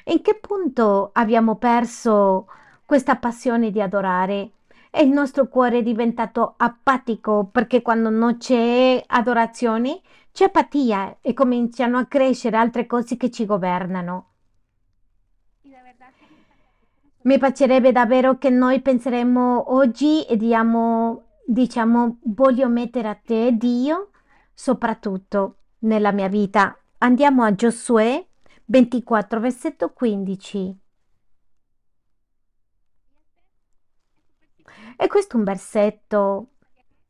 In 0.06 0.22
che 0.22 0.34
punto 0.34 1.10
abbiamo 1.12 1.54
perso 1.54 2.48
questa 2.84 3.14
passione 3.14 3.70
di 3.70 3.80
adorare? 3.80 4.50
E 4.90 5.04
il 5.04 5.10
nostro 5.10 5.46
cuore 5.46 5.78
è 5.78 5.82
diventato 5.82 6.54
apatico 6.56 7.48
perché 7.52 7.80
quando 7.82 8.10
non 8.10 8.38
c'è 8.38 9.02
adorazione 9.06 10.00
c'è 10.36 10.44
apatia 10.44 11.16
e 11.22 11.32
cominciano 11.32 11.96
a 11.96 12.04
crescere 12.04 12.58
altre 12.58 12.84
cose 12.84 13.16
che 13.16 13.30
ci 13.30 13.46
governano. 13.46 14.32
Mi 17.22 17.38
piacerebbe 17.38 17.90
davvero 17.90 18.36
che 18.36 18.50
noi 18.50 18.82
penseremo 18.82 19.72
oggi 19.72 20.26
e 20.26 20.36
diamo, 20.36 21.28
diciamo, 21.46 22.18
voglio 22.24 22.68
mettere 22.68 23.08
a 23.08 23.14
te, 23.14 23.56
Dio, 23.56 24.10
soprattutto 24.52 25.56
nella 25.78 26.12
mia 26.12 26.28
vita. 26.28 26.78
Andiamo 26.98 27.42
a 27.42 27.54
Giosuè 27.54 28.22
24, 28.66 29.40
versetto 29.40 29.90
15. 29.94 30.78
E 34.98 35.06
questo 35.06 35.36
è 35.36 35.38
un 35.38 35.44
versetto 35.44 36.48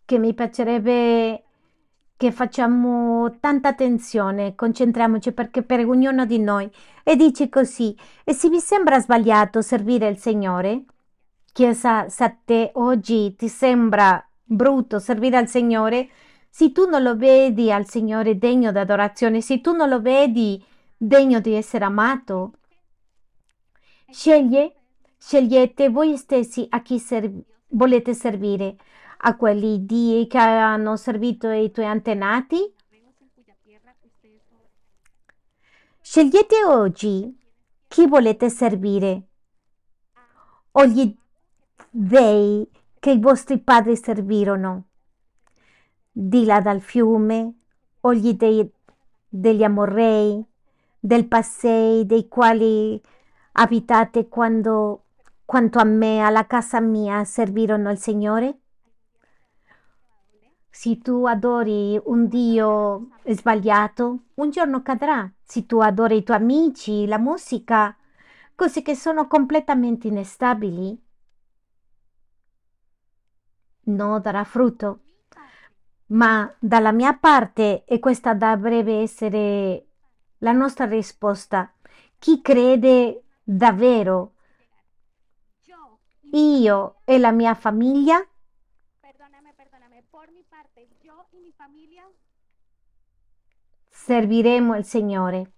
che 0.04 0.16
mi 0.16 0.32
piacerebbe 0.32 1.45
che 2.16 2.32
facciamo 2.32 3.36
tanta 3.40 3.68
attenzione, 3.68 4.54
concentriamoci 4.54 5.32
perché 5.32 5.62
per 5.62 5.86
ognuno 5.86 6.24
di 6.24 6.38
noi. 6.38 6.70
E 7.02 7.14
dice 7.14 7.48
così, 7.48 7.96
e 8.24 8.32
se 8.32 8.48
vi 8.48 8.58
sembra 8.58 8.98
sbagliato 9.00 9.60
servire 9.60 10.08
il 10.08 10.18
Signore, 10.18 10.84
Chiesa, 11.52 12.08
se 12.08 12.24
a 12.24 12.36
te 12.44 12.70
oggi 12.74 13.34
ti 13.34 13.48
sembra 13.48 14.22
brutto 14.42 14.98
servire 14.98 15.36
al 15.36 15.48
Signore, 15.48 16.08
se 16.48 16.72
tu 16.72 16.88
non 16.88 17.02
lo 17.02 17.16
vedi 17.16 17.70
al 17.70 17.86
Signore 17.88 18.38
degno 18.38 18.72
di 18.72 18.78
adorazione, 18.78 19.40
se 19.40 19.60
tu 19.60 19.72
non 19.72 19.88
lo 19.88 20.00
vedi 20.00 20.62
degno 20.96 21.40
di 21.40 21.52
essere 21.52 21.84
amato, 21.84 22.52
sceglie, 24.10 24.74
scegliete 25.18 25.90
voi 25.90 26.16
stessi 26.16 26.66
a 26.70 26.80
chi 26.80 26.98
serv- 26.98 27.42
volete 27.68 28.14
servire 28.14 28.76
a 29.18 29.36
quelli 29.36 29.84
di, 29.84 30.26
che 30.28 30.38
hanno 30.38 30.96
servito 30.96 31.48
i 31.50 31.70
tuoi 31.70 31.86
antenati? 31.86 32.74
Scegliete 36.00 36.64
oggi 36.64 37.36
chi 37.88 38.06
volete 38.06 38.48
servire 38.48 39.22
o 40.72 40.86
gli 40.86 41.14
dei 41.90 42.68
che 42.98 43.10
i 43.10 43.18
vostri 43.18 43.58
padri 43.58 43.96
servirono, 43.96 44.84
di 46.10 46.44
là 46.44 46.60
dal 46.60 46.80
fiume 46.80 47.54
o 48.00 48.14
gli 48.14 48.34
dei 48.34 48.70
degli 49.28 49.62
amorrei, 49.62 50.44
del 50.98 51.26
passei, 51.26 52.06
dei 52.06 52.28
quali 52.28 53.00
abitate 53.52 54.28
quando, 54.28 55.04
quanto 55.44 55.78
a 55.78 55.84
me, 55.84 56.20
alla 56.20 56.46
casa 56.46 56.80
mia, 56.80 57.24
servirono 57.24 57.90
il 57.90 57.98
Signore? 57.98 58.60
Se 60.78 61.00
tu 61.00 61.24
adori 61.24 61.98
un 62.04 62.28
Dio 62.28 63.08
sbagliato, 63.24 64.24
un 64.34 64.50
giorno 64.50 64.82
cadrà. 64.82 65.32
Se 65.42 65.64
tu 65.64 65.78
adori 65.78 66.18
i 66.18 66.22
tuoi 66.22 66.36
amici, 66.36 67.06
la 67.06 67.16
musica, 67.16 67.96
cose 68.54 68.82
che 68.82 68.94
sono 68.94 69.26
completamente 69.26 70.06
instabili, 70.08 71.02
non 73.84 74.20
darà 74.20 74.44
frutto. 74.44 75.00
Ma 76.08 76.54
dalla 76.58 76.92
mia 76.92 77.14
parte, 77.14 77.84
e 77.86 77.98
questa 77.98 78.34
dovrebbe 78.34 79.00
essere 79.00 79.86
la 80.38 80.52
nostra 80.52 80.84
risposta, 80.84 81.72
chi 82.18 82.42
crede 82.42 83.22
davvero, 83.42 84.34
io 86.32 86.96
e 87.04 87.18
la 87.18 87.32
mia 87.32 87.54
famiglia, 87.54 88.22
Perdóname, 89.00 89.54
perdóname. 89.54 90.02
Por 90.10 90.30
mi 90.30 90.42
parte, 90.48 90.86
familia 91.66 92.04
serviremo 93.90 94.76
il 94.76 94.84
Signore. 94.84 95.50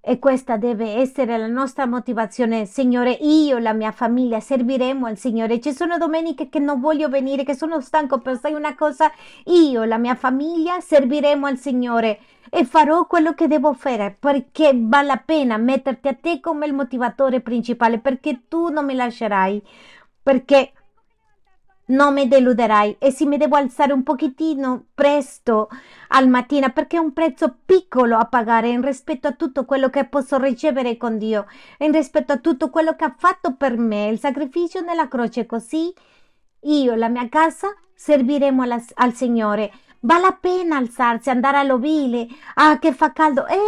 E 0.00 0.18
questa 0.18 0.56
deve 0.56 0.94
essere 0.94 1.38
la 1.38 1.46
nostra 1.46 1.86
motivazione, 1.86 2.64
Signore. 2.66 3.12
Io 3.12 3.58
e 3.58 3.60
la 3.60 3.74
mia 3.74 3.92
famiglia 3.92 4.40
serviremo 4.40 5.06
al 5.06 5.16
Signore. 5.16 5.60
Ci 5.60 5.72
sono 5.72 5.98
domeniche 5.98 6.48
che 6.48 6.58
non 6.58 6.80
voglio 6.80 7.08
venire, 7.08 7.44
che 7.44 7.54
sono 7.54 7.80
stanco, 7.80 8.18
però 8.18 8.36
sai 8.36 8.54
una 8.54 8.74
cosa? 8.74 9.12
Io 9.44 9.82
e 9.82 9.86
la 9.86 9.98
mia 9.98 10.16
famiglia 10.16 10.80
serviremo 10.80 11.46
al 11.46 11.58
Signore 11.58 12.18
e 12.50 12.64
farò 12.64 13.06
quello 13.06 13.34
che 13.34 13.46
devo 13.46 13.74
fare 13.74 14.16
perché 14.18 14.72
vale 14.74 15.06
la 15.06 15.22
pena 15.24 15.58
metterti 15.58 16.08
a 16.08 16.14
te 16.14 16.40
come 16.40 16.66
il 16.66 16.74
motivatore 16.74 17.40
principale, 17.40 18.00
perché 18.00 18.48
tu 18.48 18.70
non 18.70 18.84
mi 18.84 18.94
lascerai, 18.94 19.62
perché 20.20 20.72
non 21.88 22.14
mi 22.14 22.28
deluderai 22.28 22.96
e 22.98 23.10
se 23.10 23.24
mi 23.24 23.36
devo 23.36 23.56
alzare 23.56 23.92
un 23.92 24.02
pochettino 24.02 24.86
presto 24.94 25.68
al 26.08 26.28
mattino 26.28 26.70
perché 26.70 26.96
è 26.96 27.00
un 27.00 27.12
prezzo 27.12 27.54
piccolo 27.64 28.16
a 28.16 28.26
pagare 28.26 28.68
in 28.68 28.84
rispetto 28.84 29.28
a 29.28 29.32
tutto 29.32 29.64
quello 29.64 29.88
che 29.90 30.04
posso 30.04 30.38
ricevere 30.38 30.96
con 30.96 31.18
Dio, 31.18 31.46
in 31.78 31.92
rispetto 31.92 32.32
a 32.32 32.38
tutto 32.38 32.70
quello 32.70 32.94
che 32.94 33.04
ha 33.04 33.14
fatto 33.16 33.54
per 33.54 33.76
me, 33.76 34.08
il 34.08 34.18
sacrificio 34.18 34.80
nella 34.80 35.08
croce, 35.08 35.46
così 35.46 35.92
io 36.62 36.92
e 36.92 36.96
la 36.96 37.08
mia 37.08 37.28
casa 37.28 37.74
serviremo 37.94 38.62
alla- 38.62 38.82
al 38.94 39.14
Signore. 39.14 39.72
Vale 40.00 40.20
la 40.22 40.38
pena 40.40 40.76
alzarsi, 40.76 41.30
andare 41.30 41.58
all'ovile, 41.58 42.26
ah 42.54 42.78
che 42.78 42.92
fa 42.92 43.12
caldo. 43.12 43.46
E 43.46 43.58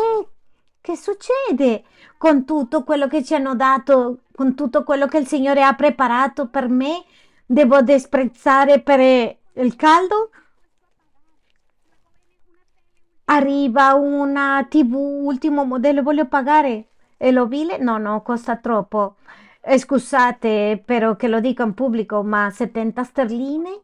che 0.81 0.97
succede 0.97 1.85
con 2.17 2.45
tutto 2.45 2.85
quello 2.85 3.07
che 3.09 3.25
ci 3.25 3.35
hanno 3.35 3.55
dato, 3.55 4.21
con 4.35 4.55
tutto 4.55 4.85
quello 4.85 5.07
che 5.07 5.19
il 5.19 5.27
Signore 5.27 5.63
ha 5.63 5.75
preparato 5.75 6.49
per 6.49 6.69
me? 6.69 7.05
Devo 7.53 7.83
disprezzare 7.83 8.81
per 8.81 9.01
il 9.01 9.75
caldo? 9.75 10.31
Arriva 13.25 13.95
una 13.95 14.65
TV 14.69 14.95
ultimo 14.95 15.65
modello, 15.65 16.03
voglio 16.03 16.27
pagare. 16.27 16.91
E 17.17 17.33
l'ovile? 17.33 17.77
No, 17.79 17.99
no, 17.99 18.23
costa 18.23 18.57
troppo. 18.57 19.17
Scusate, 19.77 20.81
però 20.85 21.17
che 21.17 21.27
lo 21.27 21.41
dico 21.41 21.65
in 21.65 21.75
pubblico, 21.75 22.23
ma 22.23 22.51
70 22.51 23.03
sterline 23.03 23.81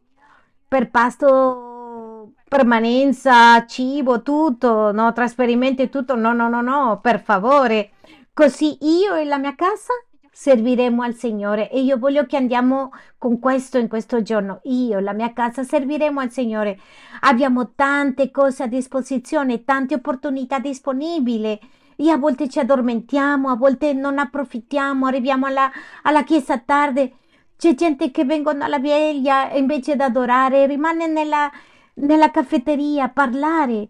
per 0.65 0.89
pasto, 0.89 2.31
permanenza, 2.47 3.65
cibo, 3.65 4.21
tutto, 4.21 4.93
no, 4.93 5.11
trasferimenti 5.11 5.89
tutto. 5.89 6.15
No, 6.15 6.31
no, 6.31 6.47
no, 6.47 6.61
no, 6.61 6.99
per 7.01 7.19
favore. 7.21 7.91
Così 8.33 8.77
io 8.81 9.15
e 9.15 9.25
la 9.25 9.37
mia 9.37 9.55
casa 9.55 9.91
serviremo 10.39 11.01
al 11.01 11.15
Signore 11.15 11.67
e 11.71 11.79
io 11.79 11.97
voglio 11.97 12.27
che 12.27 12.37
andiamo 12.37 12.91
con 13.17 13.39
questo 13.39 13.79
in 13.79 13.87
questo 13.87 14.21
giorno. 14.21 14.59
Io, 14.65 14.99
la 14.99 15.13
mia 15.13 15.33
casa, 15.33 15.63
serviremo 15.63 16.19
al 16.19 16.29
Signore. 16.29 16.79
Abbiamo 17.21 17.71
tante 17.73 18.29
cose 18.29 18.61
a 18.61 18.67
disposizione, 18.67 19.63
tante 19.63 19.95
opportunità 19.95 20.59
disponibili. 20.59 21.59
E 21.95 22.11
a 22.11 22.17
volte 22.17 22.47
ci 22.49 22.59
addormentiamo, 22.59 23.49
a 23.49 23.55
volte 23.55 23.93
non 23.93 24.19
approfittiamo, 24.19 25.07
arriviamo 25.07 25.47
alla, 25.47 25.71
alla 26.03 26.23
chiesa 26.23 26.59
tardi. 26.59 27.11
C'è 27.57 27.73
gente 27.73 28.11
che 28.11 28.23
vengono 28.23 28.63
alla 28.63 28.77
veglia 28.77 29.51
invece 29.53 29.95
di 29.95 30.03
adorare, 30.03 30.67
rimane 30.67 31.07
nella, 31.07 31.49
nella 31.95 32.29
caffetteria 32.29 33.05
a 33.05 33.09
parlare. 33.09 33.87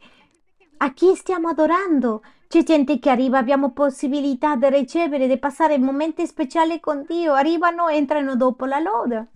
A 0.79 0.93
chi 0.93 1.15
stiamo 1.15 1.47
adorando? 1.47 2.21
C'è 2.47 2.61
gente 2.61 2.99
che 2.99 3.09
arriva, 3.09 3.39
abbiamo 3.39 3.71
possibilità 3.71 4.55
di 4.55 4.69
ricevere, 4.69 5.27
di 5.27 5.39
passare 5.39 5.79
momenti 5.79 6.27
speciali 6.27 6.79
con 6.79 7.03
Dio. 7.07 7.33
Arrivano, 7.33 7.87
entrano 7.87 8.35
dopo 8.35 8.65
la 8.65 8.79
lode. 8.79 9.27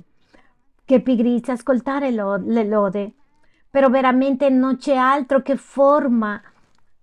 Che 0.86 1.02
pigrizia 1.02 1.54
ascoltare 1.54 2.12
lo- 2.12 2.38
le 2.38 2.64
lode. 2.64 3.14
Però 3.72 3.90
veramente 3.90 4.50
non 4.50 4.78
c'è 4.78 4.96
altro 4.96 5.42
che 5.42 5.56
forma 5.56 6.40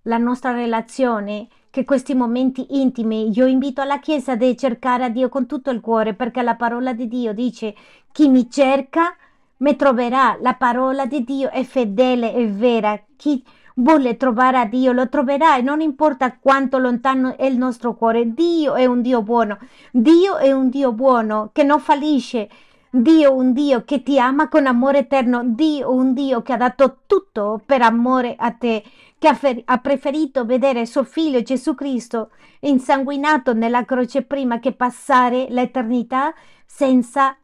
la 0.03 0.17
nostra 0.17 0.53
relazione 0.53 1.49
che 1.69 1.83
questi 1.83 2.13
momenti 2.13 2.79
intimi. 2.79 3.29
Io 3.35 3.45
invito 3.45 3.83
la 3.83 3.99
Chiesa 3.99 4.33
a 4.33 4.55
cercare 4.55 5.03
a 5.03 5.09
Dio 5.09 5.27
con 5.27 5.47
tutto 5.47 5.69
il 5.69 5.81
cuore, 5.81 6.13
perché 6.13 6.41
la 6.43 6.55
parola 6.55 6.93
di 6.93 7.09
Dio 7.09 7.33
dice: 7.33 7.75
Chi 8.13 8.29
mi 8.29 8.49
cerca 8.49 9.15
mi 9.57 9.75
troverà. 9.75 10.37
La 10.39 10.53
parola 10.53 11.05
di 11.05 11.25
Dio 11.25 11.49
è 11.49 11.63
fedele 11.63 12.33
e 12.33 12.47
vera. 12.47 12.99
Chi 13.17 13.43
vuole 13.79 14.17
trovare 14.17 14.57
a 14.57 14.65
Dio 14.65 14.91
lo 14.91 15.09
troverà 15.09 15.57
e 15.57 15.61
non 15.61 15.81
importa 15.81 16.37
quanto 16.37 16.77
lontano 16.77 17.37
è 17.37 17.45
il 17.45 17.57
nostro 17.57 17.95
cuore. 17.95 18.33
Dio 18.33 18.75
è 18.75 18.85
un 18.85 19.01
Dio 19.01 19.21
buono. 19.21 19.57
Dio 19.91 20.37
è 20.37 20.51
un 20.51 20.69
Dio 20.69 20.91
buono 20.91 21.49
che 21.53 21.63
non 21.63 21.79
fallisce. 21.79 22.49
Dio, 22.91 23.35
un 23.35 23.53
Dio 23.53 23.83
che 23.83 24.01
ti 24.01 24.19
ama 24.19 24.49
con 24.49 24.65
amore 24.65 24.99
eterno, 24.99 25.43
Dio, 25.43 25.93
un 25.93 26.13
Dio 26.13 26.41
che 26.41 26.53
ha 26.53 26.57
dato 26.57 27.01
tutto 27.05 27.61
per 27.63 27.83
amore 27.83 28.35
a 28.35 28.51
te, 28.51 28.83
che 29.19 29.27
ha 29.63 29.77
preferito 29.77 30.43
vedere 30.43 30.87
suo 30.87 31.03
figlio 31.03 31.41
Gesù 31.43 31.75
Cristo 31.75 32.31
insanguinato 32.61 33.53
nella 33.53 33.85
croce 33.85 34.23
prima 34.23 34.59
che 34.59 34.73
passare 34.73 35.45
l'eternità 35.49 36.33
senza 36.65 37.37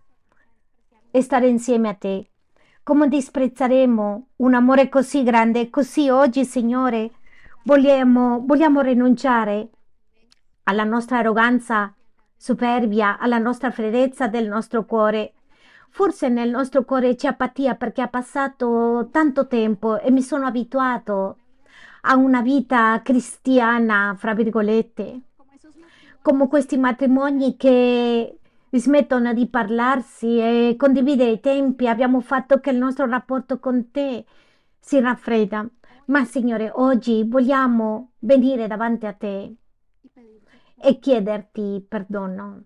stare 1.21 1.47
insieme 1.47 1.89
a 1.89 1.93
te. 1.93 2.29
Come 2.85 3.07
disprezzeremo 3.07 4.27
un 4.35 4.53
amore 4.53 4.89
così 4.89 5.23
grande? 5.23 5.71
Così 5.71 6.07
oggi, 6.09 6.45
Signore, 6.45 7.13
vogliamo, 7.63 8.43
vogliamo 8.45 8.81
rinunciare 8.81 9.69
alla 10.65 10.83
nostra 10.83 11.17
arroganza, 11.17 11.91
superbia, 12.37 13.17
alla 13.17 13.39
nostra 13.39 13.71
freddezza 13.71 14.27
del 14.27 14.47
nostro 14.47 14.85
cuore. 14.85 15.33
Forse 15.89 16.29
nel 16.29 16.51
nostro 16.51 16.83
cuore 16.83 17.15
c'è 17.15 17.29
apatia 17.29 17.73
perché 17.73 18.03
ha 18.03 18.07
passato 18.07 19.09
tanto 19.11 19.47
tempo 19.47 19.99
e 19.99 20.11
mi 20.11 20.21
sono 20.21 20.45
abituato 20.45 21.37
a 22.01 22.15
una 22.15 22.43
vita 22.43 23.01
cristiana, 23.03 24.13
fra 24.15 24.35
virgolette, 24.35 25.21
come 26.21 26.47
questi 26.47 26.77
matrimoni 26.77 27.57
che 27.57 28.41
smettono 28.71 29.33
di 29.33 29.47
parlarsi 29.47 30.39
e 30.39 30.75
condividere 30.77 31.31
i 31.31 31.39
tempi. 31.39 31.87
Abbiamo 31.87 32.19
fatto 32.21 32.59
che 32.59 32.71
il 32.71 32.77
nostro 32.77 33.05
rapporto 33.05 33.59
con 33.59 33.91
te 33.91 34.25
si 34.79 34.99
raffredda. 34.99 35.67
Ma 36.07 36.23
Signore, 36.25 36.71
oggi 36.73 37.23
vogliamo 37.23 38.11
venire 38.19 38.67
davanti 38.67 39.05
a 39.05 39.13
te 39.13 39.55
e 40.77 40.99
chiederti 40.99 41.85
perdono. 41.87 42.63